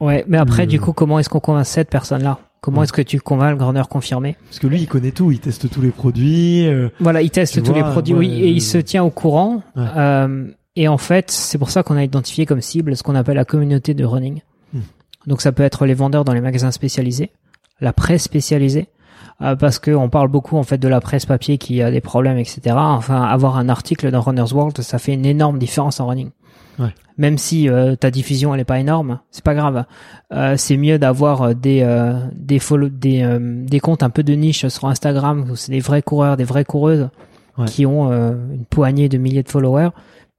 Ouais, 0.00 0.24
mais 0.28 0.38
après, 0.38 0.66
du 0.66 0.80
coup, 0.80 0.92
comment 0.92 1.18
est-ce 1.18 1.28
qu'on 1.28 1.40
convainc 1.40 1.64
cette 1.64 1.90
personne-là? 1.90 2.40
Comment 2.60 2.84
est-ce 2.84 2.92
que 2.92 3.02
tu 3.02 3.20
convaincs 3.20 3.58
le 3.58 3.64
runner 3.64 3.82
confirmé? 3.90 4.36
Parce 4.48 4.58
que 4.60 4.66
lui, 4.66 4.80
il 4.80 4.86
connaît 4.86 5.10
tout, 5.10 5.32
il 5.32 5.40
teste 5.40 5.68
tous 5.70 5.80
les 5.80 5.90
produits. 5.90 6.66
Euh, 6.66 6.90
voilà, 7.00 7.22
il 7.22 7.30
teste 7.30 7.62
tous 7.62 7.72
les 7.72 7.82
produits, 7.82 8.14
oui, 8.14 8.40
et 8.40 8.48
il 8.48 8.60
se 8.60 8.78
tient 8.78 9.02
au 9.02 9.10
courant. 9.10 9.62
Euh, 9.76 10.46
et 10.76 10.86
en 10.88 10.98
fait, 10.98 11.30
c'est 11.30 11.58
pour 11.58 11.70
ça 11.70 11.82
qu'on 11.82 11.96
a 11.96 12.04
identifié 12.04 12.46
comme 12.46 12.60
cible 12.60 12.96
ce 12.96 13.02
qu'on 13.02 13.14
appelle 13.14 13.36
la 13.36 13.44
communauté 13.44 13.94
de 13.94 14.04
running. 14.04 14.42
Hmm. 14.72 14.80
Donc 15.26 15.40
ça 15.40 15.50
peut 15.50 15.62
être 15.62 15.86
les 15.86 15.94
vendeurs 15.94 16.24
dans 16.24 16.34
les 16.34 16.40
magasins 16.40 16.70
spécialisés, 16.70 17.30
la 17.80 17.92
presse 17.92 18.22
spécialisée, 18.22 18.88
euh, 19.40 19.56
parce 19.56 19.78
qu'on 19.78 20.08
parle 20.08 20.28
beaucoup 20.28 20.56
en 20.56 20.62
fait 20.62 20.78
de 20.78 20.88
la 20.88 21.00
presse 21.00 21.26
papier 21.26 21.58
qui 21.58 21.82
a 21.82 21.90
des 21.90 22.00
problèmes, 22.00 22.38
etc. 22.38 22.60
Enfin, 22.76 23.22
avoir 23.22 23.56
un 23.56 23.68
article 23.68 24.10
dans 24.10 24.20
Runner's 24.20 24.52
World, 24.52 24.80
ça 24.80 24.98
fait 24.98 25.14
une 25.14 25.26
énorme 25.26 25.58
différence 25.58 26.00
en 26.00 26.06
running. 26.06 26.30
Ouais. 26.78 26.94
Même 27.18 27.38
si 27.38 27.68
euh, 27.68 27.96
ta 27.96 28.10
diffusion 28.10 28.54
elle 28.54 28.60
est 28.60 28.64
pas 28.64 28.78
énorme, 28.78 29.20
c'est 29.30 29.44
pas 29.44 29.54
grave. 29.54 29.84
Euh, 30.32 30.56
c'est 30.56 30.76
mieux 30.76 30.98
d'avoir 30.98 31.54
des 31.54 31.86
des, 32.34 32.58
follow, 32.58 32.88
des 32.88 33.38
des 33.40 33.80
comptes 33.80 34.02
un 34.02 34.10
peu 34.10 34.22
de 34.22 34.32
niche 34.32 34.66
sur 34.68 34.88
Instagram 34.88 35.46
où 35.50 35.56
c'est 35.56 35.72
des 35.72 35.80
vrais 35.80 36.02
coureurs, 36.02 36.36
des 36.36 36.44
vraies 36.44 36.64
coureuses 36.64 37.08
qui 37.66 37.84
ont 37.84 38.10
une 38.10 38.64
poignée 38.64 39.08
de 39.08 39.18
milliers 39.18 39.42
de 39.42 39.50
followers. 39.50 39.90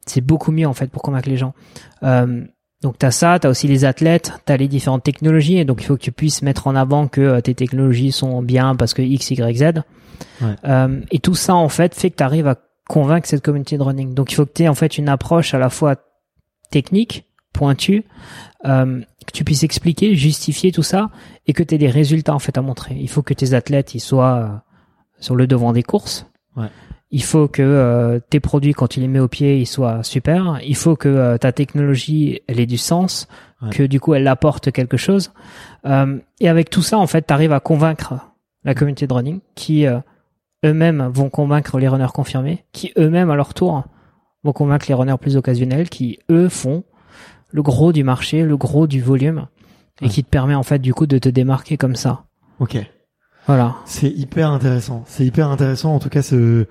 C'est 0.05 0.21
beaucoup 0.21 0.51
mieux 0.51 0.67
en 0.67 0.73
fait 0.73 0.87
pour 0.87 1.01
convaincre 1.01 1.29
les 1.29 1.37
gens. 1.37 1.53
Donc 2.83 2.99
tu 2.99 3.05
as 3.05 3.11
ça, 3.11 3.39
tu 3.39 3.47
as 3.47 3.49
aussi 3.49 3.67
les 3.67 3.85
athlètes, 3.85 4.33
tu 4.45 4.51
as 4.51 4.57
les 4.57 4.67
différentes 4.67 5.03
technologies, 5.03 5.57
et 5.57 5.65
donc 5.65 5.81
il 5.81 5.85
faut 5.85 5.95
que 5.95 6.01
tu 6.01 6.11
puisses 6.11 6.41
mettre 6.41 6.67
en 6.67 6.75
avant 6.75 7.07
que 7.07 7.21
euh, 7.21 7.41
tes 7.41 7.55
technologies 7.55 8.11
sont 8.11 8.43
bien 8.43 8.75
parce 8.75 8.93
que 8.93 9.01
X, 9.01 9.31
Y, 9.31 9.57
Z. 9.57 9.63
Ouais. 10.41 10.55
Euh, 10.65 11.01
et 11.09 11.19
tout 11.19 11.33
ça, 11.33 11.55
en 11.55 11.69
fait, 11.69 11.95
fait 11.95 12.11
que 12.11 12.17
tu 12.17 12.23
arrives 12.23 12.47
à 12.47 12.57
convaincre 12.87 13.27
cette 13.27 13.41
communauté 13.41 13.77
de 13.77 13.83
running. 13.83 14.13
Donc 14.13 14.31
il 14.31 14.35
faut 14.35 14.45
que 14.45 14.51
tu 14.53 14.63
aies 14.63 14.67
en 14.67 14.75
fait 14.75 14.97
une 14.97 15.07
approche 15.07 15.53
à 15.53 15.59
la 15.59 15.69
fois 15.69 15.95
technique, 16.71 17.25
pointue, 17.53 18.03
euh, 18.65 19.01
que 19.25 19.31
tu 19.31 19.45
puisses 19.45 19.63
expliquer, 19.63 20.15
justifier 20.15 20.73
tout 20.73 20.83
ça, 20.83 21.09
et 21.47 21.53
que 21.53 21.63
tu 21.63 21.75
aies 21.75 21.77
des 21.77 21.89
résultats 21.89 22.35
en 22.35 22.39
fait 22.39 22.57
à 22.57 22.61
montrer. 22.61 22.95
Il 22.99 23.09
faut 23.09 23.21
que 23.21 23.33
tes 23.33 23.53
athlètes 23.53 23.95
ils 23.95 24.01
soient 24.01 24.37
euh, 24.37 24.49
sur 25.19 25.35
le 25.35 25.47
devant 25.47 25.71
des 25.71 25.83
courses. 25.83 26.27
Ouais 26.57 26.67
il 27.13 27.23
faut 27.23 27.47
que 27.47 27.61
euh, 27.61 28.19
tes 28.31 28.39
produits 28.39 28.73
quand 28.73 28.87
tu 28.87 28.99
les 28.99 29.07
mets 29.07 29.19
au 29.19 29.27
pied 29.27 29.59
ils 29.59 29.67
soient 29.67 30.01
super. 30.03 30.59
Il 30.65 30.75
faut 30.75 30.95
que 30.95 31.07
euh, 31.07 31.37
ta 31.37 31.51
technologie 31.51 32.41
elle 32.47 32.59
ait 32.59 32.65
du 32.65 32.79
sens 32.79 33.27
que 33.71 33.83
du 33.83 34.01
coup 34.01 34.13
elle 34.15 34.27
apporte 34.27 34.71
quelque 34.71 34.97
chose. 34.97 35.31
Euh, 35.85 36.17
et 36.41 36.49
avec 36.49 36.71
tout 36.71 36.81
ça 36.81 36.97
en 36.97 37.07
fait 37.07 37.27
tu 37.27 37.33
arrives 37.33 37.53
à 37.53 37.59
convaincre 37.59 38.15
la 38.65 38.73
communauté 38.73 39.05
de 39.05 39.13
running 39.13 39.39
qui 39.53 39.85
eux-mêmes 40.65 41.07
vont 41.13 41.29
convaincre 41.29 41.77
les 41.77 41.87
runners 41.87 42.13
confirmés 42.13 42.65
qui 42.71 42.91
eux-mêmes 42.97 43.29
à 43.29 43.35
leur 43.35 43.53
tour 43.53 43.83
vont 44.43 44.53
convaincre 44.53 44.87
les 44.89 44.95
runners 44.95 45.17
plus 45.21 45.37
occasionnels 45.37 45.89
qui 45.89 46.19
eux 46.31 46.49
font 46.49 46.83
le 47.51 47.61
gros 47.61 47.93
du 47.93 48.03
marché 48.03 48.41
le 48.41 48.57
gros 48.57 48.87
du 48.87 49.01
volume 49.01 49.45
et 50.01 50.09
qui 50.09 50.23
te 50.23 50.29
permet 50.29 50.55
en 50.55 50.63
fait 50.63 50.79
du 50.79 50.95
coup 50.95 51.05
de 51.05 51.19
te 51.19 51.29
démarquer 51.29 51.77
comme 51.77 51.95
ça. 51.95 52.23
Ok 52.59 52.77
Voilà. 53.47 53.75
C'est 53.85 54.09
hyper 54.09 54.49
intéressant. 54.51 55.03
C'est 55.07 55.25
hyper 55.25 55.49
intéressant. 55.49 55.93
En 55.93 55.99
tout 55.99 56.09
cas, 56.09 56.21
ce, 56.21 56.65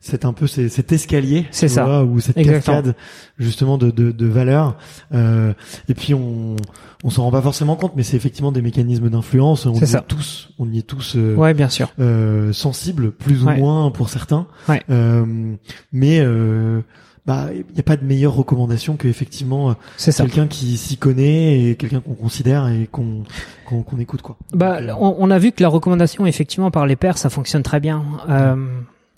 c'est 0.00 0.24
un 0.24 0.32
peu 0.32 0.46
cet 0.46 0.92
escalier, 0.92 1.46
C'est 1.50 1.68
ça. 1.68 2.04
ou 2.04 2.20
cette 2.20 2.36
Exactement. 2.36 2.76
cascade 2.82 2.96
justement 3.38 3.78
de 3.78 3.90
de, 3.90 4.12
de 4.12 4.26
valeurs. 4.26 4.76
Euh, 5.14 5.54
et 5.88 5.94
puis 5.94 6.12
on 6.14 6.56
on 7.04 7.10
s'en 7.10 7.22
rend 7.22 7.30
pas 7.30 7.40
forcément 7.42 7.76
compte, 7.76 7.92
mais 7.96 8.02
c'est 8.02 8.16
effectivement 8.16 8.52
des 8.52 8.60
mécanismes 8.62 9.08
d'influence. 9.08 9.66
On 9.66 9.74
C'est 9.74 9.84
y 9.84 9.88
ça. 9.88 9.98
est 10.00 10.06
tous, 10.08 10.50
on 10.58 10.68
y 10.70 10.78
est 10.78 10.82
tous 10.82 11.14
euh, 11.16 11.34
Ouais, 11.36 11.54
bien 11.54 11.68
sûr. 11.68 11.88
euh, 12.00 12.52
sensibles, 12.52 13.12
plus 13.12 13.42
ou 13.42 13.46
Ouais. 13.46 13.56
moins 13.58 13.90
pour 13.90 14.08
certains. 14.08 14.46
Ouais. 14.68 14.82
Euh, 14.90 15.54
mais 15.92 16.18
euh, 16.20 16.80
bah 17.28 17.48
il 17.52 17.74
n'y 17.74 17.80
a 17.80 17.82
pas 17.82 17.98
de 17.98 18.04
meilleure 18.06 18.34
recommandation 18.34 18.96
que 18.96 19.06
effectivement 19.06 19.70
euh, 19.70 20.12
quelqu'un 20.16 20.46
qui 20.46 20.78
s'y 20.78 20.96
connaît 20.96 21.60
et 21.60 21.76
quelqu'un 21.76 22.00
qu'on 22.00 22.14
considère 22.14 22.68
et 22.68 22.88
qu'on 22.90 23.22
qu'on 23.66 23.98
écoute 23.98 24.22
quoi. 24.22 24.38
Bah, 24.54 24.78
euh, 24.80 24.94
on, 24.98 25.14
on 25.18 25.30
a 25.30 25.38
vu 25.38 25.52
que 25.52 25.62
la 25.62 25.68
recommandation, 25.68 26.24
effectivement, 26.24 26.70
par 26.70 26.86
les 26.86 26.96
pairs, 26.96 27.18
ça 27.18 27.28
fonctionne 27.28 27.62
très 27.62 27.80
bien. 27.80 28.02
Euh, 28.30 28.56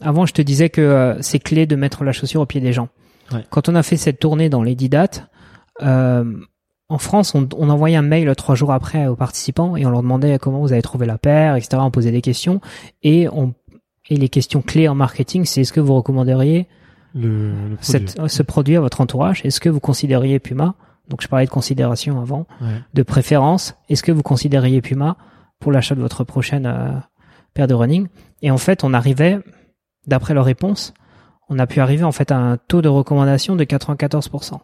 avant, 0.01 0.27
je 0.27 0.33
te 0.33 0.42
disais 0.42 0.70
que 0.70 0.81
euh, 0.81 1.23
c'est 1.23 1.38
clé 1.38 1.66
de 1.66 1.77
mettre 1.77 2.03
la 2.03 2.11
chaussure 2.11 2.40
au 2.40 2.46
pied 2.46 2.61
des 2.61 2.73
gens. 2.73 2.88
Ouais. 3.33 3.44
Quand 3.49 3.68
on 3.68 3.77
a 3.77 3.85
fait 3.85 3.96
cette 3.96 4.18
tournée 4.18 4.49
dans 4.49 4.64
les 4.64 4.75
10 4.75 4.88
dates, 4.88 5.29
euh, 5.81 6.25
en 6.88 6.99
France, 6.99 7.37
on, 7.37 7.49
on 7.57 7.70
envoyait 7.70 7.96
un 7.96 8.03
mail 8.03 8.35
trois 8.35 8.57
jours 8.57 8.73
après 8.73 9.07
aux 9.07 9.14
participants 9.14 9.77
et 9.77 9.87
on 9.87 9.90
leur 9.90 10.03
demandait 10.03 10.37
comment 10.40 10.59
vous 10.59 10.73
avez 10.73 10.83
trouvé 10.83 11.07
la 11.07 11.16
paire, 11.16 11.55
etc. 11.55 11.77
On 11.77 11.92
posait 11.92 12.11
des 12.11 12.23
questions 12.23 12.61
et 13.05 13.29
on 13.29 13.55
et 14.09 14.16
les 14.16 14.29
questions 14.29 14.61
clés 14.62 14.88
en 14.88 14.96
marketing, 14.96 15.44
c'est 15.44 15.61
est-ce 15.61 15.73
que 15.73 15.79
vous 15.79 15.94
recommanderiez 15.94 16.66
le, 17.14 17.51
le 17.70 17.77
produit. 17.77 17.79
cette, 17.81 18.29
ce 18.29 18.42
produit 18.42 18.77
à 18.77 18.81
votre 18.81 19.01
entourage 19.01 19.40
Est-ce 19.44 19.61
que 19.61 19.68
vous 19.68 19.81
considériez 19.81 20.38
Puma 20.38 20.75
Donc 21.09 21.23
je 21.23 21.29
parlais 21.29 21.46
de 21.46 21.51
considération 21.51 22.20
avant 22.20 22.46
Ouais. 22.61 22.68
de 22.94 23.03
préférence, 23.03 23.75
est-ce 23.88 24.03
que 24.03 24.12
vous 24.12 24.23
considériez 24.23 24.81
Puma 24.81 25.16
pour 25.59 25.73
l'achat 25.73 25.94
de 25.94 26.01
votre 26.01 26.25
prochaine 26.25 26.66
euh, 26.66 26.90
paire 27.55 27.66
de 27.66 27.75
running? 27.75 28.09
Et 28.42 28.51
en 28.51 28.59
fait, 28.59 28.85
on 28.85 28.94
arrivait, 28.94 29.38
d'après 30.07 30.35
leur 30.35 30.44
réponse, 30.44 30.94
on 31.49 31.59
a 31.59 31.66
pu 31.66 31.81
arriver 31.81 32.05
en 32.05 32.12
fait 32.12 32.31
à 32.31 32.38
un 32.38 32.57
taux 32.57 32.81
de 32.81 32.88
recommandation 32.88 33.57
de 33.57 33.64
94%. 33.64 34.61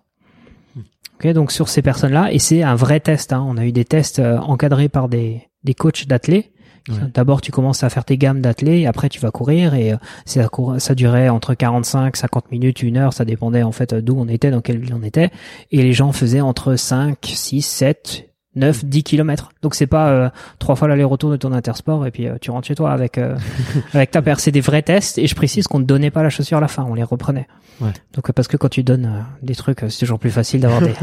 Ok, 1.19 1.27
donc 1.33 1.51
sur 1.51 1.69
ces 1.69 1.81
personnes-là, 1.83 2.31
et 2.33 2.39
c'est 2.39 2.63
un 2.63 2.75
vrai 2.75 3.01
test. 3.01 3.33
Hein, 3.33 3.43
on 3.49 3.57
a 3.57 3.65
eu 3.65 3.73
des 3.73 3.85
tests 3.87 4.19
euh, 4.19 4.37
encadrés 4.39 4.89
par 4.91 5.09
des, 5.09 5.43
des 5.65 5.73
coachs 5.75 6.07
d'athlètes. 6.07 6.53
Ouais. 6.89 6.95
D'abord, 7.15 7.41
tu 7.41 7.53
commences 7.53 7.83
à 7.83 7.91
faire 7.91 8.05
tes 8.05 8.17
gammes 8.17 8.41
d'athlètes, 8.41 8.83
et 8.83 8.87
après 8.87 9.09
tu 9.09 9.21
vas 9.21 9.31
courir, 9.31 9.75
et 9.75 9.93
euh, 9.93 9.97
ça, 10.25 10.49
ça 10.79 10.95
durait 10.95 11.29
entre 11.29 11.55
45, 11.55 12.17
50 12.17 12.51
minutes, 12.51 12.83
une 12.83 12.97
heure, 12.97 13.13
ça 13.13 13.25
dépendait 13.25 13.63
en 13.63 13.73
fait 13.73 13.95
d'où 13.95 14.17
on 14.19 14.29
était, 14.29 14.51
dans 14.51 14.61
quelle 14.61 14.79
ville 14.79 14.95
on 14.95 15.03
était 15.03 15.31
et 15.71 15.83
les 15.83 15.93
gens 15.93 16.13
faisaient 16.13 16.41
entre 16.41 16.77
5, 16.77 17.19
6, 17.23 17.63
7, 17.63 18.31
9, 18.57 18.85
10 18.85 19.03
kilomètres. 19.03 19.51
Donc 19.63 19.75
c'est 19.75 19.87
pas 19.87 20.09
euh, 20.09 20.31
trois 20.59 20.75
fois 20.77 20.89
l'aller-retour 20.89 21.31
de 21.31 21.37
ton 21.37 21.53
intersport 21.53 22.07
et 22.07 22.11
puis 22.11 22.27
euh, 22.27 22.37
tu 22.41 22.51
rentres 22.51 22.67
chez 22.67 22.75
toi 22.75 22.91
avec 22.93 23.19
euh, 23.19 23.37
avec 23.95 24.11
ta 24.11 24.23
paire. 24.23 24.41
C'est 24.41 24.51
des 24.51 24.61
vrais 24.61 24.83
tests 24.83 25.19
et 25.19 25.27
je 25.27 25.35
précise 25.35 25.67
qu'on 25.69 25.79
ne 25.79 25.85
donnait 25.85 26.11
pas 26.11 26.23
la 26.23 26.31
chaussure 26.31 26.59
à 26.59 26.61
la 26.61 26.69
fin, 26.69 26.85
on 26.85 26.95
les 26.95 27.03
reprenait. 27.05 27.47
Ouais. 27.81 27.91
Donc 28.15 28.29
euh, 28.29 28.33
parce 28.33 28.49
que 28.49 28.57
quand 28.57 28.69
tu 28.71 28.83
donnes 28.83 29.07
euh, 29.07 29.21
des 29.43 29.55
trucs, 29.55 29.83
euh, 29.85 29.89
c'est 29.91 30.01
toujours 30.01 30.19
plus 30.19 30.31
facile 30.31 30.61
d'avoir 30.61 30.81
des, 30.81 30.95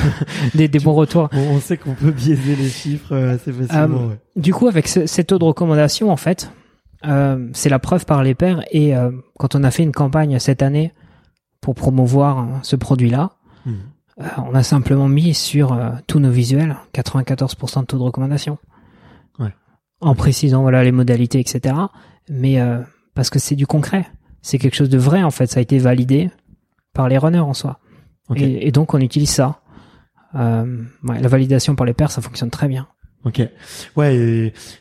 des 0.54 0.68
des 0.68 0.78
bons 0.78 0.94
retours. 0.94 1.28
On, 1.32 1.56
on 1.56 1.60
sait 1.60 1.76
qu'on 1.76 1.94
peut 1.94 2.12
biaiser 2.12 2.56
les 2.56 2.68
chiffres 2.68 3.14
assez 3.14 3.52
facilement. 3.52 4.06
Ouais. 4.08 4.18
Du 4.36 4.54
coup, 4.54 4.68
avec 4.68 4.88
ce, 4.88 5.06
ces 5.06 5.24
taux 5.24 5.38
de 5.38 5.44
recommandation, 5.44 6.10
en 6.10 6.16
fait, 6.16 6.50
euh, 7.06 7.48
c'est 7.52 7.68
la 7.68 7.78
preuve 7.78 8.04
par 8.06 8.22
les 8.22 8.34
pairs. 8.34 8.62
Et 8.70 8.94
euh, 8.96 9.10
quand 9.38 9.54
on 9.54 9.64
a 9.64 9.70
fait 9.70 9.82
une 9.82 9.92
campagne 9.92 10.38
cette 10.38 10.62
année 10.62 10.92
pour 11.60 11.74
promouvoir 11.74 12.38
euh, 12.38 12.42
ce 12.62 12.76
produit-là, 12.76 13.30
Mhm. 13.66 13.74
Euh, 14.20 14.24
on 14.38 14.54
a 14.54 14.62
simplement 14.62 15.08
mis 15.08 15.34
sur 15.34 15.72
euh, 15.72 15.90
tous 16.06 16.18
nos 16.18 16.30
visuels 16.30 16.76
94% 16.94 17.80
de 17.80 17.86
taux 17.86 17.98
de 17.98 18.02
recommandation. 18.02 18.58
Ouais. 19.38 19.54
En 20.00 20.14
précisant 20.14 20.62
voilà 20.62 20.84
les 20.84 20.92
modalités, 20.92 21.40
etc. 21.40 21.74
Mais 22.28 22.60
euh, 22.60 22.80
parce 23.14 23.30
que 23.30 23.38
c'est 23.38 23.56
du 23.56 23.66
concret, 23.66 24.06
c'est 24.42 24.58
quelque 24.58 24.76
chose 24.76 24.90
de 24.90 24.98
vrai 24.98 25.22
en 25.22 25.30
fait. 25.30 25.46
Ça 25.46 25.60
a 25.60 25.62
été 25.62 25.78
validé 25.78 26.30
par 26.92 27.08
les 27.08 27.18
runners 27.18 27.38
en 27.38 27.54
soi. 27.54 27.80
Ok. 28.28 28.40
Et, 28.40 28.66
et 28.66 28.72
donc 28.72 28.94
on 28.94 29.00
utilise 29.00 29.30
ça. 29.30 29.60
Euh, 30.34 30.84
ouais, 31.04 31.20
la 31.20 31.28
validation 31.28 31.74
par 31.74 31.86
les 31.86 31.94
pairs, 31.94 32.10
ça 32.10 32.20
fonctionne 32.20 32.50
très 32.50 32.68
bien. 32.68 32.88
Ok. 33.24 33.42
Ouais, 33.96 34.16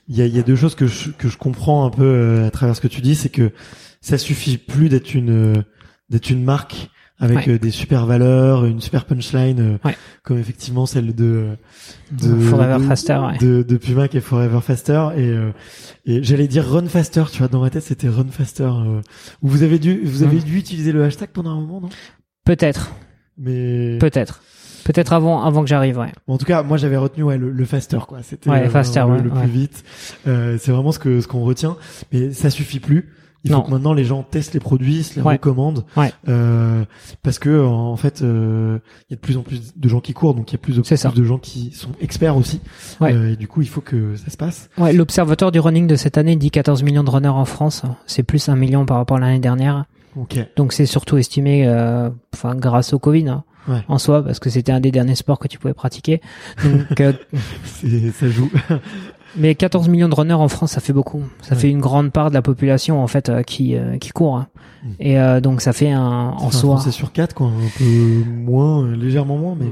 il 0.08 0.16
y 0.16 0.22
a, 0.22 0.26
il 0.26 0.36
y 0.36 0.40
a 0.40 0.44
deux 0.44 0.56
choses 0.56 0.76
que 0.76 0.88
je, 0.88 1.10
que 1.12 1.28
je 1.28 1.38
comprends 1.38 1.86
un 1.86 1.90
peu 1.90 2.44
à 2.46 2.52
travers 2.52 2.76
ce 2.76 2.82
que 2.82 2.88
tu 2.88 3.02
dis, 3.02 3.16
c'est 3.16 3.30
que 3.30 3.52
ça 4.02 4.18
suffit 4.18 4.58
plus 4.58 4.90
d'être 4.90 5.14
une 5.14 5.64
d'être 6.10 6.30
une 6.30 6.44
marque 6.44 6.90
avec 7.20 7.38
Ouais. 7.48 7.50
euh, 7.50 7.60
des 7.60 7.72
super 7.72 8.06
valeurs, 8.06 8.66
une 8.66 8.80
super 8.82 9.06
punchline, 9.06 9.60
euh, 9.60 9.78
Ouais. 9.88 9.96
comme 10.24 10.38
effectivement 10.38 10.86
celle 10.86 11.14
de 11.14 11.48
de 12.12 12.40
Forever 12.40 12.78
de, 12.80 12.84
Faster, 12.88 13.18
ouais. 13.18 13.38
de, 13.40 13.62
de 13.64 13.78
Puma 13.78 14.08
qui 14.08 14.18
est 14.18 14.22
Forever 14.22 14.60
Faster 14.62 15.08
et 15.18 15.28
euh, 15.28 15.52
et 16.06 16.24
j'allais 16.24 16.48
dire 16.48 16.66
Run 16.66 16.86
Faster, 16.88 17.24
tu 17.32 17.40
vois, 17.40 17.48
dans 17.48 17.62
ma 17.62 17.70
tête 17.70 17.84
c'était 17.84 18.08
Run 18.10 18.28
Faster. 18.32 18.64
euh, 18.64 19.02
où 19.42 19.48
vous 19.50 19.64
avez 19.64 19.80
dû 19.80 20.02
vous 20.06 20.24
avez 20.24 20.38
Mm. 20.38 20.44
dû 20.44 20.58
utiliser 20.58 20.92
le 20.92 21.04
hashtag 21.04 21.30
pendant 21.34 21.52
un 21.52 21.56
moment, 21.62 21.82
non? 21.82 21.90
Peut-être, 22.46 22.92
Mais 23.38 23.98
peut-être, 24.00 24.42
peut-être 24.86 25.14
avant, 25.14 25.44
avant 25.44 25.62
que 25.62 25.68
j'arrive, 25.68 25.98
ouais. 26.00 26.12
Bon, 26.28 26.34
en 26.36 26.38
tout 26.38 26.46
cas, 26.46 26.64
moi 26.64 26.78
j'avais 26.78 26.98
retenu 26.98 27.24
ouais, 27.24 27.38
le, 27.38 27.52
le 27.52 27.66
faster 27.66 28.00
quoi. 28.08 28.20
C'était 28.24 28.50
Ouais, 28.50 28.66
euh, 28.66 28.70
faster, 28.70 29.02
le, 29.02 29.06
ouais, 29.14 29.22
le 29.22 29.30
plus 29.30 29.48
vite. 29.50 29.84
Euh, 30.28 30.58
c'est 30.60 30.72
vraiment 30.72 30.92
ce 30.92 31.00
que 31.00 31.22
ce 31.22 31.28
qu'on 31.28 31.42
retient, 31.44 31.76
mais 32.12 32.32
ça 32.32 32.50
suffit 32.50 32.80
plus. 32.80 33.10
Il 33.46 33.52
Non. 33.52 33.60
faut 33.60 33.68
que 33.68 33.72
maintenant 33.72 33.94
les 33.94 34.04
gens 34.04 34.24
testent 34.24 34.54
les 34.54 34.60
produits, 34.60 35.04
se 35.04 35.16
les 35.16 35.22
Ouais. 35.22 35.34
recommandent, 35.36 35.86
Ouais. 35.96 36.12
euh, 36.28 36.84
parce 37.24 37.40
que 37.40 37.64
en 37.66 37.96
fait, 37.96 38.22
euh, 38.22 38.80
il 39.10 39.12
y 39.12 39.14
a 39.14 39.16
de 39.16 39.22
plus 39.22 39.38
en 39.38 39.44
plus 39.44 39.74
de 39.78 39.90
gens 39.90 40.02
qui 40.02 40.14
courent, 40.14 40.34
donc 40.34 40.52
il 40.52 40.56
y 40.56 40.56
a 40.56 40.60
plus 40.60 40.76
de, 40.76 40.82
plus 40.82 41.14
de 41.16 41.24
gens 41.24 41.38
qui 41.38 41.72
sont 41.72 41.92
experts 42.02 42.36
aussi. 42.36 42.60
Ouais. 43.00 43.14
Euh, 43.14 43.32
et 43.32 43.36
du 43.38 43.48
coup, 43.48 43.62
il 43.62 43.70
faut 43.70 43.82
que 43.82 44.16
ça 44.18 44.30
se 44.30 44.36
passe. 44.38 44.70
Ouais, 44.78 44.92
l'observateur 44.92 45.52
du 45.54 45.60
running 45.60 45.88
de 45.88 45.96
cette 45.96 46.18
année 46.18 46.36
dit 46.36 46.52
14 46.52 46.84
millions 46.84 47.04
de 47.04 47.10
runners 47.10 47.30
en 47.30 47.46
France. 47.46 47.84
C'est 48.06 48.24
plus 48.24 48.50
un 48.50 48.56
million 48.58 48.86
par 48.86 48.98
rapport 48.98 49.18
à 49.18 49.22
l'année 49.22 49.40
dernière. 49.40 49.86
Ok. 50.18 50.38
Donc 50.58 50.74
c'est 50.74 50.86
surtout 50.86 51.18
estimé, 51.18 51.66
euh, 51.68 52.10
enfin 52.34 52.56
grâce 52.56 52.94
au 52.94 53.00
Covid 53.00 53.30
hein, 53.30 53.44
Ouais. 53.68 53.84
en 53.88 54.00
soi, 54.00 54.24
parce 54.24 54.40
que 54.40 54.50
c'était 54.50 54.72
un 54.72 54.80
des 54.80 54.90
derniers 54.92 55.14
sports 55.16 55.38
que 55.38 55.48
tu 55.48 55.60
pouvais 55.60 55.76
pratiquer. 55.76 56.20
Donc, 56.64 57.00
euh, 57.00 57.14
ça 58.20 58.28
joue. 58.28 58.50
Mais 59.36 59.56
14 59.56 59.88
millions 59.90 60.10
de 60.10 60.16
runners 60.16 60.34
en 60.34 60.48
France, 60.48 60.72
ça 60.72 60.82
fait 60.82 60.94
beaucoup. 60.94 61.24
Ça 61.42 61.56
Ouais. 61.56 61.62
fait 61.62 61.70
une 61.70 61.80
grande 61.80 62.12
part 62.12 62.30
de 62.30 62.34
la 62.36 62.42
population 62.42 63.02
en 63.04 63.08
fait 63.08 63.30
euh, 63.30 63.42
qui 63.44 63.76
euh, 63.76 63.98
qui 63.98 64.10
court. 64.10 64.38
hein. 64.38 64.48
Mm. 64.84 64.88
Et 65.00 65.20
euh, 65.20 65.42
donc 65.42 65.62
ça 65.62 65.74
fait 65.74 65.92
un 65.92 66.02
en 66.02 66.40
C'est 66.40 66.46
un 66.46 66.52
soi. 66.60 66.76
Français 66.76 66.92
sur 66.92 67.12
quatre, 67.12 67.34
quoi, 67.36 67.48
un 67.48 67.78
peu 67.78 67.84
moins, 68.26 68.88
légèrement 68.96 69.38
moins, 69.38 69.56
mais 69.60 69.68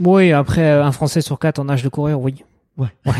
Oui, 0.00 0.32
après 0.32 0.70
un 0.70 0.92
Français 0.92 1.20
sur 1.20 1.38
quatre 1.38 1.58
en 1.58 1.68
âge 1.68 1.82
de 1.82 1.88
courir, 1.88 2.20
oui. 2.20 2.44
Ouais. 2.78 2.88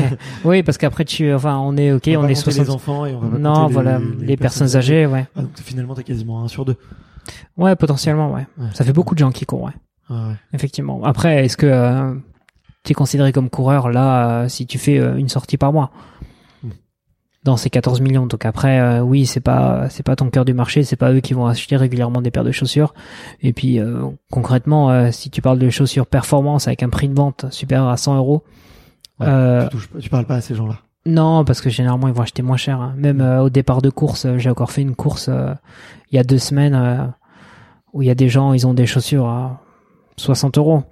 oui, 0.45 0.63
parce 0.63 0.79
qu'après 0.79 1.05
tu, 1.05 1.31
enfin, 1.33 1.59
on 1.59 1.77
est 1.77 1.93
ok, 1.93 2.09
va 2.09 2.13
on, 2.21 2.25
est 2.25 2.35
compter 2.35 2.35
60. 2.37 2.65
les 2.65 2.71
enfants 2.71 3.05
et 3.07 3.15
on 3.15 3.21
va 3.21 3.29
pas 3.29 3.39
Non, 3.39 3.67
les- 3.67 3.73
voilà, 3.75 4.01
les, 4.21 4.37
personnes 4.39 4.77
âgées, 4.77 5.05
ouais. 5.07 5.27
Ah, 5.37 5.43
donc 5.43 5.51
finalement 5.57 5.95
t'es 5.95 6.05
quasiment 6.05 6.43
un 6.43 6.49
sur 6.49 6.65
deux. 6.65 6.77
Ouais, 7.59 7.77
potentiellement, 7.77 8.33
ouais. 8.33 8.47
Ouais. 8.59 8.69
Ça 8.73 8.83
fait 8.85 8.95
beaucoup 8.95 9.15
de 9.15 9.19
gens 9.19 9.31
qui 9.31 9.45
courent, 9.45 9.65
ouais. 9.65 9.73
Ah 10.09 10.29
ouais. 10.29 10.35
Effectivement. 10.55 11.05
Après, 11.05 11.45
est-ce 11.45 11.57
que 11.59 12.17
tu 12.85 12.93
es 12.93 12.95
considéré 12.95 13.33
comme 13.33 13.49
coureur 13.51 13.89
là 13.91 14.43
euh, 14.45 14.49
si 14.49 14.67
tu 14.67 14.79
fais 14.79 14.99
euh, 14.99 15.17
une 15.17 15.29
sortie 15.29 15.57
par 15.57 15.73
mois 15.73 15.91
Hmm. 16.65 16.71
dans 17.45 17.57
ces 17.57 17.71
14 17.71 18.01
millions 18.01 18.27
Donc 18.27 18.45
après, 18.47 18.79
euh, 18.81 19.01
oui, 19.01 19.27
c'est 19.27 19.41
pas 19.41 19.89
c'est 19.91 20.03
pas 20.05 20.15
ton 20.17 20.31
cœur 20.31 20.45
du 20.45 20.55
marché, 20.55 20.83
c'est 20.85 20.97
pas 20.97 21.13
eux 21.13 21.21
qui 21.21 21.35
vont 21.35 21.47
acheter 21.47 21.77
régulièrement 21.77 22.23
des 22.23 22.31
paires 22.31 22.45
de 22.45 22.53
chaussures. 22.53 22.95
Et 23.41 23.53
puis 23.53 23.79
euh, 23.81 24.07
concrètement, 24.31 24.91
euh, 24.91 25.11
si 25.11 25.29
tu 25.31 25.43
parles 25.43 25.59
de 25.59 25.69
chaussures 25.71 26.07
performance 26.07 26.67
avec 26.69 26.83
un 26.83 26.89
prix 26.89 27.09
de 27.09 27.15
vente 27.15 27.47
supérieur 27.51 27.89
à 27.89 27.97
100 27.97 28.17
euros, 28.17 28.45
Ouais, 29.21 29.65
tu, 29.65 29.69
touches 29.71 29.89
pas- 29.89 29.99
tu 30.01 30.09
parles 30.11 30.25
pas 30.27 30.37
à 30.37 30.41
ces 30.41 30.55
gens-là. 30.55 30.79
non, 31.07 31.45
parce 31.45 31.61
que 31.61 31.69
généralement 31.71 32.09
ils 32.09 32.15
vont 32.15 32.23
acheter 32.23 32.43
moins 32.43 32.57
cher. 32.57 32.81
hein. 32.81 32.95
Même 32.97 33.21
au 33.21 33.51
départ 33.51 33.83
de 33.83 33.91
course, 33.91 34.27
j'ai 34.39 34.51
encore 34.51 34.71
fait 34.73 34.83
une 34.83 34.95
course 34.97 35.29
il 36.11 36.17
y 36.17 36.19
a 36.19 36.25
deux 36.25 36.39
semaines 36.39 37.13
où 37.93 38.03
il 38.03 38.07
y 38.07 38.11
a 38.11 38.15
des 38.15 38.29
gens, 38.29 38.53
ils 38.53 38.67
ont 38.67 38.75
des 38.75 38.87
chaussures 38.87 39.27
à 39.29 39.61
60 40.17 40.59
euros 40.59 40.85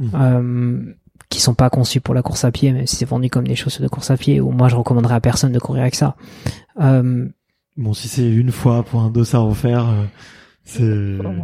Mhm. 0.00 0.94
Qui 1.28 1.40
sont 1.40 1.54
pas 1.54 1.68
conçues 1.70 2.00
pour 2.00 2.14
la 2.14 2.22
course 2.22 2.44
à 2.44 2.50
pied, 2.50 2.72
mais 2.72 2.86
si 2.86 2.96
c'est 2.96 3.04
vendu 3.04 3.28
comme 3.28 3.46
des 3.46 3.56
chaussures 3.56 3.82
de 3.82 3.88
course 3.88 4.10
à 4.10 4.16
pied, 4.16 4.40
ou 4.40 4.50
moi 4.50 4.68
je 4.68 4.76
recommanderais 4.76 5.14
à 5.16 5.20
personne 5.20 5.52
de 5.52 5.58
courir 5.58 5.82
avec 5.82 5.94
ça. 5.94 6.16
Euh, 6.80 7.26
Bon, 7.76 7.92
si 7.94 8.08
c'est 8.08 8.28
une 8.28 8.50
fois 8.50 8.82
pour 8.82 9.02
un 9.02 9.10
dossard 9.10 9.46
offert, 9.46 9.86
euh, 9.88 10.04
c'est. 10.64 10.82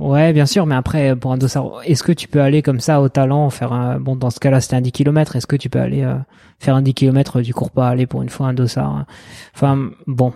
ouais, 0.01 0.33
bien 0.33 0.47
sûr, 0.47 0.67
mais 0.67 0.75
après 0.75 1.15
pour 1.15 1.33
un 1.33 1.39
dossard, 1.39 1.81
est-ce 1.85 2.03
que 2.03 2.11
tu 2.13 2.27
peux 2.29 2.41
aller 2.41 2.61
comme 2.61 2.81
ça 2.81 3.01
au 3.01 3.09
talent 3.09 3.49
faire 3.51 3.73
un 3.73 4.01
bon 4.01 4.17
dans 4.17 4.31
ce 4.31 4.41
cas-là 4.41 4.61
c'était 4.61 4.75
un 4.77 4.81
10 4.81 4.91
km, 4.93 5.37
est-ce 5.37 5.47
que 5.47 5.57
tu 5.57 5.71
peux 5.71 5.79
aller 5.81 6.03
euh, 6.03 6.17
faire 6.59 6.75
un 6.75 6.83
10 6.83 6.93
km, 6.95 7.41
tu 7.41 7.53
cours 7.55 7.71
pas 7.71 7.89
aller 7.89 8.07
pour 8.07 8.23
une 8.23 8.29
fois 8.31 8.49
un 8.49 8.53
dossard. 8.55 8.91
hein. 8.91 9.07
Enfin 9.55 9.91
bon, 10.09 10.33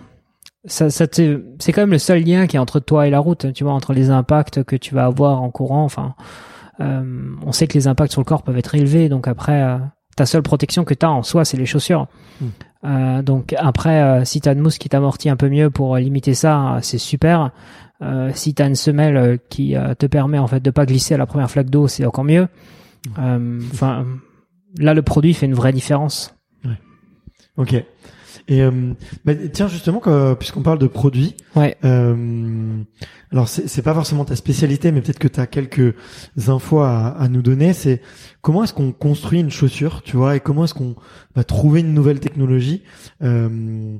ça, 0.65 0.89
ça 0.89 1.05
c'est 1.11 1.71
quand 1.73 1.81
même 1.81 1.91
le 1.91 1.97
seul 1.97 2.23
lien 2.23 2.47
qui 2.47 2.55
est 2.55 2.59
entre 2.59 2.79
toi 2.79 3.05
et 3.07 3.09
la 3.09 3.19
route, 3.19 3.51
tu 3.53 3.63
vois, 3.63 3.73
entre 3.73 3.93
les 3.93 4.09
impacts 4.09 4.63
que 4.63 4.75
tu 4.77 4.95
vas 4.95 5.05
avoir 5.05 5.41
en 5.41 5.49
courant. 5.51 5.83
Enfin, 5.83 6.15
euh, 6.81 7.35
on 7.45 7.51
sait 7.51 7.67
que 7.67 7.73
les 7.73 7.87
impacts 7.87 8.11
sur 8.11 8.21
le 8.21 8.25
corps 8.25 8.43
peuvent 8.43 8.57
être 8.57 8.75
élevés, 8.75 9.09
donc 9.09 9.27
après, 9.27 9.61
euh, 9.61 9.77
ta 10.15 10.25
seule 10.25 10.43
protection 10.43 10.83
que 10.83 10.93
tu 10.93 11.05
as 11.05 11.11
en 11.11 11.23
soi, 11.23 11.45
c'est 11.45 11.57
les 11.57 11.65
chaussures. 11.65 12.07
Mm. 12.41 12.45
Euh, 12.85 13.21
donc 13.21 13.53
après, 13.57 14.01
euh, 14.01 14.25
si 14.25 14.39
t'as 14.41 14.53
une 14.53 14.59
mousse 14.59 14.77
qui 14.77 14.89
t'amortit 14.89 15.29
un 15.29 15.35
peu 15.35 15.49
mieux 15.49 15.69
pour 15.69 15.95
euh, 15.95 15.99
limiter 15.99 16.33
ça, 16.33 16.75
euh, 16.75 16.79
c'est 16.81 16.97
super. 16.97 17.51
Euh, 18.01 18.31
si 18.33 18.53
t'as 18.53 18.67
une 18.67 18.75
semelle 18.75 19.39
qui 19.49 19.75
te 19.97 20.05
permet 20.05 20.39
en 20.39 20.47
fait 20.47 20.61
de 20.61 20.71
pas 20.71 20.85
glisser 20.85 21.15
à 21.15 21.17
la 21.17 21.25
première 21.25 21.51
flaque 21.51 21.69
d'eau, 21.69 21.89
c'est 21.89 22.05
encore 22.05 22.23
mieux. 22.23 22.47
Euh, 23.17 23.59
Enfin, 23.73 24.05
là, 24.77 24.93
le 24.93 25.01
produit 25.01 25.33
fait 25.33 25.45
une 25.45 25.53
vraie 25.53 25.73
différence. 25.73 26.33
Ok. 27.57 27.75
Et 28.47 28.61
euh, 28.61 28.71
bah, 29.25 29.33
tiens 29.51 29.67
justement, 29.67 30.01
puisqu'on 30.35 30.61
parle 30.61 30.79
de 30.79 30.87
produits, 30.87 31.35
Ouais. 31.55 31.75
euh, 31.85 32.77
alors 33.31 33.47
c'est 33.47 33.67
c'est 33.67 33.81
pas 33.81 33.93
forcément 33.93 34.25
ta 34.25 34.35
spécialité, 34.35 34.91
mais 34.91 35.01
peut-être 35.01 35.19
que 35.19 35.27
tu 35.27 35.39
as 35.39 35.47
quelques 35.47 35.93
infos 36.47 36.79
à, 36.79 37.07
à 37.09 37.27
nous 37.29 37.41
donner. 37.41 37.73
C'est 37.73 38.01
comment 38.41 38.63
est-ce 38.63 38.73
qu'on 38.73 38.91
construit 38.91 39.39
une 39.39 39.51
chaussure, 39.51 40.01
tu 40.03 40.17
vois, 40.17 40.35
et 40.35 40.39
comment 40.39 40.63
est-ce 40.65 40.73
qu'on 40.73 40.95
va 41.35 41.43
trouver 41.43 41.81
une 41.81 41.93
nouvelle 41.93 42.19
technologie. 42.19 42.83
Euh, 43.21 43.97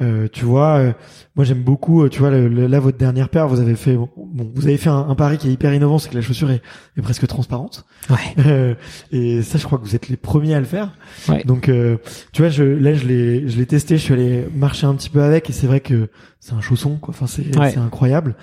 euh, 0.00 0.28
tu 0.32 0.44
vois, 0.44 0.78
euh, 0.78 0.92
moi 1.36 1.44
j'aime 1.44 1.62
beaucoup, 1.62 2.02
euh, 2.04 2.08
tu 2.08 2.20
vois, 2.20 2.30
le- 2.30 2.48
le- 2.48 2.66
là 2.66 2.80
votre 2.80 2.96
dernière 2.98 3.28
paire, 3.28 3.48
vous 3.48 3.60
avez 3.60 3.74
fait, 3.74 3.96
bon, 3.96 4.08
vous 4.54 4.66
avez 4.66 4.76
fait 4.78 4.88
un, 4.90 5.06
un 5.08 5.14
pari 5.14 5.36
qui 5.38 5.48
est 5.48 5.52
hyper 5.52 5.74
innovant, 5.74 5.98
c'est 5.98 6.08
que 6.10 6.14
la 6.14 6.22
chaussure 6.22 6.50
est, 6.50 6.62
est 6.96 7.02
presque 7.02 7.26
transparente. 7.26 7.84
Ouais. 8.08 8.16
Euh, 8.46 8.74
et 9.12 9.42
ça, 9.42 9.58
je 9.58 9.64
crois 9.64 9.78
que 9.78 9.84
vous 9.84 9.94
êtes 9.94 10.08
les 10.08 10.16
premiers 10.16 10.54
à 10.54 10.58
le 10.60 10.64
faire. 10.66 10.90
Ouais. 11.28 11.42
Donc, 11.44 11.68
euh, 11.68 11.98
tu 12.32 12.42
vois, 12.42 12.50
je, 12.50 12.64
là, 12.64 12.94
je 12.94 13.06
l'ai, 13.06 13.48
je 13.48 13.56
l'ai 13.58 13.66
testé. 13.66 13.96
Je 13.98 14.02
suis 14.02 14.14
allé 14.14 14.44
marcher 14.54 14.86
un 14.86 14.94
petit 14.94 15.10
peu 15.10 15.22
avec, 15.22 15.50
et 15.50 15.52
c'est 15.52 15.66
vrai 15.66 15.80
que 15.80 16.08
c'est 16.40 16.54
un 16.54 16.60
chausson, 16.60 16.96
quoi. 16.96 17.14
Enfin, 17.14 17.26
c'est, 17.26 17.56
Ouais. 17.58 17.70
c'est 17.70 17.78
incroyable. 17.78 18.36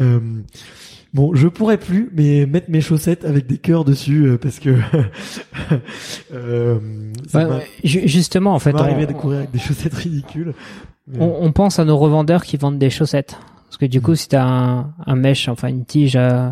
Euh, 0.00 0.18
bon, 1.14 1.34
je 1.34 1.46
pourrais 1.48 1.78
plus, 1.78 2.10
mais 2.16 2.46
mettre 2.46 2.70
mes 2.70 2.80
chaussettes 2.80 3.24
avec 3.24 3.46
des 3.46 3.58
cœurs 3.58 3.84
dessus, 3.84 4.24
euh, 4.26 4.38
parce 4.38 4.58
que 4.58 4.70
euh, 6.32 6.78
ça 7.28 7.48
Ouais. 7.48 7.66
Ju- 7.82 8.06
justement, 8.08 8.54
en 8.54 8.58
ça 8.58 8.70
fait, 8.72 8.76
on, 8.80 9.06
de 9.06 9.12
courir 9.12 9.38
avec 9.38 9.50
des 9.50 9.58
chaussettes 9.58 9.94
ridicules. 9.94 10.52
On, 11.18 11.36
on 11.40 11.52
pense 11.52 11.78
à 11.78 11.84
nos 11.84 11.98
revendeurs 11.98 12.44
qui 12.44 12.56
vendent 12.56 12.78
des 12.78 12.90
chaussettes. 12.90 13.38
Parce 13.66 13.76
que 13.76 13.86
du 13.86 14.00
coup, 14.00 14.14
si 14.14 14.28
t'as 14.28 14.44
un, 14.44 14.94
un 15.06 15.16
mesh, 15.16 15.48
enfin 15.48 15.68
une 15.68 15.84
tige 15.84 16.16
euh, 16.16 16.48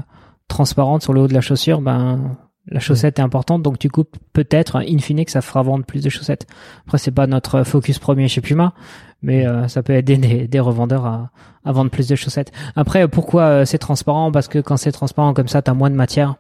transparente 0.48 1.02
sur 1.02 1.12
le 1.12 1.20
haut 1.20 1.28
de 1.28 1.34
la 1.34 1.40
chaussure, 1.40 1.80
ben 1.80 2.36
la 2.68 2.78
chaussette 2.78 3.18
est 3.18 3.22
importante, 3.22 3.62
donc 3.62 3.78
du 3.78 3.90
coup 3.90 4.04
peut-être 4.32 4.84
in 4.86 4.98
fine 4.98 5.24
que 5.24 5.30
ça 5.30 5.40
fera 5.40 5.62
vendre 5.62 5.84
plus 5.84 6.02
de 6.02 6.08
chaussettes. 6.08 6.46
Après, 6.86 6.98
c'est 6.98 7.10
pas 7.10 7.26
notre 7.26 7.64
focus 7.64 7.98
premier 7.98 8.28
chez 8.28 8.40
Puma, 8.40 8.72
mais 9.20 9.46
euh, 9.46 9.66
ça 9.68 9.82
peut 9.82 9.94
aider 9.94 10.16
des, 10.16 10.46
des 10.46 10.60
revendeurs 10.60 11.06
à, 11.06 11.30
à 11.64 11.72
vendre 11.72 11.90
plus 11.90 12.06
de 12.06 12.14
chaussettes. 12.14 12.52
Après, 12.76 13.08
pourquoi 13.08 13.42
euh, 13.42 13.64
c'est 13.64 13.78
transparent? 13.78 14.30
Parce 14.30 14.48
que 14.48 14.58
quand 14.58 14.76
c'est 14.76 14.92
transparent 14.92 15.34
comme 15.34 15.48
ça, 15.48 15.62
t'as 15.62 15.74
moins 15.74 15.90
de 15.90 15.96
matière. 15.96 16.36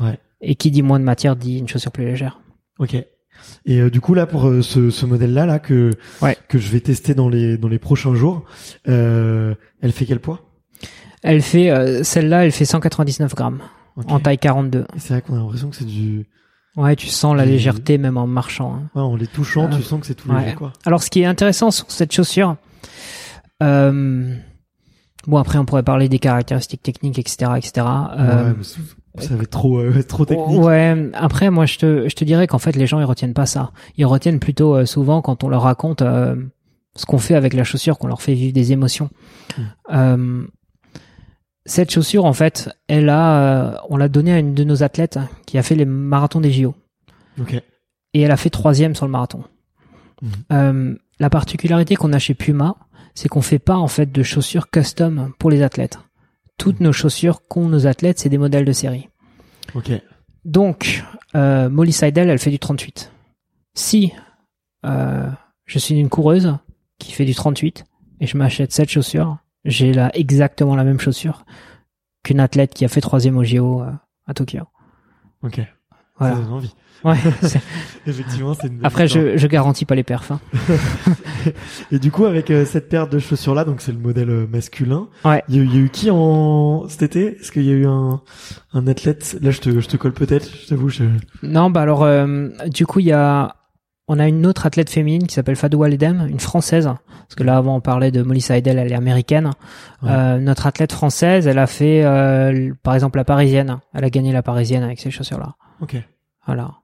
Ouais. 0.00 0.18
Et 0.42 0.56
qui 0.56 0.70
dit 0.70 0.82
moins 0.82 0.98
de 0.98 1.04
matière 1.04 1.36
dit 1.36 1.58
une 1.58 1.68
chaussure 1.68 1.92
plus 1.92 2.04
légère. 2.04 2.40
Ok. 2.78 2.96
Et 3.64 3.80
euh, 3.80 3.90
du 3.90 4.00
coup 4.00 4.14
là 4.14 4.26
pour 4.26 4.48
euh, 4.48 4.62
ce, 4.62 4.90
ce 4.90 5.06
modèle-là 5.06 5.46
là 5.46 5.58
que 5.58 5.90
Ouais. 6.22 6.36
que 6.48 6.58
je 6.58 6.70
vais 6.70 6.80
tester 6.80 7.14
dans 7.14 7.28
les 7.28 7.56
dans 7.58 7.68
les 7.68 7.78
prochains 7.78 8.14
jours, 8.14 8.44
euh, 8.88 9.54
elle 9.80 9.92
fait 9.92 10.06
quel 10.06 10.20
poids? 10.20 10.40
Elle 11.22 11.42
fait 11.42 11.70
euh, 11.70 12.02
celle-là, 12.04 12.44
elle 12.44 12.52
fait 12.52 12.64
199 12.64 13.34
grammes 13.34 13.60
en 14.08 14.20
taille 14.20 14.38
42. 14.38 14.80
Et 14.94 14.98
C'est 15.00 15.14
vrai 15.14 15.22
qu'on 15.22 15.34
a 15.34 15.38
l'impression 15.38 15.70
que 15.70 15.76
c'est 15.76 15.86
du 15.86 16.26
Ouais, 16.76 16.94
tu 16.94 17.06
sens 17.06 17.34
la 17.34 17.44
Et- 17.46 17.48
légèreté 17.48 17.96
même 17.96 18.18
en 18.18 18.26
marchant. 18.26 18.74
hein. 18.74 18.90
Ouais, 18.94 19.00
en 19.00 19.16
les 19.16 19.26
touchant, 19.26 19.66
tu 19.70 19.82
sens 19.82 19.98
que 20.00 20.06
c'est 20.06 20.14
tout 20.14 20.28
Ouais. 20.30 20.42
léger, 20.44 20.54
quoi. 20.56 20.74
Alors, 20.84 21.02
ce 21.02 21.08
qui 21.08 21.22
est 21.22 21.24
intéressant 21.24 21.70
sur 21.70 21.90
cette 21.90 22.12
chaussure, 22.12 22.56
euh, 23.62 24.34
bon 25.26 25.38
après 25.38 25.58
on 25.58 25.64
pourrait 25.64 25.82
parler 25.82 26.08
des 26.10 26.18
caractéristiques 26.18 26.82
techniques, 26.82 27.18
etc., 27.18 27.52
etc. 27.56 27.86
Euh, 28.18 28.50
ouais, 28.50 28.54
mais 28.58 28.64
ça 29.18 29.34
va 29.34 29.42
être 29.42 29.50
trop, 29.50 29.78
euh, 29.78 30.02
trop 30.08 30.24
technique. 30.24 30.60
Ouais. 30.60 31.10
Après, 31.14 31.50
moi, 31.50 31.66
je 31.66 31.78
te, 31.78 32.08
je 32.08 32.14
te 32.14 32.24
dirais 32.24 32.46
qu'en 32.46 32.58
fait, 32.58 32.76
les 32.76 32.86
gens 32.86 33.00
ils 33.00 33.04
retiennent 33.04 33.34
pas 33.34 33.46
ça. 33.46 33.72
Ils 33.96 34.06
retiennent 34.06 34.40
plutôt 34.40 34.74
euh, 34.74 34.86
souvent 34.86 35.22
quand 35.22 35.44
on 35.44 35.48
leur 35.48 35.62
raconte 35.62 36.02
euh, 36.02 36.36
ce 36.96 37.06
qu'on 37.06 37.18
fait 37.18 37.34
avec 37.34 37.54
la 37.54 37.64
chaussure, 37.64 37.98
qu'on 37.98 38.08
leur 38.08 38.22
fait 38.22 38.34
vivre 38.34 38.52
des 38.52 38.72
émotions. 38.72 39.10
Mm. 39.56 39.62
Euh, 39.92 40.46
cette 41.66 41.90
chaussure, 41.90 42.24
en 42.24 42.32
fait, 42.32 42.70
elle 42.88 43.08
a, 43.08 43.40
euh, 43.40 43.76
on 43.90 43.96
l'a 43.96 44.08
donnée 44.08 44.32
à 44.32 44.38
une 44.38 44.54
de 44.54 44.64
nos 44.64 44.82
athlètes 44.82 45.18
qui 45.46 45.58
a 45.58 45.62
fait 45.62 45.74
les 45.74 45.84
marathons 45.84 46.40
des 46.40 46.52
JO. 46.52 46.74
Ok. 47.38 47.52
et 48.14 48.22
elle 48.22 48.30
a 48.30 48.38
fait 48.38 48.48
troisième 48.48 48.94
sur 48.94 49.04
le 49.04 49.12
marathon. 49.12 49.44
Mhm. 50.22 50.30
Euh, 50.52 50.94
la 51.20 51.28
particularité 51.28 51.94
qu'on 51.94 52.14
a 52.14 52.18
chez 52.18 52.32
Puma, 52.32 52.76
c'est 53.14 53.28
qu'on 53.28 53.42
fait 53.42 53.58
pas 53.58 53.76
en 53.76 53.88
fait 53.88 54.10
de 54.10 54.22
chaussures 54.22 54.70
custom 54.70 55.32
pour 55.38 55.50
les 55.50 55.60
athlètes. 55.62 55.98
Toutes 56.58 56.80
nos 56.80 56.92
chaussures 56.92 57.42
qu'ont 57.48 57.68
nos 57.68 57.86
athlètes, 57.86 58.18
c'est 58.18 58.28
des 58.28 58.38
modèles 58.38 58.64
de 58.64 58.72
série. 58.72 59.08
Ok. 59.74 59.90
Donc, 60.44 61.04
euh, 61.34 61.68
Molly 61.68 61.92
Seidel, 61.92 62.30
elle 62.30 62.38
fait 62.38 62.50
du 62.50 62.58
38. 62.58 63.12
Si 63.74 64.12
euh, 64.84 65.28
je 65.64 65.78
suis 65.78 65.98
une 65.98 66.08
coureuse 66.08 66.56
qui 66.98 67.12
fait 67.12 67.24
du 67.24 67.34
38 67.34 67.84
et 68.20 68.26
je 68.26 68.36
m'achète 68.36 68.72
cette 68.72 68.88
chaussure, 68.88 69.38
j'ai 69.64 69.92
là 69.92 70.10
exactement 70.14 70.76
la 70.76 70.84
même 70.84 71.00
chaussure 71.00 71.44
qu'une 72.22 72.40
athlète 72.40 72.72
qui 72.74 72.84
a 72.84 72.88
fait 72.88 73.00
troisième 73.00 73.36
au 73.36 73.44
JO 73.44 73.82
euh, 73.82 73.90
à 74.26 74.34
Tokyo. 74.34 74.62
Ok. 75.42 75.60
Voilà. 76.18 76.34
Ça 76.36 76.40
donne 76.42 76.52
envie. 76.52 76.74
Ouais, 77.04 77.14
Effectivement, 78.06 78.54
c'est 78.54 78.68
une 78.68 78.80
Après, 78.84 79.04
histoire. 79.04 79.24
je, 79.32 79.36
je 79.36 79.46
garantis 79.46 79.84
pas 79.84 79.94
les 79.94 80.02
perfs. 80.02 80.32
hein. 80.32 80.40
Et 81.92 81.98
du 81.98 82.10
coup, 82.10 82.24
avec 82.24 82.50
euh, 82.50 82.64
cette 82.64 82.88
paire 82.88 83.08
de 83.08 83.18
chaussures 83.18 83.54
là, 83.54 83.64
donc 83.64 83.80
c'est 83.80 83.92
le 83.92 83.98
modèle 83.98 84.30
euh, 84.30 84.46
masculin. 84.46 85.08
Ouais. 85.24 85.42
Il 85.48 85.56
y, 85.56 85.58
a 85.58 85.62
eu- 85.62 85.66
il 85.66 85.74
y 85.74 85.78
a 85.78 85.80
eu 85.82 85.88
qui 85.90 86.10
en 86.10 86.88
cet 86.88 87.02
été? 87.02 87.38
Est-ce 87.38 87.52
qu'il 87.52 87.64
y 87.64 87.70
a 87.70 87.74
eu 87.74 87.86
un 87.86 88.20
un 88.72 88.86
athlète? 88.86 89.36
Là, 89.42 89.50
je 89.50 89.60
te 89.60 89.78
je 89.80 89.86
te 89.88 89.96
colle 89.96 90.12
peut-être. 90.14 90.48
Je 90.62 90.68
t'avoue, 90.68 90.88
je. 90.88 91.04
Non, 91.42 91.70
bah 91.70 91.82
alors, 91.82 92.02
euh, 92.02 92.48
du 92.66 92.86
coup, 92.86 93.00
il 93.00 93.06
y 93.06 93.12
a, 93.12 93.54
on 94.08 94.18
a 94.18 94.26
une 94.26 94.46
autre 94.46 94.66
athlète 94.66 94.90
féminine 94.90 95.26
qui 95.26 95.34
s'appelle 95.34 95.56
Fadou 95.56 95.82
Aledem, 95.82 96.26
une 96.28 96.40
française. 96.40 96.86
Parce 96.86 97.34
que 97.36 97.42
là, 97.44 97.56
avant, 97.56 97.76
on 97.76 97.80
parlait 97.80 98.10
de 98.12 98.22
Molly 98.22 98.40
Seidel, 98.40 98.78
elle 98.78 98.90
est 98.92 98.96
américaine. 98.96 99.50
Ouais. 100.02 100.10
Euh, 100.10 100.38
notre 100.38 100.66
athlète 100.66 100.92
française, 100.92 101.46
elle 101.46 101.58
a 101.58 101.66
fait, 101.66 102.02
euh, 102.04 102.72
par 102.82 102.94
exemple, 102.94 103.18
la 103.18 103.24
parisienne. 103.24 103.78
Elle 103.94 104.04
a 104.04 104.10
gagné 104.10 104.32
la 104.32 104.42
parisienne 104.42 104.82
avec 104.84 104.98
ces 105.00 105.10
chaussures-là. 105.10 105.54
Ok. 105.80 105.96
Voilà. 106.46 106.74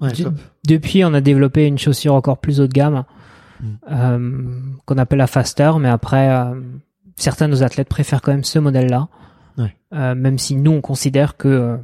Ouais. 0.00 0.12
Du- 0.12 0.24
top. 0.24 0.34
Depuis, 0.66 1.04
on 1.04 1.12
a 1.14 1.20
développé 1.20 1.66
une 1.66 1.78
chaussure 1.78 2.14
encore 2.14 2.38
plus 2.38 2.60
haut 2.60 2.66
de 2.66 2.72
gamme, 2.72 3.04
Mm. 3.60 3.66
euh, 3.90 4.50
qu'on 4.86 4.96
appelle 4.98 5.18
la 5.18 5.26
Faster, 5.26 5.72
mais 5.78 5.88
après, 5.90 6.30
euh, 6.30 6.58
certains 7.16 7.46
de 7.46 7.52
nos 7.52 7.62
athlètes 7.62 7.88
préfèrent 7.88 8.22
quand 8.22 8.32
même 8.32 8.44
ce 8.44 8.58
modèle-là. 8.58 9.08
Ouais. 9.58 9.76
Euh, 9.92 10.14
même 10.14 10.38
si 10.38 10.56
nous, 10.56 10.70
on 10.70 10.80
considère 10.80 11.36
que 11.36 11.78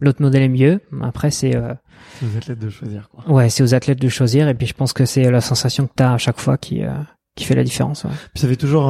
l'autre 0.00 0.22
modèle 0.22 0.42
est 0.42 0.48
mieux. 0.48 0.80
Après, 1.02 1.32
c'est 1.32 1.56
aux 1.58 2.36
athlètes 2.36 2.60
de 2.60 2.68
choisir 2.70 3.08
quoi. 3.08 3.28
Ouais, 3.28 3.48
c'est 3.48 3.64
aux 3.64 3.74
athlètes 3.74 4.00
de 4.00 4.08
choisir 4.08 4.48
et 4.48 4.54
puis 4.54 4.66
je 4.68 4.74
pense 4.74 4.92
que 4.92 5.04
c'est 5.06 5.28
la 5.30 5.40
sensation 5.40 5.86
que 5.88 5.92
tu 5.96 6.02
as 6.04 6.12
à 6.12 6.18
chaque 6.18 6.38
fois 6.38 6.56
qui 6.58 6.82
qui 7.34 7.44
fait 7.44 7.54
la 7.56 7.64
différence. 7.64 8.04
Ouais. 8.04 8.10
Puis 8.32 8.40
ça 8.42 8.48
fait 8.48 8.56
toujours 8.56 8.88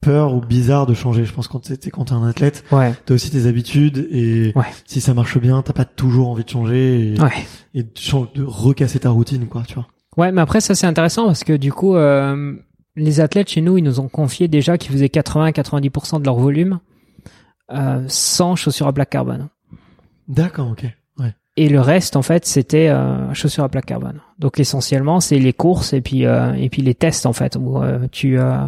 peur 0.00 0.34
ou 0.34 0.40
bizarre 0.40 0.86
de 0.86 0.94
changer. 0.94 1.24
Je 1.24 1.32
pense 1.32 1.48
quand 1.48 1.60
t'es 1.60 1.90
quand 1.90 2.04
t'es 2.06 2.12
un 2.12 2.26
athlète, 2.26 2.64
Ouais. 2.72 2.94
t'as 3.04 3.14
aussi 3.14 3.30
tes 3.30 3.46
habitudes 3.46 4.06
et 4.10 4.52
Ouais. 4.54 4.64
si 4.86 5.00
ça 5.00 5.14
marche 5.14 5.38
bien, 5.38 5.60
t'as 5.62 5.72
pas 5.72 5.84
toujours 5.84 6.28
envie 6.28 6.44
de 6.44 6.48
changer 6.50 7.14
et, 7.14 7.20
Ouais. 7.20 7.32
et 7.74 7.82
de, 7.82 7.90
de 8.34 8.44
recasser 8.44 9.00
ta 9.00 9.10
routine 9.10 9.46
quoi. 9.48 9.62
Tu 9.66 9.74
vois. 9.74 9.86
Ouais, 10.16 10.32
mais 10.32 10.40
après 10.40 10.60
ça 10.60 10.74
c'est 10.74 10.86
intéressant 10.86 11.26
parce 11.26 11.44
que 11.44 11.52
du 11.54 11.72
coup 11.72 11.94
euh, 11.96 12.54
les 12.96 13.20
athlètes 13.20 13.48
chez 13.48 13.60
nous, 13.60 13.76
ils 13.78 13.84
nous 13.84 14.00
ont 14.00 14.08
confié 14.08 14.48
déjà 14.48 14.78
qu'ils 14.78 14.92
faisaient 14.92 15.06
80-90% 15.06 16.20
de 16.20 16.24
leur 16.24 16.36
volume 16.36 16.80
euh, 17.72 18.04
sans 18.08 18.56
chaussures 18.56 18.86
à 18.88 18.92
plaque 18.92 19.10
carbone. 19.10 19.48
D'accord. 20.28 20.70
Ok. 20.72 20.84
Et 21.60 21.68
le 21.68 21.80
reste, 21.80 22.14
en 22.14 22.22
fait, 22.22 22.46
c'était 22.46 22.88
euh, 22.88 23.34
chaussures 23.34 23.64
à 23.64 23.68
plaque 23.68 23.86
carbone. 23.86 24.20
Donc 24.38 24.60
essentiellement, 24.60 25.18
c'est 25.18 25.40
les 25.40 25.52
courses 25.52 25.92
et 25.92 26.00
puis 26.00 26.24
euh, 26.24 26.52
et 26.54 26.68
puis 26.68 26.82
les 26.82 26.94
tests 26.94 27.26
en 27.26 27.32
fait 27.32 27.56
où 27.60 27.82
euh, 27.82 28.06
tu 28.12 28.38
euh, 28.38 28.58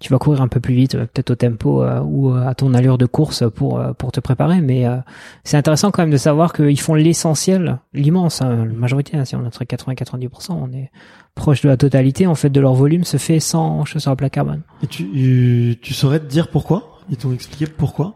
tu 0.00 0.10
vas 0.10 0.18
courir 0.18 0.40
un 0.40 0.48
peu 0.48 0.58
plus 0.58 0.72
vite, 0.72 0.94
euh, 0.94 1.00
peut-être 1.04 1.30
au 1.32 1.34
tempo 1.34 1.82
euh, 1.82 2.00
ou 2.00 2.32
à 2.32 2.54
ton 2.54 2.72
allure 2.72 2.96
de 2.96 3.04
course 3.04 3.44
pour 3.54 3.78
pour 3.98 4.12
te 4.12 4.20
préparer. 4.20 4.62
Mais 4.62 4.86
euh, 4.86 4.96
c'est 5.44 5.58
intéressant 5.58 5.90
quand 5.90 6.00
même 6.00 6.10
de 6.10 6.16
savoir 6.16 6.54
qu'ils 6.54 6.80
font 6.80 6.94
l'essentiel, 6.94 7.80
l'immense 7.92 8.40
hein, 8.40 8.64
la 8.64 8.72
majorité. 8.72 9.18
hein, 9.18 9.26
si 9.26 9.36
on 9.36 9.42
est 9.42 9.46
entre 9.46 9.64
80 9.64 9.92
et 9.92 9.96
90%, 9.96 10.52
on 10.52 10.72
est 10.72 10.90
proche 11.34 11.60
de 11.60 11.68
la 11.68 11.76
totalité. 11.76 12.26
En 12.26 12.34
fait, 12.34 12.48
de 12.48 12.60
leur 12.60 12.72
volume 12.72 13.04
se 13.04 13.18
fait 13.18 13.40
sans 13.40 13.84
chaussures 13.84 14.12
à 14.12 14.16
plaque 14.16 14.32
carbone. 14.32 14.62
Et 14.82 14.86
tu 14.86 15.76
tu 15.82 15.92
saurais 15.92 16.20
te 16.20 16.24
dire 16.26 16.48
pourquoi? 16.48 17.00
Ils 17.10 17.18
t'ont 17.18 17.34
expliqué 17.34 17.66
pourquoi? 17.70 18.14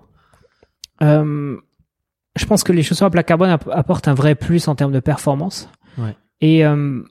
Euh, 1.03 1.57
je 2.37 2.47
pense 2.47 2.65
que 2.65 2.73
les 2.73 2.83
chaussures 2.83 3.07
à 3.07 3.11
plaque 3.11 3.27
carbone 3.27 3.51
app- 3.51 3.69
apportent 3.73 4.09
un 4.09 4.15
vrai 4.15 4.35
plus 4.35 4.69
en 4.69 4.75
termes 4.75 4.93
de 4.93 5.01
performance. 5.01 5.69
Ouais. 5.99 6.17
Et 6.41 6.65
euh, 6.65 7.03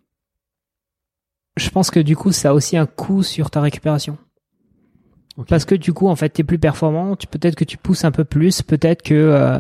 je 1.58 1.70
pense 1.70 1.92
que 1.92 2.00
du 2.00 2.16
coup, 2.16 2.32
ça 2.32 2.50
a 2.50 2.54
aussi 2.54 2.78
un 2.78 2.86
coût 2.86 3.24
sur 3.24 3.50
ta 3.52 3.62
récupération. 3.62 4.18
Parce 5.48 5.66
que 5.66 5.74
du 5.76 5.94
coup, 5.94 6.08
en 6.08 6.16
fait, 6.16 6.30
t'es 6.30 6.44
plus 6.44 6.60
performant. 6.60 7.16
Peut-être 7.16 7.56
que 7.56 7.64
tu 7.64 7.78
pousses 7.78 8.04
un 8.04 8.12
peu 8.12 8.26
plus. 8.26 8.62
Peut-être 8.62 9.02
que 9.02 9.16
euh, 9.16 9.60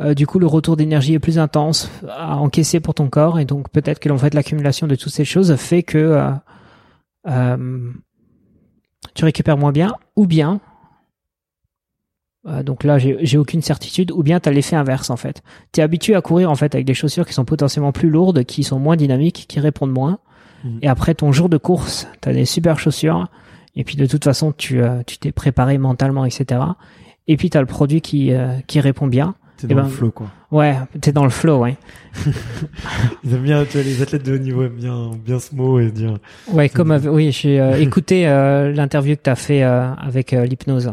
euh, 0.00 0.14
du 0.14 0.26
coup, 0.26 0.38
le 0.38 0.46
retour 0.46 0.76
d'énergie 0.76 1.14
est 1.14 1.20
plus 1.20 1.38
intense 1.38 1.90
à 2.08 2.36
encaisser 2.36 2.80
pour 2.80 2.92
ton 2.94 3.08
corps. 3.08 3.38
Et 3.38 3.44
donc, 3.44 3.70
peut-être 3.70 4.00
que 4.00 4.10
en 4.10 4.18
fait, 4.18 4.34
l'accumulation 4.34 4.86
de 4.86 4.94
toutes 4.94 5.12
ces 5.12 5.24
choses 5.24 5.54
fait 5.56 5.84
que 5.84 6.32
tu 9.14 9.24
récupères 9.24 9.56
moins 9.56 9.72
bien, 9.72 9.94
ou 10.16 10.26
bien 10.26 10.60
donc 12.44 12.82
là, 12.84 12.98
j'ai 12.98 13.38
aucune 13.38 13.62
certitude. 13.62 14.10
Ou 14.10 14.22
bien 14.22 14.40
t'as 14.40 14.50
l'effet 14.50 14.76
inverse 14.76 15.10
en 15.10 15.16
fait. 15.16 15.42
T'es 15.70 15.82
habitué 15.82 16.14
à 16.14 16.20
courir 16.20 16.50
en 16.50 16.56
fait 16.56 16.74
avec 16.74 16.86
des 16.86 16.94
chaussures 16.94 17.26
qui 17.26 17.32
sont 17.34 17.44
potentiellement 17.44 17.92
plus 17.92 18.10
lourdes, 18.10 18.44
qui 18.44 18.64
sont 18.64 18.78
moins 18.78 18.96
dynamiques, 18.96 19.46
qui 19.48 19.60
répondent 19.60 19.92
moins. 19.92 20.18
Mhm. 20.64 20.78
Et 20.82 20.88
après 20.88 21.14
ton 21.14 21.32
jour 21.32 21.48
de 21.48 21.56
course, 21.56 22.08
t'as 22.20 22.32
des 22.32 22.44
super 22.44 22.78
chaussures. 22.78 23.28
Et 23.76 23.84
puis 23.84 23.96
de 23.96 24.06
toute 24.06 24.24
façon, 24.24 24.52
tu 24.52 24.82
euh, 24.82 25.02
tu 25.06 25.18
t'es 25.18 25.32
préparé 25.32 25.78
mentalement, 25.78 26.24
etc. 26.24 26.60
Et 27.28 27.36
puis 27.36 27.48
t'as 27.48 27.60
le 27.60 27.66
produit 27.66 28.00
qui 28.00 28.32
euh, 28.32 28.58
qui 28.66 28.80
répond 28.80 29.06
bien. 29.06 29.34
T'es 29.56 29.66
Eh 29.70 29.74
dans 29.74 29.82
ben, 29.82 29.88
le 29.88 29.88
flow, 29.90 30.10
quoi. 30.10 30.26
Ouais, 30.50 30.76
t'es 31.00 31.12
dans 31.12 31.24
le 31.24 31.30
flow, 31.30 31.58
ouais. 31.60 31.76
Ils 33.24 33.32
aiment 33.34 33.42
bien, 33.42 33.64
tu 33.64 33.78
vois, 33.78 33.82
les 33.82 34.02
athlètes 34.02 34.24
de 34.24 34.34
haut 34.34 34.38
niveau 34.38 34.64
aiment 34.64 34.76
bien, 34.76 35.10
bien 35.24 35.38
ce 35.38 35.54
mot 35.54 35.78
et 35.78 35.90
dire. 35.90 36.18
Ouais, 36.50 36.68
comme 36.68 36.98
oui, 37.06 37.30
j'ai 37.32 37.60
euh, 37.60 37.78
écouté 37.80 38.26
euh, 38.26 38.72
l'interview 38.72 39.14
que 39.14 39.22
t'as 39.22 39.34
fait 39.36 39.62
euh, 39.62 39.92
avec 39.94 40.32
euh, 40.32 40.44
l'hypnose 40.44 40.92